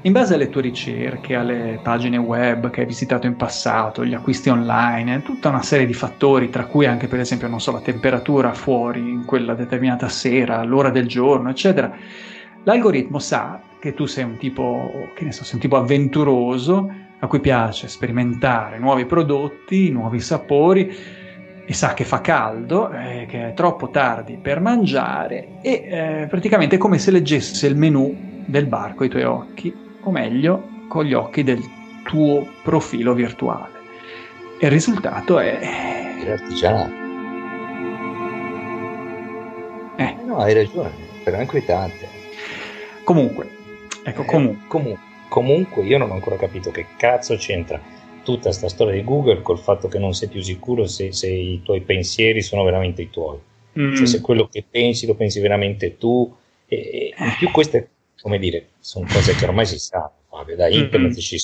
in 0.01 0.11
base 0.11 0.35
alle 0.35 0.49
tue 0.49 0.61
ricerche, 0.61 1.35
alle 1.35 1.79
pagine 1.81 2.17
web 2.17 2.69
che 2.69 2.81
hai 2.81 2.85
visitato 2.85 3.25
in 3.25 3.35
passato, 3.35 4.05
gli 4.05 4.13
acquisti 4.13 4.49
online, 4.49 5.23
tutta 5.23 5.49
una 5.49 5.63
serie 5.63 5.87
di 5.87 5.93
fattori, 5.93 6.49
tra 6.49 6.65
cui 6.65 6.85
anche 6.85 7.07
per 7.07 7.19
esempio, 7.19 7.47
non 7.47 7.59
so, 7.59 7.71
la 7.71 7.79
temperatura 7.79 8.53
fuori 8.53 8.99
in 8.99 9.25
quella 9.25 9.55
determinata 9.55 10.07
sera, 10.07 10.63
l'ora 10.63 10.91
del 10.91 11.07
giorno, 11.07 11.49
eccetera, 11.49 11.91
l'algoritmo 12.63 13.17
sa 13.19 13.59
che 13.79 13.93
tu 13.95 14.05
sei 14.05 14.23
un 14.23 14.37
tipo, 14.37 15.09
che 15.15 15.25
ne 15.25 15.31
so, 15.31 15.43
sei 15.43 15.55
un 15.55 15.61
tipo 15.61 15.77
avventuroso, 15.77 16.89
a 17.19 17.27
cui 17.27 17.39
piace 17.39 17.87
sperimentare 17.87 18.77
nuovi 18.77 19.05
prodotti, 19.05 19.89
nuovi 19.89 20.19
sapori, 20.19 20.95
e 21.65 21.73
sa 21.73 21.93
che 21.93 22.05
fa 22.05 22.21
caldo, 22.21 22.91
eh, 22.91 23.25
che 23.27 23.49
è 23.49 23.53
troppo 23.53 23.89
tardi 23.89 24.37
per 24.41 24.61
mangiare 24.61 25.59
e 25.61 25.83
eh, 25.83 26.27
praticamente 26.29 26.75
è 26.75 26.79
come 26.79 26.97
se 26.97 27.11
leggesse 27.11 27.67
il 27.67 27.75
menù 27.75 28.15
del 28.45 28.67
bar 28.67 28.95
con 28.95 29.07
i 29.07 29.09
tuoi 29.09 29.23
occhi, 29.23 29.86
o 30.07 30.11
meglio, 30.11 30.63
con 30.87 31.03
gli 31.03 31.13
occhi 31.13 31.43
del 31.43 31.61
tuo 32.03 32.47
profilo 32.63 33.13
virtuale. 33.13 33.75
E 34.59 34.65
il 34.65 34.71
risultato 34.71 35.37
è... 35.37 36.15
Il 36.21 36.31
artigianato. 36.31 36.93
Eh. 39.97 40.03
Eh, 40.03 40.15
no, 40.25 40.37
hai 40.37 40.53
ragione, 40.53 40.91
però 41.23 41.37
è 41.37 41.41
inquietante. 41.41 42.07
Comunque, 43.03 43.49
ecco, 44.03 44.21
Eh, 44.21 44.25
comunque. 44.25 44.67
comu- 44.67 44.97
comunque 45.27 45.83
io 45.83 45.97
non 45.97 46.11
ho 46.11 46.13
ancora 46.13 46.37
capito 46.37 46.71
che 46.71 46.85
cazzo 46.97 47.35
c'entra 47.35 47.79
tutta 48.23 48.51
sta 48.51 48.69
storia 48.69 48.93
di 48.93 49.03
Google 49.03 49.41
col 49.41 49.59
fatto 49.59 49.87
che 49.87 49.99
non 49.99 50.13
sei 50.13 50.29
più 50.29 50.41
sicuro 50.41 50.85
se, 50.87 51.11
se 51.11 51.29
i 51.29 51.61
tuoi 51.63 51.81
pensieri 51.81 52.41
sono 52.41 52.63
veramente 52.63 53.01
i 53.01 53.09
tuoi. 53.09 53.37
Mm. 53.77 53.93
Cioè 53.93 54.05
se 54.05 54.21
quello 54.21 54.47
che 54.47 54.63
pensi 54.69 55.05
lo 55.05 55.15
pensi 55.15 55.39
veramente 55.41 55.97
tu. 55.97 56.33
E, 56.65 57.13
e 57.17 57.23
in 57.23 57.35
più 57.37 57.51
queste, 57.51 57.89
come 58.21 58.39
dire, 58.39 58.69
sono 58.79 59.05
cose 59.11 59.35
che 59.35 59.45
ormai 59.45 59.65
si 59.65 59.79
sa, 59.79 60.11
Fabio, 60.29 60.55
da 60.55 60.67
internet 60.67 61.11
Mm-mm. 61.11 61.19
ci 61.19 61.41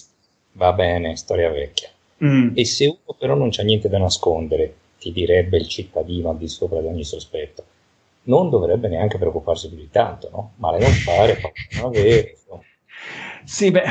va 0.53 0.73
bene, 0.73 1.15
storia 1.15 1.49
vecchia. 1.49 1.89
Mm. 2.23 2.51
E 2.53 2.65
se 2.65 2.85
uno 2.85 3.17
però 3.17 3.35
non 3.35 3.49
c'ha 3.51 3.63
niente 3.63 3.89
da 3.89 3.97
nascondere, 3.97 4.75
ti 4.99 5.11
direbbe 5.11 5.57
il 5.57 5.67
cittadino 5.67 6.29
al 6.29 6.37
di 6.37 6.47
sopra 6.47 6.79
di 6.81 6.87
ogni 6.87 7.03
sospetto, 7.03 7.65
non 8.23 8.49
dovrebbe 8.49 8.87
neanche 8.87 9.17
preoccuparsi 9.17 9.67
più 9.67 9.77
di 9.77 9.89
tanto, 9.89 10.29
no? 10.31 10.53
Male 10.57 10.79
non 10.79 10.91
fare, 10.91 11.35
fa 11.35 11.51
non 11.81 11.85
avere. 11.85 12.31
insomma. 12.31 12.61
Sì, 13.43 13.71
beh, 13.71 13.83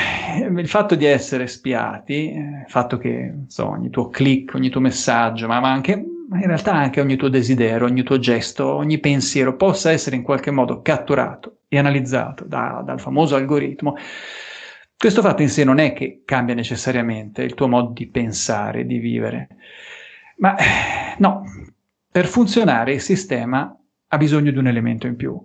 il 0.61 0.69
fatto 0.69 0.95
di 0.95 1.05
essere 1.05 1.47
spiati, 1.47 2.33
eh, 2.33 2.39
il 2.65 2.65
fatto 2.69 2.97
che 2.97 3.09
insomma, 3.09 3.77
ogni 3.77 3.91
tuo 3.91 4.09
click, 4.09 4.55
ogni 4.55 4.71
tuo 4.71 4.81
messaggio, 4.81 5.47
ma, 5.47 5.61
ma 5.61 5.71
anche 5.71 6.03
ma 6.33 6.39
in 6.39 6.47
realtà 6.47 6.73
anche 6.73 7.03
ogni 7.03 7.17
tuo 7.17 7.29
desiderio, 7.29 7.87
ogni 7.87 8.03
tuo 8.03 8.19
gesto, 8.19 8.67
ogni 8.67 8.99
pensiero 8.99 9.55
possa 9.55 9.91
essere 9.91 10.17
in 10.17 10.23
qualche 10.23 10.51
modo 10.51 10.81
catturato 10.81 11.59
e 11.69 11.77
analizzato 11.77 12.45
da- 12.45 12.83
dal 12.83 13.01
famoso 13.01 13.37
algoritmo, 13.37 13.97
questo 14.97 15.21
fatto 15.21 15.43
in 15.43 15.51
sé 15.51 15.63
non 15.65 15.79
è 15.79 15.93
che 15.93 16.23
cambia 16.25 16.55
necessariamente 16.55 17.43
il 17.43 17.53
tuo 17.53 17.69
modo 17.69 17.93
di 17.93 18.07
pensare, 18.07 18.87
di 18.87 18.97
vivere, 18.97 19.49
ma 20.39 20.57
no, 21.19 21.43
per 22.11 22.27
funzionare 22.27 22.95
il 22.95 23.01
sistema 23.03 23.77
ha 24.09 24.17
bisogno 24.17 24.51
di 24.51 24.59
un 24.59 24.69
elemento 24.69 25.07
in 25.07 25.17
più, 25.17 25.39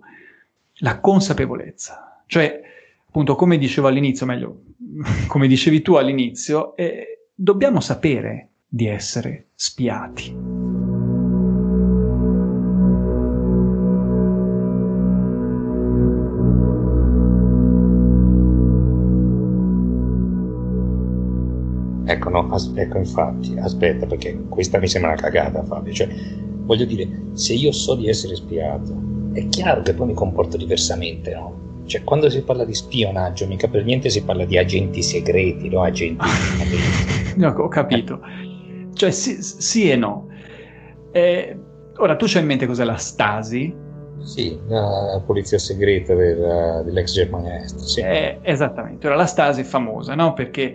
la 0.76 1.00
consapevolezza, 1.00 2.22
cioè 2.24 2.62
appunto 3.06 3.34
come 3.34 3.58
dicevo 3.58 3.88
all'inizio, 3.88 4.24
meglio, 4.24 4.62
come 5.28 5.46
dicevi 5.48 5.82
tu 5.82 5.96
all'inizio, 5.96 6.74
eh, 6.76 7.26
dobbiamo 7.34 7.80
sapere 7.80 8.48
di 8.66 8.86
essere 8.86 9.48
spiati. 9.54 10.67
Ecco, 22.10 22.30
no, 22.30 22.48
as- 22.52 22.72
ecco, 22.74 22.96
infatti, 22.96 23.54
aspetta, 23.58 24.06
perché 24.06 24.38
questa 24.48 24.78
mi 24.78 24.88
sembra 24.88 25.12
una 25.12 25.20
cagata, 25.20 25.62
Fabio. 25.62 25.92
Cioè, 25.92 26.08
voglio 26.64 26.86
dire, 26.86 27.06
se 27.34 27.52
io 27.52 27.70
so 27.70 27.94
di 27.96 28.08
essere 28.08 28.34
spiato, 28.34 28.96
è 29.34 29.46
chiaro 29.48 29.82
che 29.82 29.92
poi 29.92 30.06
mi 30.06 30.14
comporto 30.14 30.56
diversamente, 30.56 31.34
no? 31.34 31.82
Cioè, 31.84 32.04
quando 32.04 32.30
si 32.30 32.40
parla 32.42 32.64
di 32.64 32.74
spionaggio, 32.74 33.46
mica 33.46 33.68
per 33.68 33.84
niente 33.84 34.08
si 34.08 34.22
parla 34.22 34.46
di 34.46 34.56
agenti 34.56 35.02
segreti, 35.02 35.68
no? 35.68 35.82
Agenti. 35.82 36.24
No, 37.38 37.50
ho 37.50 37.68
capito. 37.68 38.20
Cioè, 38.94 39.12
sì, 39.12 39.40
sì 39.40 39.90
e 39.90 39.94
no. 39.94 40.26
Eh, 41.12 41.56
ora, 41.98 42.16
tu 42.16 42.24
c'hai 42.26 42.40
in 42.40 42.48
mente 42.48 42.66
cos'è 42.66 42.84
la 42.84 42.96
Stasi? 42.96 43.86
sì, 44.20 44.58
la 44.66 45.22
polizia 45.24 45.58
segreta 45.58 46.14
del- 46.14 46.82
dell'ex 46.84 47.12
Germania 47.12 47.62
Est, 47.62 47.78
sì. 47.78 48.00
Eh, 48.00 48.38
esattamente. 48.42 49.06
Ora, 49.06 49.14
la 49.14 49.26
Stasi 49.26 49.60
è 49.60 49.64
famosa, 49.64 50.16
no? 50.16 50.32
Perché 50.32 50.74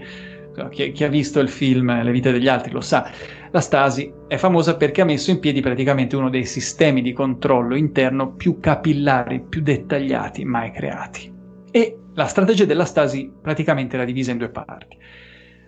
chi, 0.69 0.91
chi 0.91 1.03
ha 1.03 1.09
visto 1.09 1.39
il 1.39 1.49
film 1.49 2.03
Le 2.03 2.11
vite 2.11 2.31
degli 2.31 2.47
altri 2.47 2.71
lo 2.71 2.81
sa. 2.81 3.09
La 3.51 3.61
Stasi 3.61 4.11
è 4.27 4.37
famosa 4.37 4.77
perché 4.77 5.01
ha 5.01 5.05
messo 5.05 5.31
in 5.31 5.39
piedi 5.39 5.61
praticamente 5.61 6.15
uno 6.15 6.29
dei 6.29 6.45
sistemi 6.45 7.01
di 7.01 7.13
controllo 7.13 7.75
interno 7.75 8.33
più 8.33 8.59
capillari, 8.59 9.41
più 9.41 9.61
dettagliati 9.61 10.43
mai 10.45 10.71
creati. 10.71 11.31
E 11.71 11.97
la 12.13 12.25
strategia 12.25 12.65
della 12.65 12.85
Stasi 12.85 13.31
praticamente 13.41 13.95
era 13.95 14.05
divisa 14.05 14.31
in 14.31 14.37
due 14.37 14.49
parti. 14.49 14.97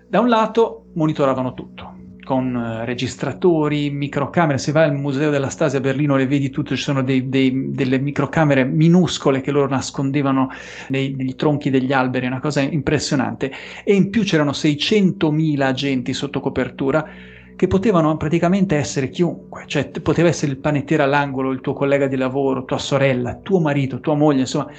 Da 0.07 0.19
un 0.19 0.29
lato 0.29 0.85
monitoravano 0.93 1.53
tutto, 1.53 1.95
con 2.25 2.53
eh, 2.53 2.83
registratori, 2.83 3.89
microcamere. 3.89 4.57
Se 4.57 4.73
vai 4.73 4.83
al 4.89 4.95
museo 4.95 5.29
della 5.29 5.47
Stasi 5.47 5.77
a 5.77 5.79
Berlino 5.79 6.17
le 6.17 6.27
vedi 6.27 6.49
tutte, 6.49 6.75
ci 6.75 6.81
sono 6.81 7.01
dei- 7.01 7.29
dei- 7.29 7.71
delle 7.71 7.99
microcamere 7.99 8.65
minuscole 8.65 9.39
che 9.39 9.51
loro 9.51 9.69
nascondevano 9.69 10.49
nei, 10.89 11.13
nei 11.15 11.35
tronchi 11.35 11.69
degli 11.69 11.93
alberi, 11.93 12.25
una 12.25 12.41
cosa 12.41 12.59
impressionante. 12.59 13.49
E 13.85 13.95
in 13.95 14.09
più 14.09 14.23
c'erano 14.23 14.51
600.000 14.51 15.67
agenti 15.67 16.13
sotto 16.13 16.41
copertura 16.41 17.07
che 17.55 17.67
potevano 17.67 18.17
praticamente 18.17 18.75
essere 18.75 19.09
chiunque, 19.09 19.63
cioè 19.67 19.89
poteva 20.01 20.27
essere 20.27 20.51
il 20.51 20.57
panettiere 20.57 21.03
all'angolo, 21.03 21.51
il 21.51 21.61
tuo 21.61 21.73
collega 21.73 22.07
di 22.07 22.17
lavoro, 22.17 22.65
tua 22.65 22.77
sorella, 22.77 23.35
tuo 23.41 23.61
marito, 23.61 24.01
tua 24.01 24.15
moglie, 24.15 24.41
insomma, 24.41 24.69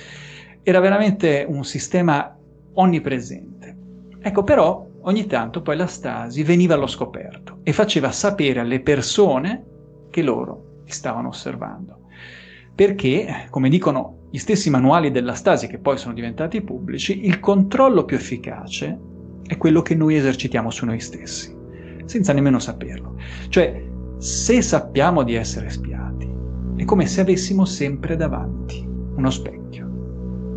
era 0.62 0.80
veramente 0.80 1.44
un 1.49 1.64
sistema 1.64 2.36
onnipresente. 2.74 3.76
Ecco, 4.20 4.42
però 4.42 4.84
ogni 5.07 5.26
tanto 5.26 5.62
poi 5.62 5.76
la 5.76 5.86
Stasi 5.86 6.42
veniva 6.42 6.74
allo 6.74 6.86
scoperto 6.86 7.59
e 7.62 7.72
faceva 7.72 8.11
sapere 8.12 8.61
alle 8.61 8.80
persone 8.80 9.64
che 10.11 10.22
loro 10.22 10.82
stavano 10.84 11.28
osservando. 11.28 12.00
Perché, 12.74 13.46
come 13.50 13.68
dicono 13.68 14.28
gli 14.30 14.38
stessi 14.38 14.68
manuali 14.68 15.11
della 15.11 15.34
Stasi, 15.34 15.66
che 15.66 15.78
poi 15.78 15.96
sono 15.96 16.14
diventati 16.14 16.61
pubblici, 16.61 17.24
il 17.24 17.40
controllo 17.40 18.04
più 18.04 18.16
efficace 18.16 18.98
è 19.46 19.57
quello 19.57 19.80
che 19.82 19.94
noi 19.94 20.16
esercitiamo 20.16 20.70
su 20.70 20.84
noi 20.84 21.00
stessi, 21.00 21.57
senza 22.04 22.32
nemmeno 22.32 22.59
saperlo. 22.59 23.16
Cioè, 23.48 23.82
se 24.18 24.61
sappiamo 24.61 25.22
di 25.22 25.34
essere 25.34 25.70
spiati, 25.70 26.28
è 26.76 26.84
come 26.84 27.07
se 27.07 27.20
avessimo 27.22 27.64
sempre 27.64 28.16
davanti 28.16 28.84
uno 28.86 29.30
specchio. 29.30 29.86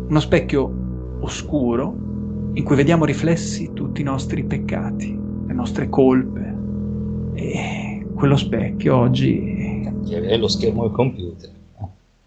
Uno 0.08 0.20
specchio 0.20 1.18
oscuro 1.20 2.08
in 2.54 2.64
cui 2.64 2.76
vediamo 2.76 3.04
riflessi 3.04 3.72
tutti 3.72 4.00
i 4.00 4.04
nostri 4.04 4.42
peccati, 4.44 5.18
le 5.46 5.52
nostre 5.52 5.88
colpe. 5.88 6.58
E 7.34 8.06
quello 8.14 8.36
specchio 8.36 8.96
oggi, 8.96 9.82
È 10.08 10.36
lo 10.36 10.48
schermo 10.48 10.82
del 10.82 10.92
computer. 10.92 11.50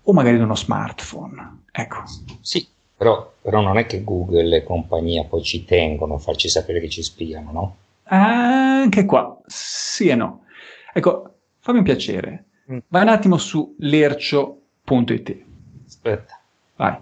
o 0.05 0.13
magari 0.13 0.38
di 0.38 0.43
uno 0.43 0.55
smartphone. 0.55 1.61
Ecco, 1.71 2.03
Sì, 2.41 2.67
però, 2.95 3.32
però 3.41 3.61
non 3.61 3.78
è 3.78 3.86
che 3.86 4.03
Google 4.03 4.57
e 4.57 4.63
compagnia 4.63 5.24
poi 5.26 5.41
ci 5.43 5.65
tengono 5.65 6.15
a 6.15 6.19
farci 6.19 6.49
sapere 6.49 6.80
che 6.80 6.89
ci 6.89 7.01
spiano, 7.03 7.51
no? 7.51 7.76
anche 8.05 9.05
qua, 9.05 9.39
sì 9.45 10.07
e 10.09 10.15
no. 10.15 10.41
Ecco, 10.93 11.34
fammi 11.59 11.80
un 11.80 11.84
piacere. 11.84 12.45
Mm. 12.71 12.78
Vai 12.88 13.01
un 13.03 13.07
attimo 13.07 13.38
su 13.38 13.76
lercio.it. 13.80 15.43
Aspetta. 15.88 16.39
Vai. 16.76 16.91
Vai. 16.91 17.01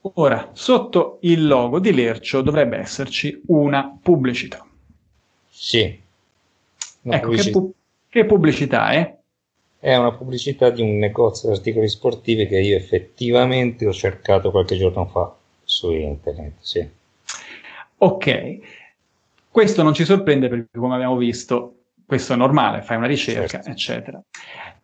Ora, 0.00 0.50
sotto 0.52 1.18
il 1.22 1.46
logo 1.46 1.80
di 1.80 1.92
Lercio 1.92 2.40
dovrebbe 2.40 2.78
esserci 2.78 3.42
una 3.46 3.98
pubblicità. 4.00 4.64
Sì. 5.50 6.00
Una 7.02 7.16
ecco, 7.16 7.28
che, 7.30 7.36
pubblicità- 7.36 7.58
pu- 7.58 7.72
che 8.08 8.24
pubblicità 8.24 8.90
è? 8.90 9.16
È 9.80 9.96
una 9.96 10.12
pubblicità 10.12 10.70
di 10.70 10.82
un 10.82 10.98
negozio 10.98 11.48
di 11.50 11.56
articoli 11.56 11.88
sportivi 11.88 12.46
che 12.46 12.58
io 12.58 12.76
effettivamente 12.76 13.86
ho 13.86 13.92
cercato 13.92 14.50
qualche 14.50 14.76
giorno 14.76 15.06
fa 15.06 15.34
su 15.64 15.92
internet, 15.92 16.52
sì. 16.60 16.88
Ok, 17.98 18.58
questo 19.50 19.82
non 19.82 19.92
ci 19.94 20.04
sorprende 20.04 20.48
perché 20.48 20.78
come 20.78 20.94
abbiamo 20.94 21.16
visto, 21.16 21.74
questo 22.06 22.32
è 22.32 22.36
normale, 22.36 22.82
fai 22.82 22.96
una 22.96 23.06
ricerca, 23.06 23.46
Certo. 23.46 23.70
eccetera. 23.70 24.22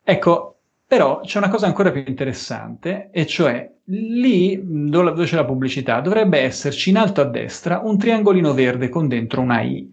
Ecco, 0.02 0.53
però 0.94 1.22
c'è 1.22 1.38
una 1.38 1.48
cosa 1.48 1.66
ancora 1.66 1.90
più 1.90 2.04
interessante, 2.06 3.08
e 3.10 3.26
cioè 3.26 3.68
lì 3.86 4.60
dove 4.62 5.24
c'è 5.24 5.34
la 5.34 5.44
pubblicità 5.44 6.00
dovrebbe 6.00 6.38
esserci 6.38 6.90
in 6.90 6.96
alto 6.98 7.20
a 7.20 7.24
destra 7.24 7.80
un 7.80 7.98
triangolino 7.98 8.54
verde 8.54 8.88
con 8.88 9.08
dentro 9.08 9.40
una 9.40 9.60
I. 9.60 9.92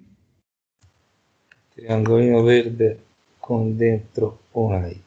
Triangolino 1.73 2.43
verde 2.43 2.99
con 3.39 3.75
dentro 3.75 4.41
una 4.51 4.85
I. 4.85 5.01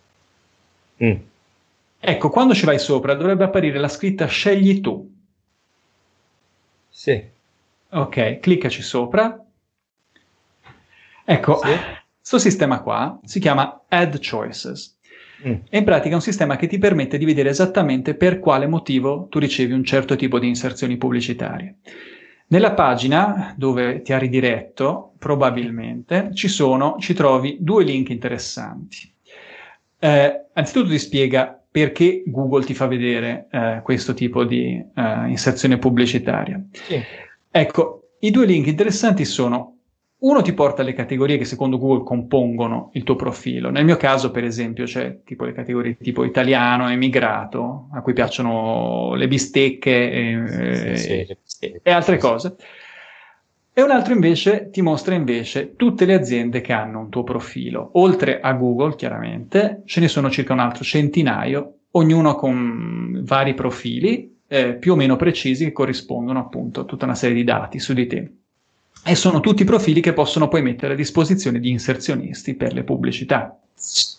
Mm. 1.05 1.17
Ecco, 2.01 2.29
quando 2.29 2.55
ci 2.55 2.65
vai 2.65 2.81
sopra 2.81 3.15
dovrebbe 3.15 3.45
apparire 3.45 3.79
la 3.79 3.87
scritta 3.87 4.27
Scegli 4.27 4.81
tu. 4.81 5.15
Sì. 6.89 7.25
Ok, 7.91 8.41
cliccaci 8.41 8.83
sopra. 8.83 9.41
Ecco, 11.25 11.57
Sì. 11.59 11.73
questo 12.19 12.39
sistema 12.41 12.83
qua 12.83 13.17
si 13.23 13.39
chiama 13.39 13.83
Add 13.87 14.17
Choices. 14.19 14.99
Mm. 15.47 15.55
È 15.69 15.77
in 15.77 15.85
pratica 15.85 16.15
un 16.15 16.21
sistema 16.21 16.57
che 16.57 16.67
ti 16.67 16.79
permette 16.79 17.19
di 17.19 17.25
vedere 17.25 17.51
esattamente 17.51 18.15
per 18.15 18.39
quale 18.39 18.67
motivo 18.67 19.27
tu 19.29 19.39
ricevi 19.39 19.73
un 19.73 19.85
certo 19.85 20.17
tipo 20.17 20.39
di 20.39 20.49
inserzioni 20.49 20.97
pubblicitarie. 20.97 21.77
Nella 22.47 22.73
pagina 22.73 23.55
dove 23.57 24.03
ti 24.03 24.13
ha 24.13 24.19
ridiretto, 24.19 25.15
probabilmente, 25.19 26.31
ci 26.35 26.49
sono, 26.49 26.97
ci 26.99 27.15
trovi 27.15 27.57
due 27.61 27.85
link 27.85 28.11
interessanti. 28.11 29.13
Eh, 29.99 30.45
anzitutto 30.53 30.91
ti 30.91 30.99
spiega 30.99 31.59
perché 31.71 32.23
Google 32.27 32.65
ti 32.65 32.75
fa 32.75 32.87
vedere 32.87 33.49
eh, 33.51 33.81
questo 33.83 34.15
tipo 34.15 34.45
di 34.45 34.75
eh, 34.95 35.29
inserzione 35.29 35.79
pubblicitaria. 35.79 36.63
Sì. 36.71 37.03
Ecco, 37.51 38.11
i 38.21 38.31
due 38.31 38.47
link 38.47 38.67
interessanti 38.67 39.25
sono 39.25 39.74
uno 40.25 40.41
ti 40.41 40.55
porta 40.55 40.81
alle 40.81 40.95
categorie 40.95 41.37
che 41.37 41.45
secondo 41.45 41.79
Google 41.79 42.05
compongono 42.05 42.91
il 42.95 43.05
tuo 43.05 43.15
profilo. 43.15 43.71
Nel 43.71 43.85
mio 43.85 43.97
caso, 43.97 44.31
per 44.31 44.45
esempio, 44.45 44.85
c'è 44.85 45.21
tipo 45.23 45.45
le 45.45 45.53
categorie 45.53 45.99
tipo 45.99 46.25
italiano, 46.25 46.89
emigrato, 46.89 47.89
a 47.93 48.01
cui 48.01 48.15
piacciono 48.15 49.15
le 49.15 49.29
bistecche 49.29 50.11
e, 50.11 50.97
sì, 50.97 51.37
sì, 51.43 51.67
e, 51.67 51.81
e 51.83 51.91
altre 51.91 52.17
cose. 52.17 52.57
E 53.75 53.83
un 53.83 53.91
altro 53.91 54.15
invece 54.15 54.71
ti 54.71 54.81
mostra 54.81 55.15
invece 55.15 55.75
tutte 55.77 56.07
le 56.07 56.15
aziende 56.15 56.63
che 56.63 56.73
hanno 56.73 57.01
un 57.01 57.11
tuo 57.11 57.23
profilo. 57.23 57.91
Oltre 57.95 58.41
a 58.41 58.53
Google, 58.55 58.95
chiaramente, 58.97 59.83
ce 59.85 60.01
ne 60.01 60.09
sono 60.09 60.31
circa 60.31 60.55
un 60.55 60.61
altro 60.61 60.85
centinaio, 60.85 61.81
ognuno 61.93 62.35
con 62.35 63.21
vari 63.25 63.53
profili 63.53 64.39
eh, 64.47 64.75
più 64.75 64.93
o 64.93 64.97
meno 64.97 65.17
precisi 65.17 65.65
che 65.65 65.73
corrispondono 65.73 66.39
appunto 66.39 66.81
a 66.81 66.85
tutta 66.85 67.05
una 67.05 67.15
serie 67.15 67.37
di 67.37 67.45
dati 67.45 67.79
su 67.79 67.93
di 67.93 68.07
te 68.07 68.33
e 69.05 69.15
sono 69.15 69.41
tutti 69.41 69.65
profili 69.65 70.01
che 70.01 70.13
possono 70.13 70.49
poi 70.49 70.63
mettere 70.63 70.95
a 70.95 70.97
disposizione 70.97 71.61
di 71.61 71.71
inserzionisti 71.71 72.55
per 72.55 72.73
le 72.73 72.85
pubblicità. 72.85 73.59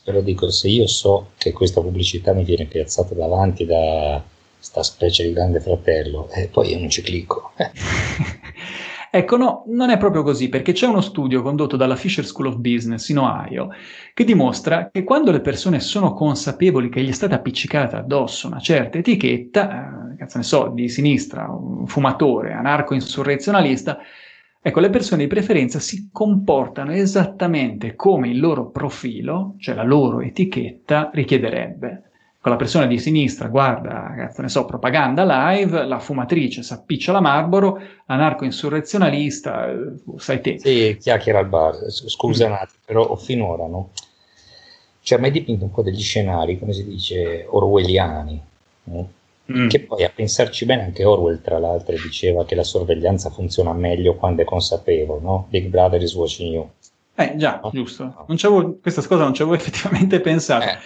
Però 0.03 0.21
dico, 0.21 0.51
se 0.51 0.67
io 0.67 0.86
so 0.86 1.31
che 1.38 1.51
questa 1.51 1.81
pubblicità 1.81 2.33
mi 2.33 2.43
viene 2.43 2.65
piazzata 2.65 3.15
davanti 3.15 3.65
da 3.65 4.21
sta 4.59 4.83
specie 4.83 5.23
di 5.23 5.33
grande 5.33 5.59
fratello, 5.59 6.29
e 6.31 6.43
eh, 6.43 6.47
poi 6.47 6.71
io 6.71 6.79
non 6.79 6.89
ci 6.89 7.01
clicco. 7.01 7.51
Ecco, 9.15 9.38
no, 9.38 9.63
non 9.67 9.91
è 9.91 9.97
proprio 9.97 10.23
così, 10.23 10.49
perché 10.49 10.73
c'è 10.73 10.88
uno 10.88 10.99
studio 10.99 11.41
condotto 11.41 11.77
dalla 11.77 11.95
Fisher 11.95 12.25
School 12.25 12.47
of 12.47 12.57
Business 12.57 13.07
in 13.07 13.19
Ohio 13.19 13.69
che 14.13 14.25
dimostra 14.25 14.89
che 14.91 15.05
quando 15.05 15.31
le 15.31 15.39
persone 15.39 15.79
sono 15.79 16.13
consapevoli 16.13 16.89
che 16.89 17.01
gli 17.01 17.07
è 17.07 17.13
stata 17.13 17.36
appiccicata 17.36 17.99
addosso 17.99 18.47
una 18.47 18.59
certa 18.59 18.97
etichetta, 18.97 20.11
eh, 20.11 20.17
cazzo 20.17 20.38
ne 20.38 20.43
so, 20.43 20.67
di 20.67 20.89
sinistra, 20.89 21.47
un 21.47 21.88
fumatore, 21.88 22.51
anarco-insurrezionalista, 22.51 23.99
Ecco, 24.68 24.80
le 24.80 24.89
persone 24.89 25.22
di 25.22 25.30
preferenza 25.30 25.78
si 25.78 26.09
comportano 26.11 26.91
esattamente 26.91 27.93
come 27.93 28.30
il 28.30 28.39
loro 28.39 28.72
profilo, 28.72 29.53
cioè 29.59 29.76
la 29.76 29.84
loro 29.84 30.22
etichetta, 30.22 31.11
richiederebbe. 31.13 32.01
Con 32.39 32.51
la 32.51 32.57
persona 32.57 32.88
di 32.88 32.97
sinistra 32.97 33.47
guarda, 33.47 34.11
cazzo 34.18 34.41
ne 34.41 34.49
so, 34.49 34.66
propaganda 34.66 35.24
live, 35.53 35.86
la 35.86 35.99
fumatrice 35.99 36.63
s'appiccia 36.63 37.11
la 37.11 37.22
Marlboro, 37.22 37.80
l'anarco-insurrezionalista, 38.07 39.70
eh, 39.70 39.78
sai 40.16 40.41
te. 40.41 40.57
Sì, 40.57 40.97
chiacchiera 40.99 41.38
al 41.38 41.47
bar. 41.47 41.76
Scusa 41.91 42.47
un 42.47 42.53
attimo, 42.53 42.80
però 42.84 43.16
finora, 43.18 43.68
no? 43.68 43.91
Cioè, 44.99 45.20
mi 45.20 45.26
hai 45.26 45.32
dipinto 45.32 45.66
un 45.66 45.72
po' 45.72 45.84
degli 45.84 46.01
scenari, 46.01 46.57
come 46.57 46.74
si 46.74 46.84
dice, 46.84 47.45
orwelliani, 47.47 48.41
no? 48.86 49.09
Mm. 49.52 49.68
Che 49.68 49.82
poi 49.82 50.04
a 50.04 50.12
pensarci 50.14 50.66
bene 50.66 50.84
anche 50.84 51.04
Orwell, 51.04 51.41
tra 51.41 51.60
l'altro, 51.60 51.96
diceva 51.96 52.46
che 52.46 52.56
la 52.56 52.64
sorveglianza 52.64 53.30
funziona 53.30 53.74
meglio 53.74 54.16
quando 54.16 54.41
è 54.41 54.46
consapevole, 54.46 55.22
no? 55.22 55.46
Big 55.50 55.68
Brother 55.68 56.02
is 56.02 56.16
watching 56.16 56.54
you. 56.54 56.70
Eh 57.16 57.34
già, 57.36 57.60
no? 57.64 57.70
giusto. 57.72 58.26
Non 58.28 58.80
questa 58.82 59.06
cosa 59.06 59.24
non 59.24 59.34
ci 59.34 59.43
avevo 59.43 59.56
effettivamente 59.62 60.20
pensato. 60.20 60.66
Eh. 60.66 60.78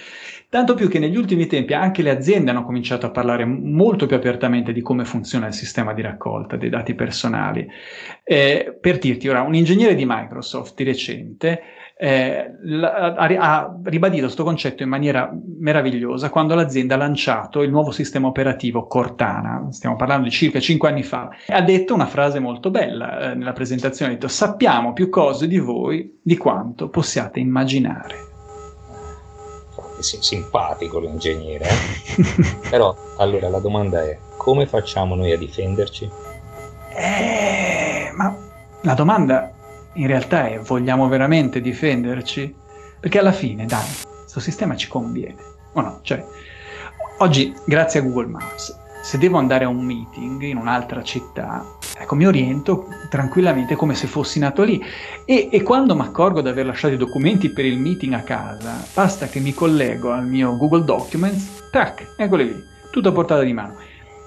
Tanto 0.49 0.73
più 0.73 0.89
che 0.89 0.97
negli 0.97 1.15
ultimi 1.15 1.45
tempi 1.45 1.73
anche 1.73 2.01
le 2.01 2.09
aziende 2.09 2.49
hanno 2.49 2.65
cominciato 2.65 3.05
a 3.05 3.11
parlare 3.11 3.45
molto 3.45 4.07
più 4.07 4.15
apertamente 4.15 4.73
di 4.73 4.81
come 4.81 5.05
funziona 5.05 5.45
il 5.45 5.53
sistema 5.53 5.93
di 5.93 6.01
raccolta 6.01 6.57
dei 6.57 6.69
dati 6.69 6.95
personali. 6.95 7.67
Eh, 8.23 8.75
per 8.81 8.97
dirti 8.97 9.27
ora, 9.27 9.41
un 9.41 9.53
ingegnere 9.53 9.93
di 9.93 10.05
Microsoft 10.07 10.73
di 10.75 10.83
recente 10.83 11.61
eh, 12.01 12.55
ha, 12.81 13.25
ha, 13.25 13.75
ribadito 13.83 14.23
questo 14.23 14.45
concetto 14.45 14.83
in 14.83 14.89
maniera 14.89 15.29
meravigliosa 15.59 16.29
quando 16.29 16.55
l'azienda 16.55 16.95
ha 16.95 16.97
lanciato 16.97 17.61
il 17.61 17.69
nuovo 17.69 17.91
sistema 17.91 18.27
operativo 18.27 18.87
Cortana, 18.87 19.67
stiamo 19.71 19.97
parlando 19.97 20.23
di 20.23 20.31
circa 20.31 20.61
cinque 20.61 20.87
anni 20.87 21.03
fa, 21.03 21.29
ha 21.47 21.61
detto 21.61 21.93
una 21.93 22.05
frase 22.05 22.39
molto 22.39 22.71
bella 22.71 23.31
eh, 23.31 23.35
nella 23.35 23.51
presentazione, 23.51 24.13
ha 24.13 24.15
detto 24.15 24.29
sappiamo 24.29 24.93
più 24.93 25.09
cose 25.09 25.45
di 25.45 25.59
voi 25.59 26.19
di 26.21 26.37
quanto 26.37 26.87
possiate 26.87 27.41
immaginare. 27.41 28.27
Simpatico 29.99 31.01
l'ingegnere, 31.01 31.65
eh? 31.65 32.45
però 32.71 32.95
allora 33.17 33.49
la 33.49 33.59
domanda 33.59 34.01
è 34.01 34.17
come 34.37 34.65
facciamo 34.67 35.15
noi 35.15 35.33
a 35.33 35.37
difenderci? 35.37 36.09
Eh, 36.95 38.09
ma 38.15 38.33
la 38.83 38.93
domanda 38.93 39.51
in 39.99 40.07
realtà 40.07 40.47
è 40.47 40.59
vogliamo 40.59 41.07
veramente 41.07 41.61
difenderci? 41.61 42.55
Perché 42.99 43.19
alla 43.19 43.31
fine, 43.31 43.65
dai, 43.65 43.85
questo 44.21 44.39
sistema 44.39 44.75
ci 44.75 44.87
conviene, 44.87 45.35
o 45.73 45.81
no? 45.81 45.99
Cioè, 46.01 46.23
oggi, 47.19 47.53
grazie 47.65 47.99
a 47.99 48.03
Google 48.03 48.27
Maps, 48.27 48.77
se 49.01 49.17
devo 49.17 49.37
andare 49.37 49.65
a 49.65 49.67
un 49.69 49.83
meeting 49.83 50.41
in 50.41 50.57
un'altra 50.57 51.03
città, 51.03 51.65
ecco, 51.97 52.15
mi 52.15 52.25
oriento 52.25 52.87
tranquillamente 53.09 53.75
come 53.75 53.93
se 53.93 54.07
fossi 54.07 54.39
nato 54.39 54.63
lì. 54.63 54.81
E, 55.25 55.49
e 55.51 55.61
quando 55.63 55.95
mi 55.95 56.01
accorgo 56.01 56.41
di 56.41 56.49
aver 56.49 56.65
lasciato 56.65 56.93
i 56.93 56.97
documenti 56.97 57.49
per 57.49 57.65
il 57.65 57.77
meeting 57.77 58.13
a 58.13 58.21
casa, 58.21 58.85
basta 58.93 59.27
che 59.27 59.39
mi 59.39 59.53
collego 59.53 60.11
al 60.11 60.25
mio 60.25 60.55
Google 60.57 60.85
Documents, 60.85 61.69
tac, 61.71 62.15
eccoli 62.17 62.45
lì, 62.45 62.63
tutto 62.91 63.09
a 63.09 63.13
portata 63.13 63.41
di 63.41 63.53
mano. 63.53 63.75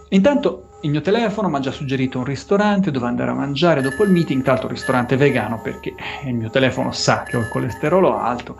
Intanto 0.08 0.68
il 0.82 0.90
mio 0.90 1.00
telefono 1.00 1.48
mi 1.48 1.56
ha 1.56 1.60
già 1.60 1.70
suggerito 1.70 2.18
un 2.18 2.24
ristorante 2.24 2.90
dove 2.90 3.06
andare 3.06 3.30
a 3.30 3.34
mangiare 3.34 3.82
dopo 3.82 4.02
il 4.02 4.10
meeting, 4.10 4.42
tra 4.42 4.52
l'altro 4.52 4.68
ristorante 4.68 5.16
vegano 5.16 5.60
perché 5.60 5.94
il 6.24 6.34
mio 6.34 6.50
telefono 6.50 6.92
sa 6.92 7.22
che 7.22 7.36
ho 7.36 7.40
il 7.40 7.48
colesterolo 7.48 8.18
alto. 8.18 8.56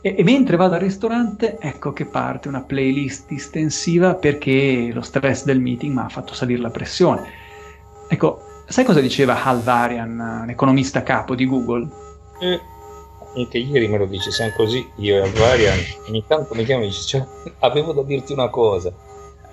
E, 0.00 0.14
e, 0.16 0.22
mentre 0.22 0.56
vado 0.56 0.74
al 0.74 0.80
ristorante, 0.80 1.58
ecco 1.58 1.92
che 1.92 2.06
parte 2.06 2.48
una 2.48 2.60
playlist 2.62 3.26
distensiva 3.28 4.14
perché 4.14 4.90
lo 4.92 5.02
stress 5.02 5.44
del 5.44 5.60
meeting 5.60 5.94
mi 5.94 6.00
ha 6.00 6.08
fatto 6.08 6.34
salire 6.34 6.60
la 6.60 6.70
pressione. 6.70 7.22
Ecco, 8.08 8.42
sai 8.66 8.84
cosa 8.84 9.00
diceva 9.00 9.42
Hal 9.42 9.60
Varian, 9.60 10.44
l'economista 10.46 11.02
capo 11.02 11.34
di 11.34 11.46
Google? 11.46 11.88
Eh, 12.40 12.60
anche 13.36 13.58
ieri 13.58 13.88
me 13.88 13.98
lo 13.98 14.06
dice, 14.06 14.30
siamo 14.30 14.52
così, 14.56 14.88
io 14.96 15.16
e 15.16 15.20
Hal 15.20 15.32
Varian, 15.32 15.78
ogni 16.08 16.24
tanto 16.26 16.54
mi 16.54 16.64
chiama 16.64 16.84
e 16.84 16.86
dice, 16.86 17.02
cioè, 17.02 17.26
avevo 17.58 17.92
da 17.92 18.02
dirti 18.02 18.32
una 18.32 18.48
cosa 18.48 19.08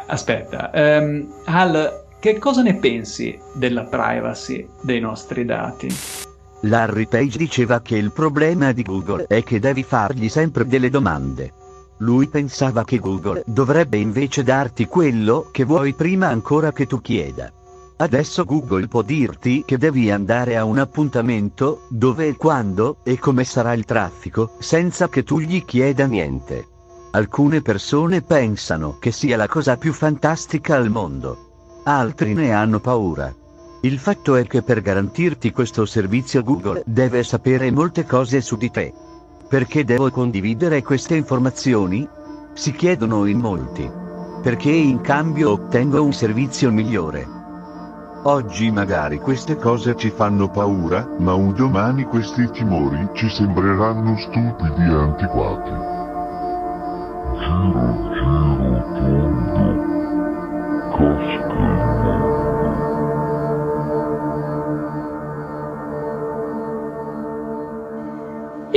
Aspetta, 0.07 0.71
um, 0.73 1.27
Hal, 1.45 2.05
che 2.19 2.39
cosa 2.39 2.61
ne 2.61 2.75
pensi 2.75 3.37
della 3.53 3.83
privacy 3.83 4.67
dei 4.81 4.99
nostri 4.99 5.45
dati? 5.45 5.87
Larry 6.61 7.05
Page 7.07 7.37
diceva 7.37 7.81
che 7.81 7.97
il 7.97 8.11
problema 8.11 8.71
di 8.71 8.83
Google 8.83 9.25
è 9.27 9.43
che 9.43 9.59
devi 9.59 9.83
fargli 9.83 10.29
sempre 10.29 10.65
delle 10.65 10.89
domande. 10.89 11.53
Lui 11.97 12.27
pensava 12.27 12.83
che 12.83 12.99
Google 12.99 13.43
dovrebbe 13.45 13.97
invece 13.97 14.43
darti 14.43 14.85
quello 14.85 15.49
che 15.51 15.65
vuoi 15.65 15.93
prima 15.93 16.27
ancora 16.27 16.71
che 16.71 16.85
tu 16.85 17.01
chieda. 17.01 17.51
Adesso 17.97 18.45
Google 18.45 18.87
può 18.87 19.01
dirti 19.01 19.63
che 19.65 19.77
devi 19.77 20.11
andare 20.11 20.55
a 20.55 20.63
un 20.63 20.77
appuntamento, 20.77 21.87
dove 21.89 22.27
e 22.27 22.35
quando, 22.35 22.97
e 23.03 23.17
come 23.17 23.43
sarà 23.43 23.73
il 23.73 23.85
traffico, 23.85 24.51
senza 24.59 25.09
che 25.09 25.23
tu 25.23 25.39
gli 25.39 25.65
chieda 25.65 26.05
niente. 26.05 26.67
Alcune 27.11 27.61
persone 27.61 28.21
pensano 28.21 28.97
che 28.99 29.11
sia 29.11 29.37
la 29.37 29.47
cosa 29.47 29.77
più 29.77 29.93
fantastica 29.93 30.75
al 30.75 30.89
mondo. 30.89 31.81
Altri 31.85 32.33
ne 32.33 32.51
hanno 32.51 32.79
paura. 32.81 33.33
Il 33.81 33.97
fatto 33.97 34.35
è 34.35 34.45
che 34.45 34.61
per 34.61 34.81
garantirti 34.81 35.51
questo 35.51 35.85
servizio 35.85 36.43
Google 36.43 36.83
deve 36.85 37.23
sapere 37.23 37.71
molte 37.71 38.05
cose 38.05 38.41
su 38.41 38.57
di 38.57 38.69
te. 38.69 38.93
Perché 39.47 39.85
devo 39.85 40.11
condividere 40.11 40.83
queste 40.83 41.15
informazioni? 41.15 42.07
Si 42.53 42.73
chiedono 42.73 43.25
in 43.25 43.39
molti. 43.39 43.89
Perché 44.43 44.71
in 44.71 44.99
cambio 44.99 45.51
ottengo 45.51 46.03
un 46.03 46.13
servizio 46.13 46.71
migliore. 46.71 47.35
Oggi 48.23 48.69
magari 48.69 49.19
queste 49.19 49.55
cose 49.55 49.95
ci 49.95 50.09
fanno 50.09 50.49
paura, 50.49 51.07
ma 51.19 51.33
un 51.33 51.53
domani 51.53 52.03
questi 52.03 52.49
timori 52.51 53.07
ci 53.13 53.29
sembreranno 53.29 54.17
stupidi 54.17 54.81
e 54.81 54.93
antiquati 54.93 55.96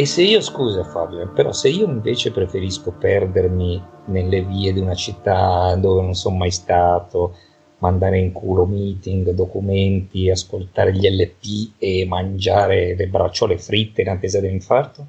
E 0.00 0.06
se 0.06 0.22
io, 0.22 0.40
scusa 0.40 0.82
Fabio, 0.82 1.28
però 1.28 1.52
se 1.52 1.68
io 1.68 1.84
invece 1.84 2.30
preferisco 2.32 2.90
perdermi 2.92 3.82
nelle 4.06 4.42
vie 4.42 4.72
di 4.72 4.80
una 4.80 4.94
città 4.94 5.74
dove 5.74 6.00
non 6.00 6.14
sono 6.14 6.36
mai 6.36 6.50
stato, 6.50 7.36
mandare 7.80 8.18
in 8.18 8.32
culo 8.32 8.64
meeting, 8.64 9.30
documenti, 9.32 10.30
ascoltare 10.30 10.94
gli 10.94 11.06
LP 11.06 11.72
e 11.76 12.06
mangiare 12.06 12.94
le 12.94 13.08
bracciole 13.08 13.58
fritte 13.58 14.00
in 14.00 14.08
attesa 14.08 14.40
dell'infarto? 14.40 15.06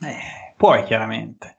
Eh, 0.00 0.54
puoi 0.56 0.82
chiaramente. 0.82 1.54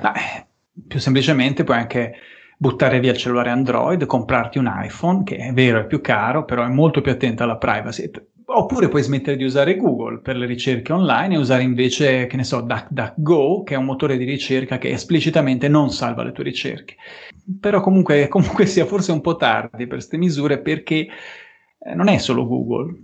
Ma, 0.00 0.12
eh, 0.14 0.46
più 0.86 0.98
semplicemente 0.98 1.64
puoi 1.64 1.76
anche 1.76 2.14
buttare 2.56 3.00
via 3.00 3.10
il 3.10 3.18
cellulare 3.18 3.50
Android, 3.50 4.06
comprarti 4.06 4.58
un 4.58 4.72
iPhone, 4.72 5.24
che 5.24 5.36
è 5.36 5.52
vero 5.52 5.80
è 5.80 5.86
più 5.86 6.00
caro, 6.00 6.44
però 6.44 6.64
è 6.64 6.68
molto 6.68 7.00
più 7.00 7.10
attento 7.10 7.42
alla 7.42 7.56
privacy. 7.56 8.08
Oppure 8.44 8.88
puoi 8.88 9.02
smettere 9.02 9.36
di 9.36 9.44
usare 9.44 9.76
Google 9.76 10.18
per 10.18 10.36
le 10.36 10.46
ricerche 10.46 10.92
online 10.92 11.34
e 11.34 11.38
usare 11.38 11.62
invece, 11.62 12.26
che 12.26 12.36
ne 12.36 12.44
so, 12.44 12.60
DuckDuckGo, 12.60 13.62
che 13.62 13.74
è 13.74 13.78
un 13.78 13.84
motore 13.84 14.16
di 14.16 14.24
ricerca 14.24 14.78
che 14.78 14.90
esplicitamente 14.90 15.68
non 15.68 15.90
salva 15.90 16.22
le 16.22 16.32
tue 16.32 16.44
ricerche. 16.44 16.96
Però 17.58 17.80
comunque, 17.80 18.28
comunque 18.28 18.66
sia 18.66 18.86
forse 18.86 19.10
un 19.10 19.20
po' 19.20 19.36
tardi 19.36 19.86
per 19.86 19.96
queste 19.96 20.16
misure 20.16 20.58
perché 20.58 21.08
eh, 21.78 21.94
non 21.94 22.08
è 22.08 22.18
solo 22.18 22.46
Google. 22.46 22.94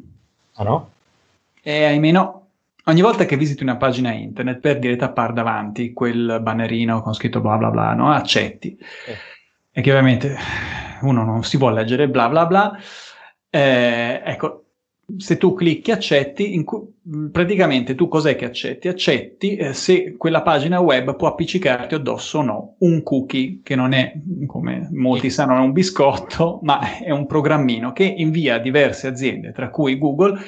Ah 0.54 0.64
no? 0.64 0.90
E 1.62 1.84
ahimè 1.84 2.10
no. 2.12 2.47
Ogni 2.88 3.02
volta 3.02 3.26
che 3.26 3.36
visiti 3.36 3.62
una 3.62 3.76
pagina 3.76 4.12
internet, 4.12 4.60
per 4.60 4.78
dire, 4.78 4.96
tappare 4.96 5.34
davanti 5.34 5.92
quel 5.92 6.40
bannerino 6.42 7.02
con 7.02 7.12
scritto 7.12 7.42
bla 7.42 7.58
bla 7.58 7.68
bla, 7.68 7.92
no? 7.92 8.10
Accetti. 8.10 8.78
Eh. 8.78 9.16
E 9.70 9.82
che 9.82 9.90
ovviamente 9.90 10.34
uno 11.02 11.22
non 11.22 11.44
si 11.44 11.58
vuole 11.58 11.82
leggere 11.82 12.08
bla 12.08 12.30
bla 12.30 12.46
bla. 12.46 12.78
Eh, 13.50 14.22
ecco, 14.24 14.64
se 15.18 15.36
tu 15.36 15.52
clicchi 15.52 15.90
accetti, 15.90 16.64
cu- 16.64 16.94
praticamente 17.30 17.94
tu 17.94 18.08
cos'è 18.08 18.34
che 18.36 18.46
accetti? 18.46 18.88
Accetti 18.88 19.56
eh, 19.56 19.74
se 19.74 20.16
quella 20.16 20.40
pagina 20.40 20.80
web 20.80 21.14
può 21.14 21.28
appiccicarti 21.28 21.94
addosso 21.94 22.38
o 22.38 22.42
no 22.42 22.74
un 22.78 23.02
cookie, 23.02 23.60
che 23.62 23.74
non 23.74 23.92
è, 23.92 24.14
come 24.46 24.88
molti 24.92 25.28
sanno, 25.28 25.56
è 25.56 25.60
un 25.60 25.72
biscotto, 25.72 26.60
ma 26.62 26.98
è 27.00 27.10
un 27.10 27.26
programmino 27.26 27.92
che 27.92 28.04
invia 28.04 28.54
a 28.54 28.58
diverse 28.58 29.08
aziende, 29.08 29.52
tra 29.52 29.68
cui 29.68 29.98
Google, 29.98 30.38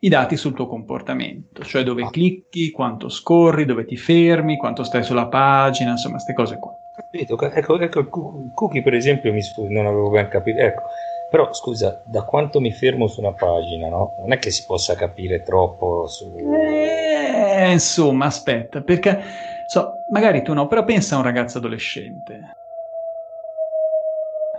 i 0.00 0.08
dati 0.08 0.36
sul 0.36 0.54
tuo 0.54 0.66
comportamento, 0.66 1.62
cioè 1.62 1.82
dove 1.82 2.02
ah. 2.02 2.10
clicchi, 2.10 2.70
quanto 2.70 3.08
scorri, 3.08 3.64
dove 3.64 3.84
ti 3.84 3.96
fermi, 3.96 4.56
quanto 4.56 4.82
stai 4.82 5.02
sulla 5.02 5.26
pagina, 5.26 5.92
insomma, 5.92 6.14
queste 6.14 6.32
cose 6.34 6.58
qua. 6.58 6.72
Capito, 6.96 7.40
ecco, 7.40 7.78
ecco, 7.78 8.00
il 8.00 8.08
cookie 8.54 8.82
per 8.82 8.94
esempio 8.94 9.32
mi 9.32 9.42
scusi, 9.42 9.72
non 9.72 9.86
avevo 9.86 10.10
ben 10.10 10.28
capito, 10.28 10.58
ecco 10.58 10.82
però 11.30 11.52
scusa, 11.52 12.02
da 12.04 12.24
quanto 12.24 12.60
mi 12.60 12.72
fermo 12.72 13.06
su 13.06 13.20
una 13.20 13.32
pagina, 13.32 13.88
no? 13.88 14.16
Non 14.18 14.32
è 14.32 14.38
che 14.38 14.50
si 14.50 14.64
possa 14.66 14.96
capire 14.96 15.42
troppo 15.42 16.08
su... 16.08 16.34
Eh, 16.36 17.70
insomma, 17.70 18.26
aspetta, 18.26 18.80
perché 18.80 19.22
so, 19.68 19.92
magari 20.10 20.42
tu 20.42 20.52
no, 20.52 20.66
però 20.66 20.84
pensa 20.84 21.14
a 21.14 21.18
un 21.18 21.24
ragazzo 21.24 21.58
adolescente. 21.58 22.56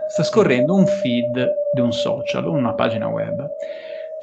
Sta 0.08 0.22
scorrendo 0.22 0.74
un 0.74 0.86
feed 0.86 1.52
di 1.74 1.80
un 1.80 1.92
social, 1.92 2.46
una 2.46 2.72
pagina 2.72 3.06
web. 3.06 3.46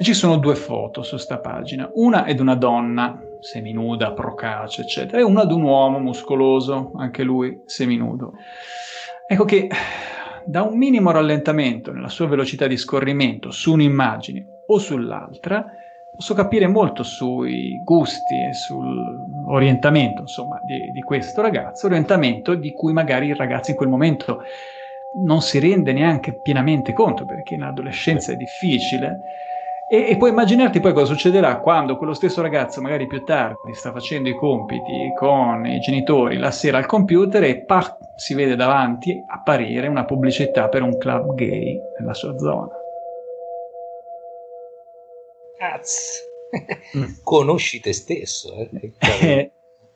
E 0.00 0.02
ci 0.02 0.14
sono 0.14 0.38
due 0.38 0.54
foto 0.54 1.02
su 1.02 1.18
sta 1.18 1.40
pagina. 1.40 1.90
Una 1.92 2.24
è 2.24 2.34
di 2.34 2.40
una 2.40 2.54
donna 2.54 3.20
seminuda, 3.38 4.14
procace, 4.14 4.80
eccetera, 4.80 5.18
e 5.18 5.22
una 5.22 5.44
di 5.44 5.52
un 5.52 5.60
uomo 5.60 5.98
muscoloso, 5.98 6.92
anche 6.96 7.22
lui 7.22 7.60
seminudo. 7.66 8.32
Ecco 9.26 9.44
che 9.44 9.68
da 10.46 10.62
un 10.62 10.78
minimo 10.78 11.10
rallentamento 11.10 11.92
nella 11.92 12.08
sua 12.08 12.28
velocità 12.28 12.66
di 12.66 12.78
scorrimento 12.78 13.50
su 13.50 13.74
un'immagine 13.74 14.62
o 14.68 14.78
sull'altra, 14.78 15.66
posso 16.16 16.32
capire 16.32 16.66
molto 16.66 17.02
sui 17.02 17.78
gusti 17.84 18.36
e 18.36 18.54
sull'orientamento, 18.54 20.22
insomma, 20.22 20.62
di, 20.64 20.78
di, 20.92 21.02
questo 21.02 21.42
ragazzo, 21.42 21.88
orientamento 21.88 22.54
di 22.54 22.72
cui 22.72 22.94
magari 22.94 23.26
il 23.26 23.36
ragazzo 23.36 23.72
in 23.72 23.76
quel 23.76 23.90
momento 23.90 24.44
non 25.22 25.42
si 25.42 25.58
rende 25.58 25.92
neanche 25.92 26.40
pienamente 26.40 26.94
conto, 26.94 27.26
perché 27.26 27.52
in 27.52 27.64
adolescenza 27.64 28.32
è 28.32 28.36
difficile, 28.36 29.18
e, 29.92 30.10
e, 30.10 30.16
puoi 30.16 30.30
immaginarti 30.30 30.78
poi 30.78 30.92
cosa 30.92 31.06
succederà 31.06 31.58
quando 31.58 31.96
quello 31.96 32.14
stesso 32.14 32.40
ragazzo, 32.42 32.80
magari 32.80 33.08
più 33.08 33.24
tardi, 33.24 33.74
sta 33.74 33.90
facendo 33.90 34.28
i 34.28 34.36
compiti 34.36 35.12
con 35.18 35.66
i 35.66 35.80
genitori 35.80 36.36
la 36.36 36.52
sera 36.52 36.78
al 36.78 36.86
computer 36.86 37.42
e 37.42 37.64
pac, 37.64 37.96
si 38.14 38.34
vede 38.34 38.54
davanti 38.54 39.20
apparire 39.26 39.88
una 39.88 40.04
pubblicità 40.04 40.68
per 40.68 40.82
un 40.82 40.96
club 40.96 41.34
gay 41.34 41.76
nella 41.98 42.14
sua 42.14 42.38
zona. 42.38 42.70
Cazzo, 45.58 46.22
mm. 46.96 47.04
conosci 47.24 47.80
te 47.80 47.92
stesso. 47.92 48.54
Eh? 48.54 48.92
eh, 49.00 49.50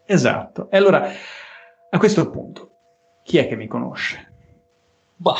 esatto. 0.06 0.68
E 0.72 0.76
allora, 0.76 1.08
a 1.88 1.98
questo 1.98 2.28
punto, 2.30 2.70
chi 3.22 3.38
è 3.38 3.46
che 3.46 3.54
mi 3.54 3.68
conosce? 3.68 4.32
Bah, 5.14 5.36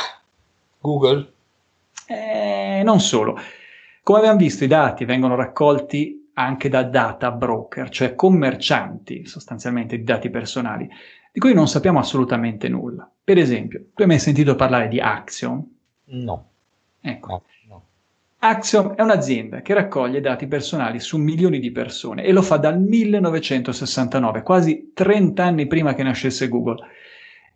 Google. 0.78 1.32
Eh, 2.06 2.82
non 2.84 3.00
solo. 3.00 3.36
Come 4.04 4.18
abbiamo 4.18 4.36
visto, 4.36 4.64
i 4.64 4.66
dati 4.66 5.06
vengono 5.06 5.34
raccolti 5.34 6.28
anche 6.34 6.68
da 6.68 6.82
data 6.82 7.30
broker, 7.30 7.88
cioè 7.88 8.14
commercianti 8.14 9.24
sostanzialmente 9.24 9.96
di 9.96 10.04
dati 10.04 10.28
personali, 10.28 10.86
di 11.32 11.40
cui 11.40 11.54
non 11.54 11.68
sappiamo 11.68 12.00
assolutamente 12.00 12.68
nulla. 12.68 13.10
Per 13.24 13.38
esempio, 13.38 13.86
tu 13.94 14.02
hai 14.02 14.08
mai 14.08 14.18
sentito 14.18 14.56
parlare 14.56 14.88
di 14.88 15.00
Axiom? 15.00 15.66
No. 16.04 16.48
Ecco. 17.00 17.28
No, 17.28 17.42
no. 17.66 17.82
Axiom 18.40 18.92
è 18.92 19.00
un'azienda 19.00 19.62
che 19.62 19.72
raccoglie 19.72 20.20
dati 20.20 20.46
personali 20.48 21.00
su 21.00 21.16
milioni 21.16 21.58
di 21.58 21.70
persone 21.70 22.24
e 22.24 22.32
lo 22.32 22.42
fa 22.42 22.58
dal 22.58 22.78
1969, 22.78 24.42
quasi 24.42 24.90
30 24.92 25.42
anni 25.42 25.66
prima 25.66 25.94
che 25.94 26.02
nascesse 26.02 26.48
Google. 26.48 26.86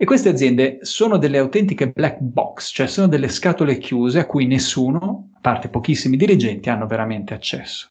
E 0.01 0.05
queste 0.05 0.29
aziende 0.29 0.79
sono 0.83 1.17
delle 1.17 1.39
autentiche 1.39 1.89
black 1.89 2.19
box, 2.21 2.71
cioè 2.73 2.87
sono 2.87 3.09
delle 3.09 3.27
scatole 3.27 3.79
chiuse 3.79 4.21
a 4.21 4.27
cui 4.27 4.47
nessuno, 4.47 5.31
a 5.35 5.39
parte 5.41 5.69
pochissimi 5.71 6.17
dirigenti, 6.17 6.71
hanno 6.71 6.87
veramente 6.87 7.35
accesso. 7.35 7.91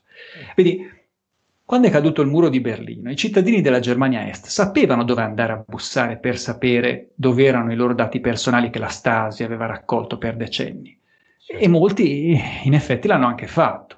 Vedi, 0.56 0.90
quando 1.66 1.88
è 1.88 1.92
caduto 1.92 2.22
il 2.22 2.30
muro 2.30 2.48
di 2.48 2.62
Berlino, 2.62 3.12
i 3.12 3.18
cittadini 3.18 3.60
della 3.60 3.82
Germania 3.82 4.26
Est 4.26 4.46
sapevano 4.46 5.04
dove 5.04 5.22
andare 5.22 5.52
a 5.52 5.64
bussare 5.68 6.18
per 6.18 6.38
sapere 6.38 7.10
dove 7.14 7.44
erano 7.44 7.74
i 7.74 7.76
loro 7.76 7.94
dati 7.94 8.22
personali 8.22 8.70
che 8.70 8.80
la 8.80 8.88
Stasi 8.88 9.44
aveva 9.44 9.66
raccolto 9.66 10.18
per 10.18 10.38
decenni. 10.38 10.98
E 11.46 11.68
molti, 11.68 12.42
in 12.64 12.74
effetti, 12.74 13.10
l'hanno 13.10 13.28
anche 13.28 13.48
fatto. 13.48 13.97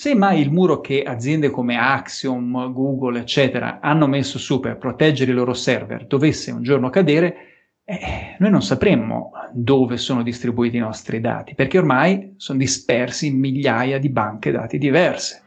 Se 0.00 0.14
mai 0.14 0.40
il 0.40 0.52
muro 0.52 0.80
che 0.80 1.02
aziende 1.02 1.50
come 1.50 1.76
Axiom, 1.76 2.72
Google, 2.72 3.18
eccetera, 3.18 3.80
hanno 3.80 4.06
messo 4.06 4.38
su 4.38 4.60
per 4.60 4.76
proteggere 4.78 5.32
i 5.32 5.34
loro 5.34 5.54
server 5.54 6.06
dovesse 6.06 6.52
un 6.52 6.62
giorno 6.62 6.88
cadere, 6.88 7.36
eh, 7.82 8.36
noi 8.38 8.50
non 8.52 8.62
sapremmo 8.62 9.32
dove 9.52 9.96
sono 9.96 10.22
distribuiti 10.22 10.76
i 10.76 10.78
nostri 10.78 11.20
dati, 11.20 11.56
perché 11.56 11.78
ormai 11.78 12.34
sono 12.36 12.60
dispersi 12.60 13.26
in 13.26 13.40
migliaia 13.40 13.98
di 13.98 14.08
banche 14.08 14.52
dati 14.52 14.78
diverse. 14.78 15.42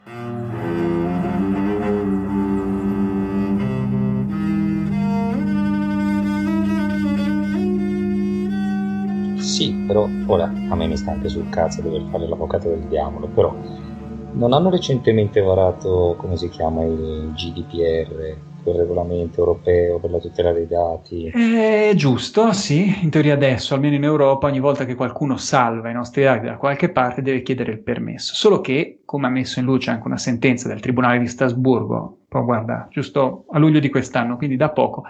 Sì, 9.38 9.72
però 9.86 10.06
ora 10.26 10.44
a 10.44 10.74
me 10.74 10.86
mi 10.86 10.96
sta 10.98 11.12
anche 11.12 11.30
sul 11.30 11.48
cazzo 11.48 11.80
dover 11.80 12.02
fare 12.10 12.28
l'avvocato 12.28 12.68
del 12.68 12.80
diavolo, 12.80 13.26
però 13.28 13.90
non 14.32 14.52
hanno 14.52 14.70
recentemente 14.70 15.40
varato, 15.40 16.14
come 16.18 16.36
si 16.36 16.48
chiama, 16.48 16.84
il 16.84 17.32
GDPR, 17.34 18.36
quel 18.62 18.76
regolamento 18.76 19.40
europeo 19.40 19.98
per 19.98 20.10
la 20.10 20.18
tutela 20.18 20.52
dei 20.52 20.66
dati? 20.66 21.26
È 21.26 21.92
giusto, 21.94 22.52
sì, 22.52 23.02
in 23.02 23.10
teoria 23.10 23.34
adesso, 23.34 23.74
almeno 23.74 23.96
in 23.96 24.04
Europa, 24.04 24.46
ogni 24.46 24.60
volta 24.60 24.84
che 24.84 24.94
qualcuno 24.94 25.36
salva 25.36 25.90
i 25.90 25.94
nostri 25.94 26.22
dati 26.22 26.46
da 26.46 26.56
qualche 26.56 26.90
parte 26.90 27.22
deve 27.22 27.42
chiedere 27.42 27.72
il 27.72 27.80
permesso. 27.80 28.34
Solo 28.34 28.60
che, 28.60 29.00
come 29.04 29.26
ha 29.26 29.30
messo 29.30 29.58
in 29.58 29.66
luce 29.66 29.90
anche 29.90 30.06
una 30.06 30.18
sentenza 30.18 30.68
del 30.68 30.80
Tribunale 30.80 31.18
di 31.18 31.26
Strasburgo, 31.26 32.18
poi 32.28 32.42
guarda, 32.42 32.88
giusto 32.90 33.44
a 33.50 33.58
luglio 33.58 33.80
di 33.80 33.90
quest'anno, 33.90 34.36
quindi 34.36 34.56
da 34.56 34.70
poco, 34.70 35.04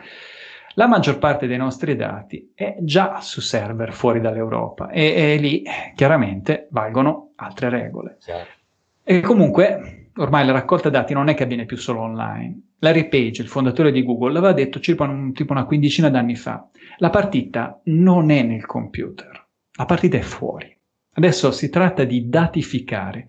la 0.75 0.87
maggior 0.87 1.19
parte 1.19 1.47
dei 1.47 1.59
nostri 1.59 1.97
dati 1.97 2.53
è 2.55 2.77
già 2.81 3.21
su 3.21 3.43
server 3.43 3.93
fuori 3.93 4.21
dall'Europa 4.21 4.89
e, 4.89 5.35
e 5.35 5.37
lì 5.37 5.63
chiaramente 5.95 6.69
valgono 6.71 7.33
altre 7.37 7.69
regole. 7.69 8.17
Certo. 8.19 8.61
E 9.05 9.21
comunque, 9.21 10.11
ormai 10.17 10.47
la 10.47 10.53
raccolta 10.53 10.89
dati 10.89 11.13
non 11.13 11.29
è 11.29 11.35
che 11.35 11.43
avviene 11.43 11.67
più 11.67 11.77
solo 11.77 12.01
online. 12.01 12.61
Larry 12.79 13.09
Page, 13.09 13.43
il 13.43 13.49
fondatore 13.49 13.93
di 13.93 14.03
Google, 14.05 14.33
l'aveva 14.33 14.53
detto 14.53 14.81
circa 14.81 15.05
un, 15.05 15.33
tipo 15.33 15.53
una 15.53 15.65
quindicina 15.65 16.09
d'anni 16.09 16.37
fa. 16.37 16.69
La 16.99 17.11
partita 17.11 17.81
non 17.85 18.31
è 18.31 18.43
nel 18.43 18.67
computer, 18.67 19.47
la 19.77 19.85
partita 19.85 20.17
è 20.17 20.23
fuori. 20.23 20.77
Adesso 21.15 21.51
si 21.53 21.69
tratta 21.69 22.05
di 22.05 22.29
datificare, 22.29 23.29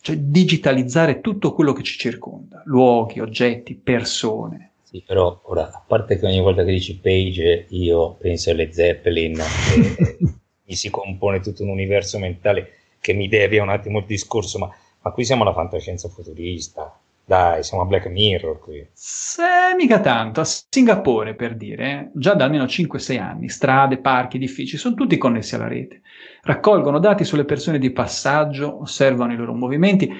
cioè 0.00 0.16
digitalizzare 0.16 1.20
tutto 1.20 1.54
quello 1.54 1.72
che 1.72 1.82
ci 1.82 1.98
circonda, 1.98 2.62
luoghi, 2.66 3.20
oggetti, 3.20 3.74
persone. 3.74 4.72
Sì, 4.82 5.02
però 5.06 5.40
ora, 5.44 5.70
a 5.70 5.82
parte 5.86 6.18
che 6.18 6.26
ogni 6.26 6.40
volta 6.40 6.64
che 6.64 6.72
dici 6.72 6.98
Page, 6.98 7.66
io 7.70 8.14
penso 8.14 8.50
alle 8.50 8.72
Zeppelin 8.72 9.38
e 9.38 10.18
mi 10.66 10.74
si 10.74 10.90
compone 10.90 11.40
tutto 11.40 11.62
un 11.62 11.70
universo 11.70 12.18
mentale 12.18 12.72
che 13.00 13.12
mi 13.12 13.28
devia 13.28 13.62
un 13.62 13.68
attimo 13.70 13.98
il 13.98 14.06
discorso, 14.06 14.58
ma 14.58 14.70
ma 15.08 15.10
qui 15.14 15.24
siamo 15.24 15.42
alla 15.42 15.54
fantascienza 15.54 16.08
futurista. 16.08 16.98
Dai, 17.24 17.62
siamo 17.62 17.82
a 17.82 17.86
Black 17.86 18.06
Mirror 18.06 18.58
qui. 18.58 18.86
Se, 18.92 19.42
mica 19.76 20.00
tanto. 20.00 20.40
A 20.40 20.44
Singapore, 20.44 21.34
per 21.34 21.56
dire, 21.56 22.10
già 22.14 22.34
da 22.34 22.44
almeno 22.44 22.64
5-6 22.64 23.20
anni, 23.20 23.48
strade, 23.48 23.98
parchi, 23.98 24.36
edifici, 24.36 24.78
sono 24.78 24.94
tutti 24.94 25.18
connessi 25.18 25.54
alla 25.54 25.68
rete. 25.68 26.00
Raccolgono 26.42 26.98
dati 26.98 27.24
sulle 27.24 27.44
persone 27.44 27.78
di 27.78 27.90
passaggio, 27.90 28.80
osservano 28.80 29.32
i 29.32 29.36
loro 29.36 29.54
movimenti, 29.54 30.10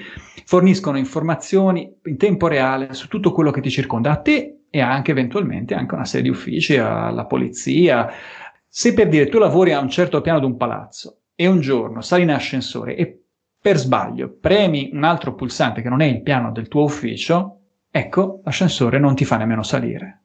forniscono 0.45 0.99
informazioni 0.99 1.91
in 2.05 2.17
tempo 2.17 2.47
reale 2.47 2.93
su 2.93 3.07
tutto 3.07 3.31
quello 3.31 3.49
che 3.49 3.61
ti 3.61 3.71
circonda, 3.71 4.11
a 4.11 4.17
te 4.17 4.61
e 4.69 4.79
anche 4.79 5.11
eventualmente 5.11 5.73
anche 5.73 5.95
una 5.95 6.05
serie 6.05 6.29
di 6.29 6.29
uffici, 6.29 6.77
alla 6.77 7.25
polizia. 7.25 8.07
Se 8.67 8.93
per 8.93 9.07
dire 9.07 9.27
tu 9.29 9.39
lavori 9.39 9.71
a 9.73 9.79
un 9.79 9.89
certo 9.89 10.21
piano 10.21 10.39
di 10.39 10.45
un 10.45 10.57
palazzo 10.57 11.21
e 11.33 11.47
un 11.47 11.59
giorno 11.59 12.01
sali 12.01 12.21
in 12.21 12.31
ascensore 12.31 12.95
e 12.95 13.18
per 13.61 13.77
sbaglio 13.77 14.29
premi 14.39 14.89
un 14.93 15.03
altro 15.03 15.35
pulsante 15.35 15.81
che 15.81 15.89
non 15.89 16.01
è 16.01 16.05
il 16.05 16.21
piano 16.21 16.51
del 16.51 16.67
tuo 16.67 16.83
ufficio, 16.83 17.57
ecco, 17.91 18.41
l'ascensore 18.43 18.99
non 18.99 19.15
ti 19.15 19.25
fa 19.25 19.37
nemmeno 19.37 19.63
salire. 19.63 20.21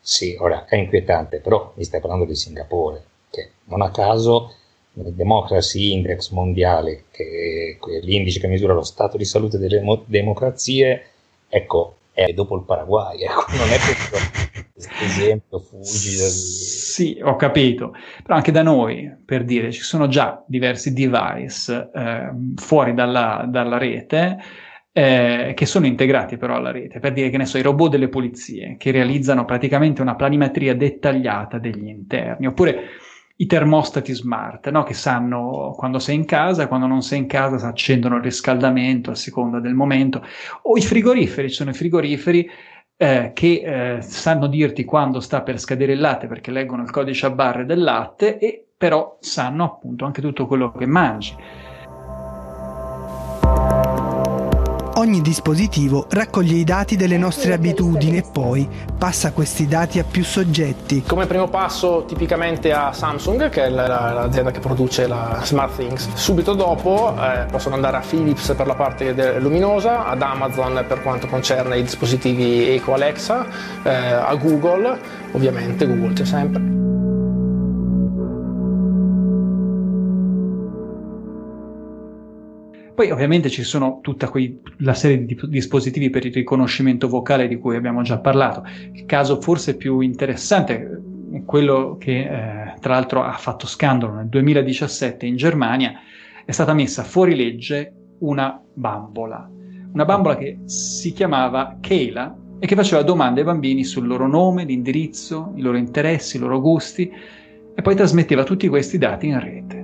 Sì, 0.00 0.36
ora 0.38 0.64
è 0.66 0.76
inquietante, 0.76 1.40
però 1.40 1.72
mi 1.76 1.84
stai 1.84 2.00
parlando 2.00 2.24
di 2.24 2.34
Singapore, 2.34 3.02
che 3.30 3.50
non 3.64 3.82
a 3.82 3.90
caso 3.90 4.54
nel 4.94 5.12
Democracy 5.12 5.92
Index 5.92 6.30
mondiale, 6.30 7.04
che 7.10 7.78
è 7.80 8.00
l'indice 8.00 8.40
che 8.40 8.46
misura 8.46 8.72
lo 8.74 8.82
stato 8.82 9.16
di 9.16 9.24
salute 9.24 9.58
delle 9.58 9.80
mo- 9.80 10.04
democrazie, 10.06 11.06
ecco, 11.48 11.96
è 12.14 12.32
dopo 12.32 12.56
il 12.56 12.64
Paraguay, 12.64 13.22
ecco, 13.22 13.44
non 13.58 13.68
è 13.68 13.76
proprio 14.08 14.44
esempio. 15.04 15.58
Di... 15.58 15.86
Sì, 15.86 17.18
ho 17.22 17.36
capito, 17.36 17.92
però 18.22 18.36
anche 18.36 18.52
da 18.52 18.62
noi, 18.62 19.12
per 19.24 19.44
dire, 19.44 19.72
ci 19.72 19.82
sono 19.82 20.06
già 20.06 20.42
diversi 20.46 20.92
device 20.92 21.90
eh, 21.92 22.30
fuori 22.56 22.94
dalla, 22.94 23.44
dalla 23.48 23.78
rete 23.78 24.38
eh, 24.92 25.52
che 25.56 25.66
sono 25.66 25.86
integrati 25.86 26.36
però 26.36 26.54
alla 26.54 26.70
rete, 26.70 27.00
per 27.00 27.12
dire 27.12 27.28
che 27.30 27.36
ne 27.36 27.46
so, 27.46 27.58
i 27.58 27.62
robot 27.62 27.90
delle 27.90 28.08
pulizie, 28.08 28.76
che 28.78 28.92
realizzano 28.92 29.44
praticamente 29.44 30.02
una 30.02 30.14
planimetria 30.14 30.74
dettagliata 30.74 31.58
degli 31.58 31.88
interni, 31.88 32.46
oppure 32.46 32.76
i 33.36 33.46
termostati 33.46 34.12
smart, 34.12 34.70
no? 34.70 34.84
che 34.84 34.94
sanno 34.94 35.74
quando 35.76 35.98
sei 35.98 36.14
in 36.14 36.24
casa 36.24 36.68
quando 36.68 36.86
non 36.86 37.02
sei 37.02 37.18
in 37.18 37.26
casa 37.26 37.66
accendono 37.66 38.16
il 38.16 38.22
riscaldamento 38.22 39.10
a 39.10 39.14
seconda 39.14 39.58
del 39.58 39.74
momento, 39.74 40.24
o 40.62 40.76
i 40.76 40.82
frigoriferi, 40.82 41.48
ci 41.48 41.56
sono 41.56 41.70
i 41.70 41.74
frigoriferi 41.74 42.48
eh, 42.96 43.32
che 43.34 43.96
eh, 43.96 44.02
sanno 44.02 44.46
dirti 44.46 44.84
quando 44.84 45.18
sta 45.18 45.42
per 45.42 45.58
scadere 45.58 45.94
il 45.94 46.00
latte 46.00 46.28
perché 46.28 46.52
leggono 46.52 46.82
il 46.82 46.90
codice 46.90 47.26
a 47.26 47.30
barre 47.30 47.66
del 47.66 47.82
latte 47.82 48.38
e 48.38 48.66
però 48.76 49.16
sanno 49.20 49.64
appunto 49.64 50.04
anche 50.04 50.20
tutto 50.20 50.46
quello 50.46 50.70
che 50.72 50.86
mangi. 50.86 51.34
Ogni 55.04 55.20
dispositivo 55.20 56.06
raccoglie 56.08 56.56
i 56.56 56.64
dati 56.64 56.96
delle 56.96 57.18
nostre 57.18 57.52
abitudini 57.52 58.16
e 58.16 58.22
poi 58.22 58.66
passa 58.96 59.32
questi 59.32 59.66
dati 59.66 59.98
a 59.98 60.04
più 60.10 60.24
soggetti. 60.24 61.02
Come 61.06 61.26
primo 61.26 61.46
passo 61.48 62.06
tipicamente 62.06 62.72
a 62.72 62.90
Samsung, 62.90 63.50
che 63.50 63.64
è 63.64 63.68
l'azienda 63.68 64.50
che 64.50 64.60
produce 64.60 65.06
la 65.06 65.40
SmartThings. 65.42 66.14
Subito 66.14 66.54
dopo 66.54 67.14
eh, 67.20 67.44
possono 67.50 67.74
andare 67.74 67.98
a 67.98 68.00
Philips 68.00 68.54
per 68.56 68.66
la 68.66 68.74
parte 68.74 69.38
luminosa, 69.38 70.06
ad 70.06 70.22
Amazon 70.22 70.82
per 70.88 71.02
quanto 71.02 71.26
concerne 71.26 71.76
i 71.76 71.82
dispositivi 71.82 72.70
Eco 72.70 72.94
Alexa, 72.94 73.44
eh, 73.82 73.90
a 73.92 74.34
Google, 74.36 74.98
ovviamente 75.32 75.86
Google 75.86 76.14
c'è 76.14 76.24
sempre. 76.24 76.93
Poi 82.94 83.10
ovviamente 83.10 83.50
ci 83.50 83.64
sono 83.64 83.98
tutta 84.02 84.28
quei, 84.28 84.60
la 84.78 84.94
serie 84.94 85.24
di 85.24 85.36
dispositivi 85.48 86.10
per 86.10 86.24
il 86.24 86.32
riconoscimento 86.32 87.08
vocale 87.08 87.48
di 87.48 87.56
cui 87.56 87.74
abbiamo 87.74 88.02
già 88.02 88.18
parlato. 88.18 88.62
Il 88.92 89.04
caso 89.04 89.40
forse 89.40 89.76
più 89.76 89.98
interessante, 89.98 91.02
quello 91.44 91.96
che 91.98 92.20
eh, 92.20 92.74
tra 92.78 92.94
l'altro 92.94 93.24
ha 93.24 93.32
fatto 93.32 93.66
scandalo 93.66 94.14
nel 94.14 94.28
2017 94.28 95.26
in 95.26 95.34
Germania, 95.34 95.94
è 96.44 96.52
stata 96.52 96.72
messa 96.72 97.02
fuori 97.02 97.34
legge 97.34 97.92
una 98.20 98.62
bambola. 98.72 99.50
Una 99.92 100.04
bambola 100.04 100.36
che 100.36 100.60
si 100.66 101.12
chiamava 101.12 101.78
Keila 101.80 102.36
e 102.60 102.66
che 102.66 102.76
faceva 102.76 103.02
domande 103.02 103.40
ai 103.40 103.46
bambini 103.46 103.82
sul 103.82 104.06
loro 104.06 104.28
nome, 104.28 104.64
l'indirizzo, 104.64 105.52
i 105.56 105.62
loro 105.62 105.76
interessi, 105.76 106.36
i 106.36 106.40
loro 106.40 106.60
gusti 106.60 107.10
e 107.74 107.82
poi 107.82 107.96
trasmetteva 107.96 108.44
tutti 108.44 108.68
questi 108.68 108.98
dati 108.98 109.26
in 109.26 109.40
rete. 109.40 109.83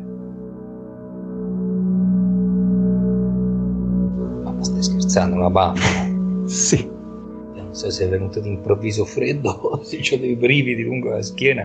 Ma 4.61 4.67
stai 4.67 4.83
scherzando, 4.83 5.37
una 5.37 5.49
bambola? 5.49 6.45
Sì. 6.47 6.87
Non 7.55 7.69
so 7.71 7.89
se 7.91 8.05
è 8.05 8.09
venuto 8.11 8.41
d'improvviso 8.41 9.07
freddo 9.07 9.49
o 9.49 9.83
se 9.83 10.01
ho 10.13 10.19
dei 10.19 10.37
brividi 10.37 10.83
lungo 10.83 11.09
la 11.09 11.23
schiena. 11.23 11.65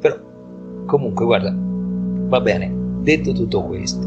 Però, 0.00 0.16
comunque, 0.86 1.26
guarda, 1.26 1.54
va 1.54 2.40
bene, 2.40 2.72
detto 3.02 3.32
tutto 3.32 3.64
questo, 3.64 4.00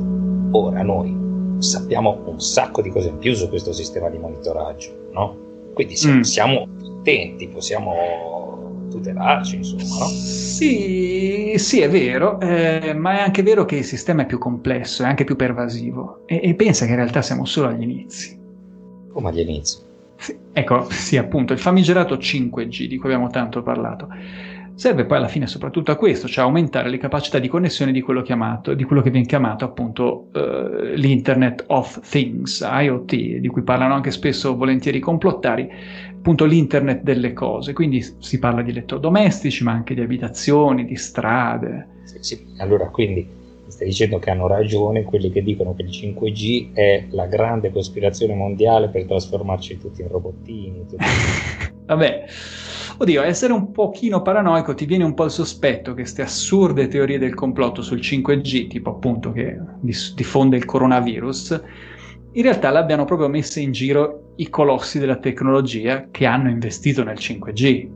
ora 0.54 0.82
noi 0.82 1.16
sappiamo 1.60 2.20
un 2.26 2.42
sacco 2.42 2.82
di 2.82 2.90
cose 2.90 3.10
in 3.10 3.20
più 3.20 3.36
su 3.36 3.48
questo 3.48 3.74
sistema 3.74 4.10
di 4.10 4.18
monitoraggio, 4.18 5.10
no? 5.12 5.38
Quindi 5.76 5.96
siamo, 5.96 6.18
mm. 6.18 6.22
siamo 6.22 6.68
attenti, 7.02 7.48
possiamo 7.48 7.94
tutelarci, 8.94 9.58
insomma, 9.58 9.84
no? 9.84 10.06
Sì, 10.06 11.54
sì, 11.58 11.82
è 11.82 11.90
vero, 11.90 12.40
eh, 12.40 12.94
ma 12.94 13.18
è 13.18 13.22
anche 13.22 13.44
vero 13.44 13.66
che 13.66 13.78
il 13.78 13.84
sistema 13.84 14.24
è 14.24 14.26
più 14.26 14.38
complesso, 14.38 15.04
è 15.04 15.06
anche 15.08 15.24
più 15.24 15.36
pervasivo 15.36 16.24
e, 16.26 16.40
e 16.44 16.54
pensa 16.56 16.86
che 16.86 16.92
in 16.92 16.98
realtà 16.98 17.22
siamo 17.22 17.46
solo 17.46 17.68
agli 17.68 17.84
inizi. 17.84 18.40
Come 19.12 19.30
agli 19.30 19.40
inizi? 19.40 19.78
Sì, 20.16 20.38
ecco, 20.54 20.88
sì, 20.92 21.18
appunto, 21.18 21.54
il 21.54 21.60
famigerato 21.60 22.16
5G 22.16 22.88
di 22.88 22.98
cui 22.98 23.10
abbiamo 23.10 23.30
tanto 23.30 23.62
parlato. 23.62 24.08
Serve 24.76 25.06
poi 25.06 25.18
alla 25.18 25.28
fine 25.28 25.46
soprattutto 25.46 25.92
a 25.92 25.96
questo, 25.96 26.28
cioè 26.28 26.46
aumentare 26.46 26.90
le 26.90 26.98
capacità 26.98 27.38
di 27.38 27.48
connessione 27.48 27.92
di 27.92 28.02
quello, 28.02 28.24
chiamato, 28.24 28.74
di 28.74 28.84
quello 28.84 29.04
che 29.04 29.12
viene 29.12 29.28
chiamato 29.28 29.66
appunto 29.66 30.30
uh, 30.34 30.96
l'Internet 30.96 31.66
of 31.68 32.00
Things, 32.10 32.68
IoT, 32.68 33.16
di 33.38 33.48
cui 33.50 33.62
parlano 33.62 33.94
anche 33.94 34.10
spesso 34.10 34.56
volentieri 34.56 34.98
i 34.98 35.02
complottari, 35.02 35.70
appunto 36.24 36.46
l'internet 36.46 37.02
delle 37.02 37.34
cose, 37.34 37.74
quindi 37.74 38.02
si 38.20 38.40
parla 38.40 38.62
di 38.62 38.70
elettrodomestici, 38.70 39.62
ma 39.66 39.74
anche 39.74 39.94
di 39.94 40.00
abitazioni, 40.00 40.86
di 40.86 40.96
strade. 40.96 41.88
Sì, 42.06 42.18
sì. 42.22 42.46
Allora, 42.60 42.88
quindi 42.88 43.28
mi 43.66 43.70
stai 43.70 43.88
dicendo 43.88 44.20
che 44.20 44.30
hanno 44.30 44.48
ragione 44.48 45.04
quelli 45.04 45.30
che 45.30 45.44
dicono 45.44 45.76
che 45.76 45.82
il 45.82 45.90
5G 45.90 46.72
è 46.72 47.08
la 47.10 47.26
grande 47.26 47.72
cospirazione 47.72 48.36
mondiale 48.36 48.88
per 48.88 49.04
trasformarci 49.04 49.80
tutti 49.80 50.00
in 50.00 50.08
robottini. 50.08 50.86
Tutti... 50.88 51.04
Vabbè, 51.88 52.24
oddio, 53.00 53.22
essere 53.22 53.52
un 53.52 53.74
pochino 53.74 54.22
paranoico 54.22 54.74
ti 54.76 54.86
viene 54.86 55.04
un 55.04 55.16
po' 55.16 55.26
il 55.26 55.32
sospetto 55.32 55.94
che 55.94 56.04
queste 56.04 56.22
assurde 56.22 56.88
teorie 56.88 57.20
del 57.20 57.34
complotto 57.34 57.82
sul 57.82 58.00
5G, 58.00 58.70
tipo 58.70 58.92
appunto 58.92 59.34
che 59.34 59.60
diffonde 59.82 60.56
il 60.56 60.64
coronavirus, 60.64 61.62
in 62.36 62.42
realtà 62.42 62.72
l'abbiano 62.72 63.06
proprio 63.06 63.28
messa 63.28 63.60
in 63.60 63.72
giro 63.72 64.34
i 64.38 64.50
colossi 64.50 64.98
della 64.98 65.18
tecnologia 65.18 66.08
che 66.10 66.26
hanno 66.26 66.50
investito 66.50 67.04
nel 67.04 67.18
5G. 67.18 67.88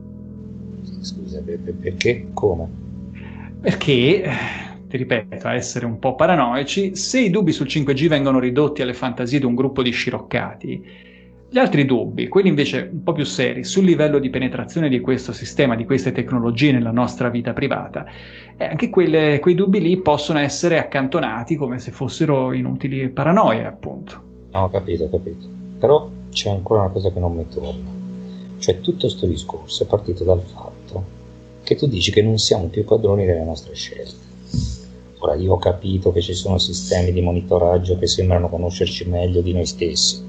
Scusa, 1.00 1.42
perché? 1.80 2.28
Come? 2.34 2.68
Perché, 3.60 4.30
ti 4.88 4.96
ripeto, 4.96 5.48
a 5.48 5.54
essere 5.54 5.86
un 5.86 5.98
po' 5.98 6.14
paranoici, 6.14 6.94
se 6.94 7.20
i 7.20 7.30
dubbi 7.30 7.50
sul 7.50 7.66
5G 7.66 8.06
vengono 8.06 8.38
ridotti 8.38 8.82
alle 8.82 8.94
fantasie 8.94 9.40
di 9.40 9.44
un 9.44 9.56
gruppo 9.56 9.82
di 9.82 9.90
sciroccati, 9.90 11.06
gli 11.50 11.58
altri 11.58 11.84
dubbi, 11.84 12.28
quelli 12.28 12.48
invece 12.48 12.90
un 12.92 13.02
po' 13.02 13.14
più 13.14 13.24
seri, 13.24 13.64
sul 13.64 13.84
livello 13.84 14.20
di 14.20 14.30
penetrazione 14.30 14.88
di 14.88 15.00
questo 15.00 15.32
sistema, 15.32 15.74
di 15.74 15.84
queste 15.84 16.12
tecnologie 16.12 16.70
nella 16.70 16.92
nostra 16.92 17.28
vita 17.28 17.52
privata, 17.52 18.06
eh, 18.56 18.66
anche 18.66 18.90
quelle, 18.90 19.40
quei 19.40 19.54
dubbi 19.54 19.80
lì 19.80 20.00
possono 20.00 20.38
essere 20.38 20.78
accantonati 20.78 21.56
come 21.56 21.80
se 21.80 21.90
fossero 21.90 22.52
inutili 22.52 23.08
paranoie, 23.08 23.64
appunto. 23.64 24.26
No, 24.50 24.62
ho 24.62 24.70
capito, 24.70 25.04
ho 25.04 25.10
capito. 25.10 25.46
Però 25.78 26.08
c'è 26.30 26.50
ancora 26.50 26.82
una 26.82 26.90
cosa 26.90 27.12
che 27.12 27.18
non 27.18 27.34
mi 27.34 27.46
torna. 27.48 27.96
Cioè, 28.58 28.80
tutto 28.80 29.06
questo 29.06 29.26
discorso 29.26 29.82
è 29.82 29.86
partito 29.86 30.24
dal 30.24 30.40
fatto 30.40 31.16
che 31.62 31.76
tu 31.76 31.86
dici 31.86 32.10
che 32.10 32.22
non 32.22 32.38
siamo 32.38 32.68
più 32.68 32.84
padroni 32.84 33.26
delle 33.26 33.44
nostre 33.44 33.74
scelte. 33.74 34.26
Ora, 35.18 35.34
io 35.34 35.52
ho 35.52 35.58
capito 35.58 36.12
che 36.12 36.20
ci 36.20 36.32
sono 36.32 36.58
sistemi 36.58 37.12
di 37.12 37.20
monitoraggio 37.20 37.98
che 37.98 38.06
sembrano 38.06 38.48
conoscerci 38.48 39.08
meglio 39.08 39.42
di 39.42 39.52
noi 39.52 39.66
stessi. 39.66 40.24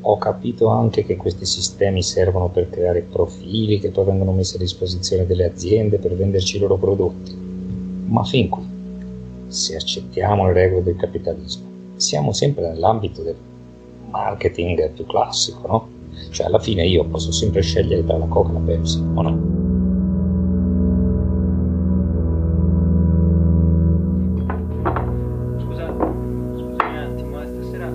Ho 0.00 0.16
capito 0.16 0.68
anche 0.68 1.04
che 1.04 1.16
questi 1.16 1.44
sistemi 1.44 2.02
servono 2.02 2.48
per 2.48 2.70
creare 2.70 3.02
profili 3.02 3.80
che 3.80 3.90
poi 3.90 4.06
vengono 4.06 4.32
messi 4.32 4.56
a 4.56 4.60
disposizione 4.60 5.26
delle 5.26 5.44
aziende 5.44 5.98
per 5.98 6.16
venderci 6.16 6.56
i 6.56 6.60
loro 6.60 6.76
prodotti. 6.76 7.36
Ma 8.06 8.24
fin 8.24 8.48
qui, 8.48 8.62
se 9.48 9.76
accettiamo 9.76 10.46
le 10.46 10.52
regole 10.52 10.84
del 10.84 10.96
capitalismo, 10.96 11.66
siamo 11.96 12.32
sempre 12.32 12.68
nell'ambito 12.68 13.22
del 13.22 13.36
marketing 14.10 14.92
più 14.92 15.06
classico, 15.06 15.66
no? 15.66 15.88
Cioè 16.30 16.46
alla 16.46 16.58
fine 16.58 16.86
io 16.86 17.04
posso 17.04 17.30
sempre 17.32 17.62
scegliere 17.62 18.04
tra 18.04 18.18
la 18.18 18.26
Coca 18.26 18.50
e 18.50 18.52
la 18.52 18.58
Pepsi, 18.60 18.98
o 19.14 19.22
no? 19.22 19.38
Scusa, 25.60 25.86
scusami 26.56 26.90
un 26.90 26.96
attimo, 26.96 27.40
eh, 27.40 27.46
stasera, 27.46 27.92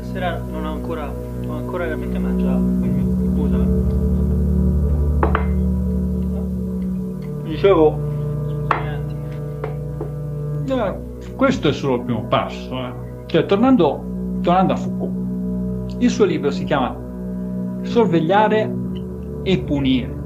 stasera 0.00 0.42
non 0.50 0.64
ho 0.66 0.72
ancora, 0.72 1.10
ho 1.46 1.52
ancora 1.52 1.84
veramente 1.84 2.18
mangiato, 2.18 2.60
quindi 2.78 3.34
scusa. 3.34 3.58
Dicevo, 7.44 7.98
scusami 8.46 8.88
un 8.88 8.88
attimo. 10.66 10.86
Eh, 10.86 11.34
questo 11.36 11.68
è 11.68 11.72
solo 11.72 11.94
il 11.96 12.02
primo 12.02 12.24
passo, 12.26 12.78
eh. 12.78 12.92
Cioè, 13.26 13.46
tornando 13.46 14.10
tornando 14.42 14.72
a 14.72 14.76
Foucault. 14.76 15.96
Il 15.98 16.10
suo 16.10 16.24
libro 16.24 16.50
si 16.50 16.64
chiama 16.64 16.96
Sorvegliare 17.82 18.72
e 19.42 19.58
punire. 19.60 20.20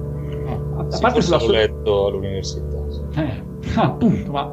Ah, 0.46 0.86
a 0.90 0.98
parte 1.00 1.22
sulla 1.22 1.38
so- 1.38 1.50
letto 1.50 2.06
all'università. 2.06 2.76
Eh, 3.14 3.42
appunto, 3.76 4.30
ma 4.30 4.52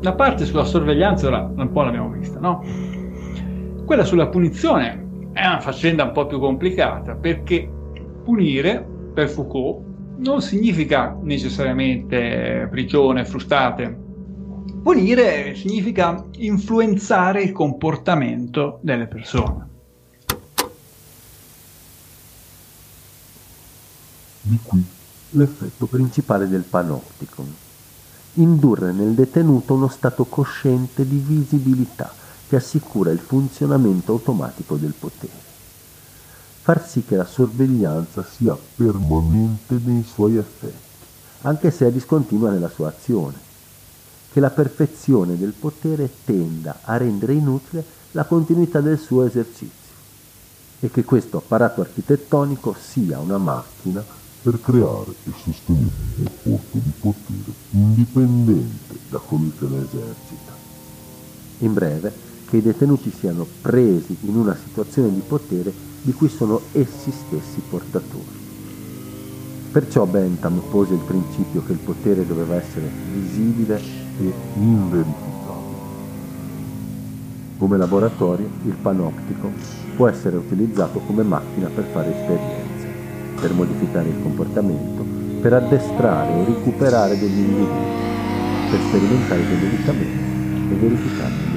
la 0.00 0.14
parte 0.14 0.44
sulla 0.44 0.64
sorveglianza 0.64 1.26
ora 1.26 1.50
un 1.54 1.70
po' 1.72 1.82
l'abbiamo 1.82 2.10
vista, 2.10 2.38
no? 2.38 2.62
Quella 3.84 4.04
sulla 4.04 4.28
punizione 4.28 5.30
è 5.32 5.46
una 5.46 5.60
faccenda 5.60 6.04
un 6.04 6.12
po' 6.12 6.26
più 6.26 6.38
complicata 6.38 7.14
perché 7.14 7.70
punire 8.24 8.86
per 9.14 9.28
Foucault 9.28 9.84
non 10.18 10.40
significa 10.40 11.16
necessariamente 11.22 12.68
prigione, 12.70 13.24
frustate. 13.24 14.04
Punire 14.86 15.56
significa 15.56 16.24
influenzare 16.36 17.42
il 17.42 17.50
comportamento 17.50 18.78
delle 18.82 19.08
persone. 19.08 19.68
Di 24.42 24.56
qui 24.62 24.84
l'effetto 25.30 25.86
principale 25.86 26.48
del 26.48 26.62
panopticon. 26.62 27.52
Indurre 28.34 28.92
nel 28.92 29.14
detenuto 29.14 29.74
uno 29.74 29.88
stato 29.88 30.24
cosciente 30.26 31.04
di 31.04 31.16
visibilità 31.16 32.14
che 32.46 32.54
assicura 32.54 33.10
il 33.10 33.18
funzionamento 33.18 34.12
automatico 34.12 34.76
del 34.76 34.94
potere. 34.96 35.32
Far 36.62 36.86
sì 36.86 37.04
che 37.04 37.16
la 37.16 37.26
sorveglianza 37.26 38.22
sia 38.22 38.56
permanente 38.76 39.80
nei 39.84 40.04
suoi 40.04 40.36
effetti, 40.36 40.94
anche 41.40 41.72
se 41.72 41.88
è 41.88 41.90
discontinua 41.90 42.50
nella 42.50 42.68
sua 42.68 42.86
azione. 42.86 43.45
Che 44.36 44.42
la 44.42 44.50
perfezione 44.50 45.38
del 45.38 45.54
potere 45.58 46.10
tenda 46.26 46.80
a 46.82 46.98
rendere 46.98 47.32
inutile 47.32 47.82
la 48.10 48.24
continuità 48.24 48.82
del 48.82 48.98
suo 48.98 49.24
esercizio 49.24 49.94
e 50.80 50.90
che 50.90 51.04
questo 51.04 51.38
apparato 51.38 51.80
architettonico 51.80 52.76
sia 52.78 53.18
una 53.18 53.38
macchina 53.38 54.04
per 54.42 54.60
creare 54.60 55.14
e 55.24 55.30
sostenere 55.42 55.88
un 56.12 56.24
rapporto 56.24 56.68
di 56.72 56.92
potere 57.00 57.52
indipendente 57.70 58.98
da 59.08 59.16
colui 59.20 59.54
che 59.58 59.64
lo 59.64 59.76
esercita. 59.76 60.52
In 61.60 61.72
breve, 61.72 62.12
che 62.46 62.58
i 62.58 62.62
detenuti 62.62 63.10
siano 63.18 63.46
presi 63.62 64.18
in 64.20 64.36
una 64.36 64.54
situazione 64.54 65.14
di 65.14 65.22
potere 65.26 65.72
di 66.02 66.12
cui 66.12 66.28
sono 66.28 66.60
essi 66.72 67.10
stessi 67.10 67.62
portatori. 67.70 68.44
Perciò 69.72 70.04
Bentham 70.04 70.60
pose 70.70 70.92
il 70.92 71.00
principio 71.00 71.64
che 71.64 71.72
il 71.72 71.78
potere 71.78 72.26
doveva 72.26 72.56
essere 72.56 72.90
visibile 73.14 73.95
e 74.18 74.32
inverificabile. 74.54 75.24
Come 77.58 77.76
laboratorio, 77.76 78.48
il 78.64 78.76
panoptico 78.80 79.50
può 79.96 80.08
essere 80.08 80.36
utilizzato 80.36 81.00
come 81.00 81.22
macchina 81.22 81.68
per 81.68 81.84
fare 81.84 82.14
esperienze 82.14 82.76
per 83.40 83.52
modificare 83.52 84.08
il 84.08 84.22
comportamento, 84.22 85.04
per 85.40 85.52
addestrare 85.52 86.32
o 86.32 86.44
recuperare 86.44 87.18
degli 87.18 87.38
individui, 87.38 88.70
per 88.70 88.80
sperimentare 88.80 89.46
dei 89.46 89.58
medicamenti 89.58 90.72
e 90.72 90.74
verificarne 90.74 91.55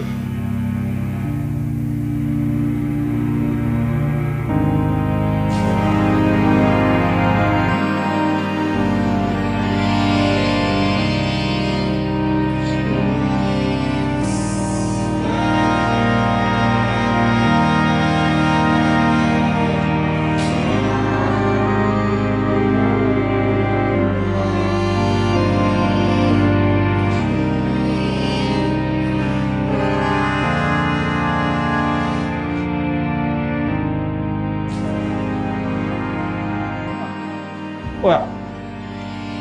Ora, 38.01 38.25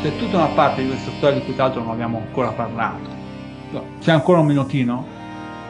c'è 0.03 0.17
tutta 0.17 0.37
una 0.37 0.49
parte 0.49 0.83
di 0.83 0.89
questa 0.89 1.13
storia 1.13 1.39
di 1.39 1.45
cui 1.45 1.55
tra 1.55 1.65
l'altro 1.65 1.83
non 1.83 1.93
abbiamo 1.93 2.19
ancora 2.19 2.51
parlato. 2.51 3.09
C'è 4.01 4.11
ancora 4.11 4.41
un 4.41 4.47
minutino? 4.47 5.07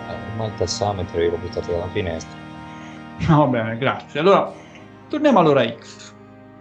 Eh, 0.09 0.31
ormai 0.31 0.47
il 0.47 0.55
tassametro 0.55 1.21
io 1.21 1.33
l'ho 1.33 1.37
buttato 1.37 1.71
dalla 1.71 1.89
finestra. 1.89 2.39
Va 3.29 3.47
bene, 3.47 3.77
grazie. 3.77 4.21
Allora, 4.21 4.51
torniamo 5.09 5.41
all'ora 5.41 5.69
X. 5.69 6.15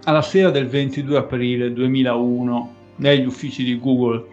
Alla 0.03 0.21
sera 0.21 0.49
del 0.49 0.67
22 0.67 1.17
aprile 1.17 1.71
2001, 1.71 2.73
negli 2.97 3.25
uffici 3.25 3.63
di 3.63 3.79
Google 3.79 4.25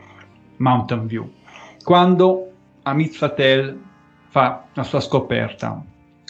Mountain 0.57 1.07
View, 1.07 1.31
quando 1.85 2.51
Amit 2.83 3.17
Patel 3.17 3.81
fa 4.31 4.65
la 4.73 4.83
sua 4.83 4.99
scoperta 4.99 5.81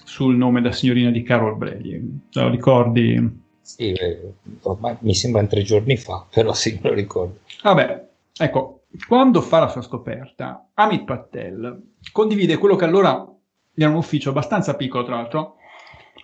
sul 0.04 0.36
nome 0.36 0.60
da 0.60 0.72
signorina 0.72 1.10
di 1.10 1.22
Carol 1.22 1.56
Brady. 1.56 2.20
Te 2.30 2.40
lo 2.40 2.50
ricordi? 2.50 3.43
Sì, 3.64 3.92
eh, 3.92 4.34
ormai 4.62 4.94
mi 5.00 5.14
sembra 5.14 5.42
tre 5.46 5.62
giorni 5.62 5.96
fa, 5.96 6.26
però 6.30 6.52
sì, 6.52 6.78
me 6.82 6.90
lo 6.90 6.94
ricordo. 6.94 7.38
Vabbè, 7.62 8.08
ecco, 8.36 8.82
quando 9.08 9.40
fa 9.40 9.60
la 9.60 9.68
sua 9.68 9.80
scoperta, 9.80 10.68
Amit 10.74 11.04
Patel 11.04 11.94
condivide 12.12 12.58
quello 12.58 12.76
che 12.76 12.84
allora 12.84 13.26
era 13.74 13.88
un 13.88 13.96
ufficio 13.96 14.28
abbastanza 14.28 14.76
piccolo, 14.76 15.04
tra 15.04 15.16
l'altro, 15.16 15.56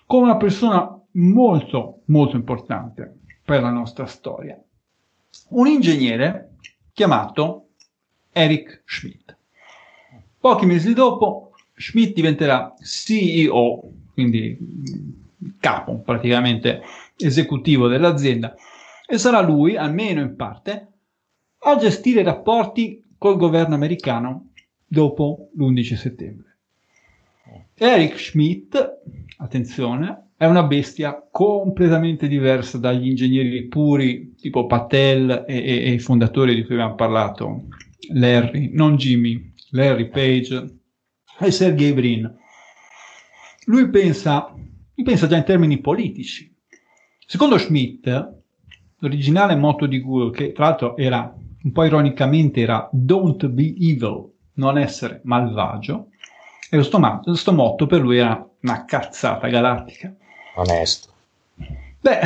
con 0.04 0.22
una 0.22 0.36
persona 0.36 1.00
molto, 1.12 2.02
molto 2.06 2.36
importante 2.36 3.20
per 3.42 3.62
la 3.62 3.70
nostra 3.70 4.04
storia. 4.04 4.62
Un 5.48 5.66
ingegnere 5.66 6.56
chiamato 6.92 7.68
Eric 8.32 8.82
Schmidt. 8.84 9.34
Pochi 10.38 10.66
mesi 10.66 10.92
dopo, 10.92 11.52
Schmidt 11.74 12.12
diventerà 12.12 12.74
CEO, 12.82 13.90
quindi 14.12 15.18
capo 15.58 16.00
praticamente 16.00 16.82
esecutivo 17.24 17.88
dell'azienda, 17.88 18.54
e 19.06 19.18
sarà 19.18 19.40
lui, 19.40 19.76
almeno 19.76 20.20
in 20.20 20.36
parte, 20.36 20.88
a 21.58 21.76
gestire 21.76 22.20
i 22.20 22.24
rapporti 22.24 23.04
col 23.18 23.36
governo 23.36 23.74
americano 23.74 24.50
dopo 24.86 25.50
l'11 25.56 25.94
settembre. 25.94 26.56
Eric 27.74 28.18
Schmidt, 28.18 29.00
attenzione, 29.38 30.30
è 30.36 30.46
una 30.46 30.62
bestia 30.62 31.26
completamente 31.30 32.26
diversa 32.28 32.78
dagli 32.78 33.08
ingegneri 33.08 33.66
puri 33.68 34.34
tipo 34.36 34.66
Patel 34.66 35.44
e, 35.46 35.56
e- 35.56 35.84
e 35.84 35.92
i 35.92 35.98
fondatori 35.98 36.54
di 36.54 36.64
cui 36.64 36.74
abbiamo 36.74 36.94
parlato, 36.94 37.66
Larry, 38.14 38.70
non 38.72 38.96
Jimmy, 38.96 39.52
Larry 39.70 40.08
Page 40.08 40.78
e 41.38 41.50
Sergey 41.50 41.92
Brin. 41.92 42.38
Lui 43.66 43.88
pensa, 43.90 44.54
pensa 45.02 45.26
già 45.26 45.36
in 45.36 45.44
termini 45.44 45.78
politici. 45.78 46.49
Secondo 47.30 47.58
Schmidt, 47.58 48.32
l'originale 48.98 49.54
motto 49.54 49.86
di 49.86 50.00
Google, 50.00 50.32
che 50.32 50.50
tra 50.50 50.64
l'altro 50.64 50.96
era 50.96 51.32
un 51.62 51.70
po' 51.70 51.84
ironicamente 51.84 52.60
era 52.60 52.88
Don't 52.90 53.46
be 53.46 53.72
evil, 53.78 54.32
non 54.54 54.76
essere 54.76 55.20
malvagio, 55.22 56.08
e 56.68 56.76
questo, 56.76 56.98
ma- 56.98 57.20
questo 57.20 57.52
motto 57.52 57.86
per 57.86 58.00
lui 58.00 58.18
era 58.18 58.44
una 58.62 58.84
cazzata 58.84 59.46
galattica. 59.46 60.12
Onesto. 60.56 61.12
Beh, 62.00 62.18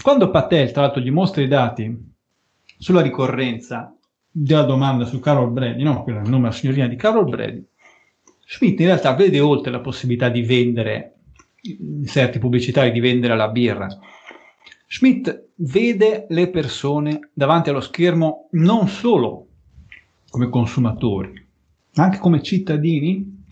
quando 0.00 0.30
Patel 0.30 0.70
tra 0.70 0.82
l'altro 0.82 1.00
gli 1.00 1.10
mostra 1.10 1.42
i 1.42 1.48
dati 1.48 2.12
sulla 2.78 3.00
ricorrenza 3.00 3.92
della 4.30 4.62
domanda 4.62 5.06
su 5.06 5.18
Carol 5.18 5.50
Brady, 5.50 5.82
no, 5.82 6.04
quella 6.04 6.20
è 6.20 6.22
il 6.22 6.28
nome 6.28 6.42
della 6.42 6.54
signorina 6.54 6.86
di 6.86 6.94
Carol 6.94 7.28
Brady, 7.28 7.66
Schmidt 8.46 8.78
in 8.78 8.86
realtà 8.86 9.12
vede 9.14 9.40
oltre 9.40 9.72
la 9.72 9.80
possibilità 9.80 10.28
di 10.28 10.42
vendere 10.42 11.14
inserti 11.62 12.38
pubblicitari, 12.38 12.92
di 12.92 13.00
vendere 13.00 13.34
la 13.34 13.48
birra. 13.48 13.88
Schmidt 14.92 15.52
vede 15.54 16.26
le 16.28 16.50
persone 16.50 17.30
davanti 17.32 17.70
allo 17.70 17.80
schermo 17.80 18.48
non 18.50 18.88
solo 18.88 19.46
come 20.28 20.50
consumatori, 20.50 21.32
ma 21.94 22.04
anche 22.04 22.18
come 22.18 22.42
cittadini 22.42 23.42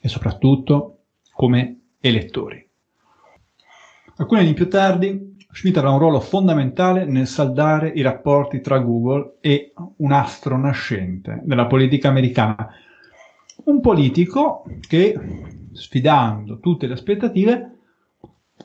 e 0.00 0.08
soprattutto 0.08 0.98
come 1.32 1.80
elettori. 1.98 2.64
Alcuni 4.18 4.42
anni 4.42 4.54
più 4.54 4.68
tardi, 4.68 5.34
Schmidt 5.50 5.78
avrà 5.78 5.90
un 5.90 5.98
ruolo 5.98 6.20
fondamentale 6.20 7.06
nel 7.06 7.26
saldare 7.26 7.88
i 7.88 8.00
rapporti 8.00 8.60
tra 8.60 8.78
Google 8.78 9.38
e 9.40 9.72
un 9.96 10.12
astro 10.12 10.56
nascente 10.56 11.40
della 11.42 11.66
politica 11.66 12.08
americana. 12.08 12.70
Un 13.64 13.80
politico 13.80 14.62
che, 14.86 15.18
sfidando 15.72 16.60
tutte 16.60 16.86
le 16.86 16.92
aspettative, 16.92 17.73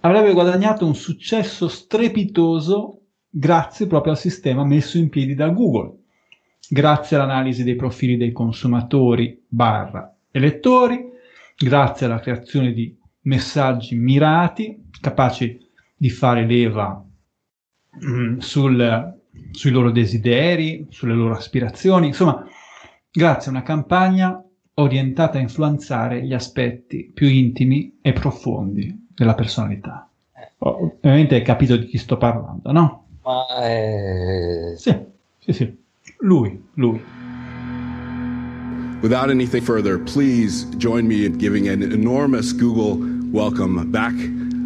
avrebbe 0.02 0.34
guadagnato 0.34 0.86
un 0.86 0.96
successo 0.96 1.68
strepitoso 1.68 3.02
grazie 3.30 3.88
proprio 3.88 4.14
al 4.14 4.18
sistema 4.18 4.66
messo 4.66 4.98
in 4.98 5.10
piedi 5.10 5.36
da 5.36 5.50
Google, 5.50 5.98
grazie 6.70 7.18
all'analisi 7.18 7.64
dei 7.64 7.76
profili 7.76 8.18
dei 8.18 8.32
consumatori 8.32 9.44
barra 9.48 10.16
elettori, 10.32 11.10
grazie 11.58 12.06
alla 12.06 12.20
creazione 12.20 12.72
di 12.72 12.96
messaggi 13.22 13.96
mirati, 13.96 14.90
capaci 15.02 15.60
di 15.96 16.10
fare 16.10 16.46
leva 16.46 17.04
mm, 18.06 18.38
sul- 18.38 19.18
sui 19.52 19.72
loro 19.72 19.92
desideri, 19.92 20.88
sulle 20.90 21.14
loro 21.14 21.34
aspirazioni, 21.34 22.08
insomma, 22.08 22.46
grazie 23.12 23.52
a 23.52 23.56
una 23.56 23.64
campagna 23.64 24.44
orientata 24.76 25.38
a 25.38 25.42
influenzare 25.42 26.24
gli 26.24 26.34
aspetti 26.34 27.12
più 27.14 27.28
intimi 27.28 28.00
e 28.02 28.14
profondi 28.14 29.08
della 29.20 29.36
personalità. 29.36 30.08
Ovviamente 30.60 31.36
hai 31.36 31.42
capito 31.44 31.76
di 31.76 31.88
chi 31.88 31.98
sto 31.98 32.18
parlando, 32.18 32.72
no? 32.72 33.06
Ma 33.24 33.46
eh... 33.64 34.74
Sì, 34.78 34.98
sì, 35.40 35.54
sì. 35.54 35.78
Lui, 36.20 36.70
lui. 36.76 37.02
Without 39.02 39.30
anything 39.30 39.62
further, 39.62 39.98
please 39.98 40.66
join 40.78 41.06
me 41.06 41.26
in 41.26 41.38
giving 41.38 41.68
an 41.68 41.82
enormous 41.82 42.54
Google 42.54 42.98
welcome 43.32 43.92
back 43.92 44.14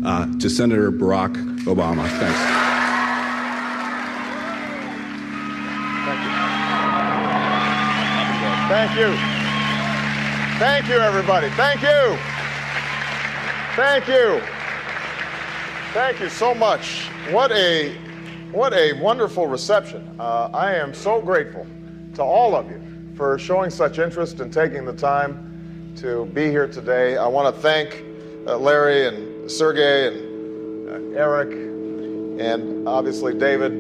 uh, 0.04 0.26
to 0.38 0.50
Senator 0.50 0.92
Barack 0.92 1.36
Obama. 1.66 2.08
Thanks. 2.20 2.40
Thank 8.70 8.96
you. 8.98 9.14
Thank 10.58 10.88
you, 10.88 11.00
everybody. 11.00 11.50
Thank 11.50 11.82
you. 11.82 12.18
Thank 13.76 14.08
you. 14.08 14.40
Thank 15.94 16.20
you 16.20 16.30
so 16.30 16.54
much. 16.54 17.08
What 17.32 17.52
a 17.52 17.96
what 18.52 18.72
a 18.72 18.94
wonderful 19.02 19.48
reception. 19.48 20.16
Uh, 20.20 20.52
I 20.54 20.76
am 20.76 20.94
so 20.94 21.20
grateful 21.20 21.66
to 22.14 22.22
all 22.22 22.56
of 22.56 22.70
you 22.70 22.80
for 23.16 23.40
showing 23.40 23.72
such 23.72 23.98
interest 23.98 24.42
and 24.42 24.54
taking 24.54 24.86
the 24.86 24.94
time 24.94 25.96
to 25.96 26.28
be 26.28 26.52
here 26.52 26.68
today. 26.68 27.18
I 27.18 27.26
want 27.26 27.56
to 27.56 27.62
thank 27.64 28.04
uh, 28.46 28.60
Larry 28.60 29.08
and 29.08 29.50
Sergey 29.50 30.08
and 30.08 31.16
uh, 31.16 31.20
Eric 31.20 31.50
and 32.40 32.88
obviously 32.88 33.34
David 33.34 33.72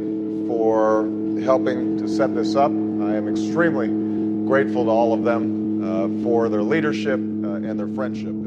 for 0.48 1.04
helping 1.44 2.00
to 2.00 2.08
set 2.08 2.34
this 2.34 2.56
up. 2.56 2.72
I 2.72 3.16
am 3.16 3.28
extremely 3.28 3.90
grateful 4.48 4.86
to 4.86 4.90
all 4.90 5.14
of 5.14 5.24
them 5.24 5.84
uh, 5.84 6.24
for 6.24 6.50
their 6.50 6.64
leadership 6.64 7.20
uh, 7.20 7.62
and 7.62 7.80
their 7.80 7.90
friendship. 7.90 8.43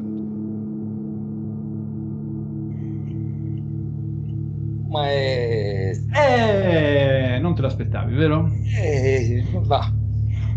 Ma 4.96 5.08
è... 5.10 5.92
Eh, 6.14 7.38
non 7.38 7.54
te 7.54 7.62
l'aspettavi, 7.62 8.14
vero? 8.14 8.50
Eh, 8.80 9.44
va. 9.62 9.92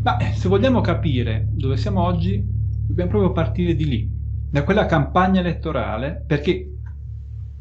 Ma 0.01 0.17
eh, 0.17 0.33
se 0.33 0.47
vogliamo 0.47 0.81
capire 0.81 1.47
dove 1.51 1.75
siamo 1.77 2.01
oggi, 2.03 2.41
dobbiamo 2.87 3.09
proprio 3.09 3.31
partire 3.31 3.75
di 3.75 3.85
lì, 3.85 4.09
da 4.49 4.63
quella 4.63 4.85
campagna 4.85 5.41
elettorale, 5.41 6.23
perché 6.25 6.71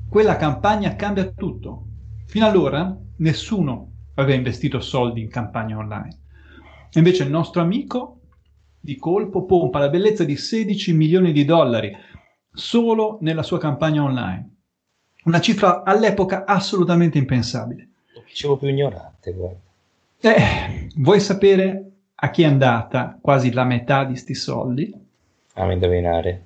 quella 0.08 0.36
campagna 0.36 0.94
cambia 0.94 1.26
tutto. 1.26 1.86
Fino 2.26 2.46
allora 2.46 2.96
nessuno 3.16 3.92
aveva 4.14 4.36
investito 4.36 4.80
soldi 4.80 5.20
in 5.20 5.28
campagne 5.28 5.74
online. 5.74 6.18
E 6.90 6.98
invece 6.98 7.24
il 7.24 7.30
nostro 7.30 7.60
amico 7.60 8.20
di 8.80 8.96
colpo 8.96 9.44
pompa 9.44 9.80
la 9.80 9.88
bellezza 9.88 10.24
di 10.24 10.36
16 10.36 10.94
milioni 10.94 11.32
di 11.32 11.44
dollari 11.44 11.94
solo 12.52 13.18
nella 13.20 13.42
sua 13.42 13.58
campagna 13.58 14.02
online. 14.02 14.57
Una 15.28 15.42
cifra 15.42 15.82
all'epoca 15.84 16.46
assolutamente 16.46 17.18
impensabile. 17.18 17.88
Lo 18.14 18.22
dicevo 18.26 18.56
più 18.56 18.68
ignorante, 18.68 19.30
guarda. 19.32 19.58
Eh, 20.20 20.88
vuoi 20.96 21.20
sapere 21.20 21.90
a 22.14 22.30
chi 22.30 22.44
è 22.44 22.46
andata 22.46 23.18
quasi 23.20 23.52
la 23.52 23.64
metà 23.64 24.04
di 24.04 24.16
sti 24.16 24.34
soldi? 24.34 24.90
Fammi 25.48 25.74
indovinare. 25.74 26.44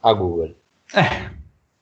A 0.00 0.12
Google. 0.14 0.56
Eh, 0.92 1.30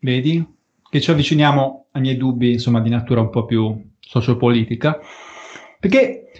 vedi? 0.00 0.46
Che 0.86 1.00
ci 1.00 1.10
avviciniamo 1.10 1.86
ai 1.92 2.02
miei 2.02 2.18
dubbi, 2.18 2.52
insomma, 2.52 2.82
di 2.82 2.90
natura 2.90 3.22
un 3.22 3.30
po' 3.30 3.46
più 3.46 3.82
sociopolitica. 3.98 4.98
Perché 5.80 6.30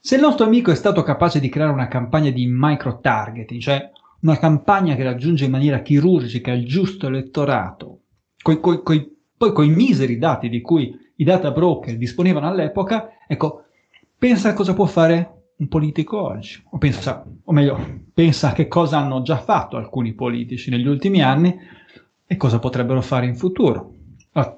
se 0.00 0.16
il 0.16 0.20
nostro 0.20 0.46
amico 0.46 0.72
è 0.72 0.74
stato 0.74 1.04
capace 1.04 1.38
di 1.38 1.48
creare 1.48 1.70
una 1.70 1.86
campagna 1.86 2.30
di 2.30 2.44
micro-targeting, 2.48 3.60
cioè 3.60 3.88
una 4.22 4.36
campagna 4.36 4.96
che 4.96 5.04
raggiunge 5.04 5.44
in 5.44 5.52
maniera 5.52 5.80
chirurgica 5.80 6.50
il 6.50 6.66
giusto 6.66 7.06
elettorato, 7.06 8.00
coi, 8.42 8.58
coi, 8.58 8.82
coi, 8.82 9.13
poi 9.44 9.52
con 9.52 9.64
i 9.66 9.74
miseri 9.74 10.16
dati 10.16 10.48
di 10.48 10.62
cui 10.62 10.98
i 11.16 11.24
data 11.24 11.50
broker 11.50 11.96
disponevano 11.96 12.48
all'epoca, 12.48 13.10
ecco, 13.26 13.64
pensa 14.16 14.50
a 14.50 14.54
cosa 14.54 14.72
può 14.72 14.86
fare 14.86 15.32
un 15.56 15.68
politico 15.68 16.18
oggi, 16.18 16.62
o 16.70 16.78
pensa, 16.78 17.24
o 17.44 17.52
meglio, 17.52 18.00
pensa 18.12 18.48
a 18.48 18.52
che 18.52 18.68
cosa 18.68 18.98
hanno 18.98 19.20
già 19.20 19.36
fatto 19.36 19.76
alcuni 19.76 20.14
politici 20.14 20.70
negli 20.70 20.86
ultimi 20.86 21.22
anni 21.22 21.54
e 22.26 22.36
cosa 22.36 22.58
potrebbero 22.58 23.02
fare 23.02 23.26
in 23.26 23.36
futuro. 23.36 23.92
Allora, 24.32 24.56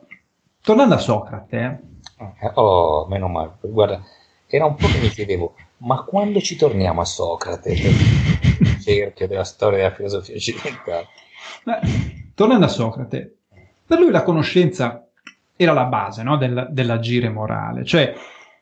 tornando 0.63 0.95
a 0.95 0.99
Socrate, 0.99 1.81
eh. 2.17 2.53
oh, 2.55 3.07
meno 3.09 3.27
male, 3.27 3.57
guarda, 3.63 4.01
era 4.47 4.67
un 4.67 4.77
po' 4.77 4.87
che 4.87 5.01
mi 5.01 5.09
chiedevo, 5.09 5.55
ma 5.79 6.05
quando 6.05 6.41
ci 6.41 6.55
torniamo 6.55 7.01
a 7.01 7.05
Socrate? 7.05 7.73
Il 7.73 8.79
cerchio 8.81 9.27
della 9.27 9.45
storia 9.45 9.79
della 9.79 9.95
filosofia 9.95 10.37
occidentale. 10.37 11.09
Beh, 11.65 11.81
tornando 12.35 12.67
a 12.67 12.69
Socrate, 12.69 13.36
per 13.87 13.99
lui 13.99 14.11
la 14.11 14.23
conoscenza 14.23 15.07
era 15.55 15.73
la 15.73 15.85
base 15.85 16.23
no, 16.23 16.37
del, 16.37 16.69
dell'agire 16.71 17.29
morale, 17.29 17.85
cioè 17.85 18.15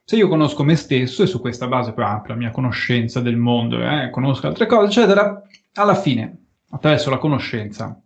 se 0.04 0.16
io 0.16 0.28
conosco 0.28 0.62
me 0.64 0.76
stesso 0.76 1.22
e 1.22 1.26
su 1.26 1.40
questa 1.40 1.66
base 1.66 1.92
poi 1.92 2.04
ampio 2.04 2.34
la 2.34 2.38
mia 2.38 2.50
conoscenza 2.50 3.20
del 3.20 3.36
mondo, 3.36 3.82
eh, 3.82 4.10
conosco 4.10 4.46
altre 4.46 4.66
cose, 4.66 4.86
eccetera, 4.86 5.42
alla 5.74 5.94
fine, 5.94 6.36
attraverso 6.70 7.08
la 7.08 7.16
conoscenza, 7.16 7.98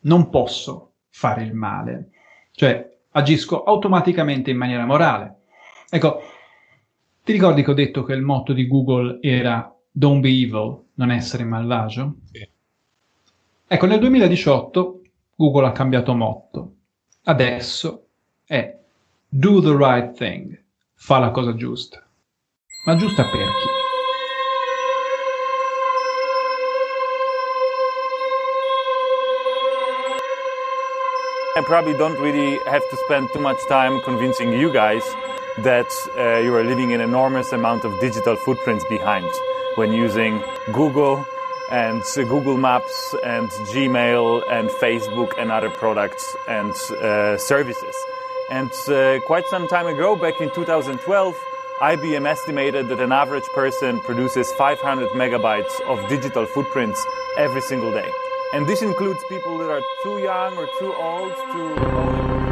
non 0.00 0.30
posso 0.30 0.92
fare 1.10 1.42
il 1.42 1.52
male, 1.52 2.10
cioè 2.52 2.90
agisco 3.12 3.64
automaticamente 3.64 4.50
in 4.50 4.56
maniera 4.56 4.86
morale. 4.86 5.42
Ecco, 5.90 6.22
ti 7.22 7.32
ricordi 7.32 7.62
che 7.62 7.70
ho 7.70 7.74
detto 7.74 8.02
che 8.02 8.14
il 8.14 8.22
motto 8.22 8.52
di 8.52 8.66
Google 8.66 9.18
era 9.20 9.72
Don't 9.90 10.20
be 10.20 10.28
evil, 10.28 10.84
non 10.94 11.10
essere 11.10 11.44
malvagio? 11.44 12.16
Sì. 12.32 12.48
Ecco, 13.66 13.86
nel 13.86 13.98
2018 13.98 15.00
Google 15.36 15.66
ha 15.66 15.72
cambiato 15.72 16.14
motto. 16.14 16.74
Adesso 17.24 18.06
è 18.44 18.78
Do 19.28 19.60
the 19.60 19.74
right 19.74 20.16
thing 20.16 20.62
fa 20.94 21.18
la 21.18 21.30
cosa 21.30 21.54
giusta. 21.54 22.02
Ma 22.86 22.96
giusta 22.96 23.24
per 23.24 23.32
chi? 23.32 23.82
I 31.56 31.62
probably 31.62 31.96
don't 31.96 32.18
really 32.20 32.58
have 32.66 32.82
to 32.90 32.96
spend 33.04 33.28
too 33.32 33.40
much 33.40 33.58
time 33.68 34.00
convincing 34.02 34.52
you 34.52 34.72
guys 34.72 35.02
that 35.62 35.86
uh, 36.16 36.42
you 36.42 36.54
are 36.54 36.64
leaving 36.64 36.92
an 36.92 37.00
enormous 37.00 37.52
amount 37.52 37.84
of 37.84 37.92
digital 38.00 38.36
footprints 38.36 38.84
behind 38.88 39.28
when 39.76 39.92
using 39.92 40.42
Google 40.72 41.24
and 41.70 42.02
Google 42.14 42.56
Maps 42.56 43.14
and 43.24 43.48
Gmail 43.72 44.42
and 44.50 44.68
Facebook 44.70 45.32
and 45.38 45.50
other 45.50 45.70
products 45.70 46.36
and 46.46 46.72
uh, 47.00 47.36
services. 47.38 47.94
And 48.50 48.70
uh, 48.88 49.20
quite 49.26 49.46
some 49.46 49.66
time 49.68 49.86
ago, 49.86 50.16
back 50.16 50.40
in 50.40 50.50
2012, 50.50 51.34
IBM 51.80 52.26
estimated 52.26 52.88
that 52.88 53.00
an 53.00 53.12
average 53.12 53.48
person 53.54 54.00
produces 54.00 54.52
500 54.52 55.08
megabytes 55.10 55.80
of 55.88 56.08
digital 56.08 56.46
footprints 56.46 57.04
every 57.36 57.62
single 57.62 57.92
day. 57.92 58.10
And 58.52 58.66
this 58.66 58.82
includes 58.82 59.20
people 59.28 59.58
that 59.58 59.70
are 59.70 59.82
too 60.02 60.18
young 60.18 60.56
or 60.56 60.68
too 60.78 60.94
old 60.94 61.34
to 61.34 62.43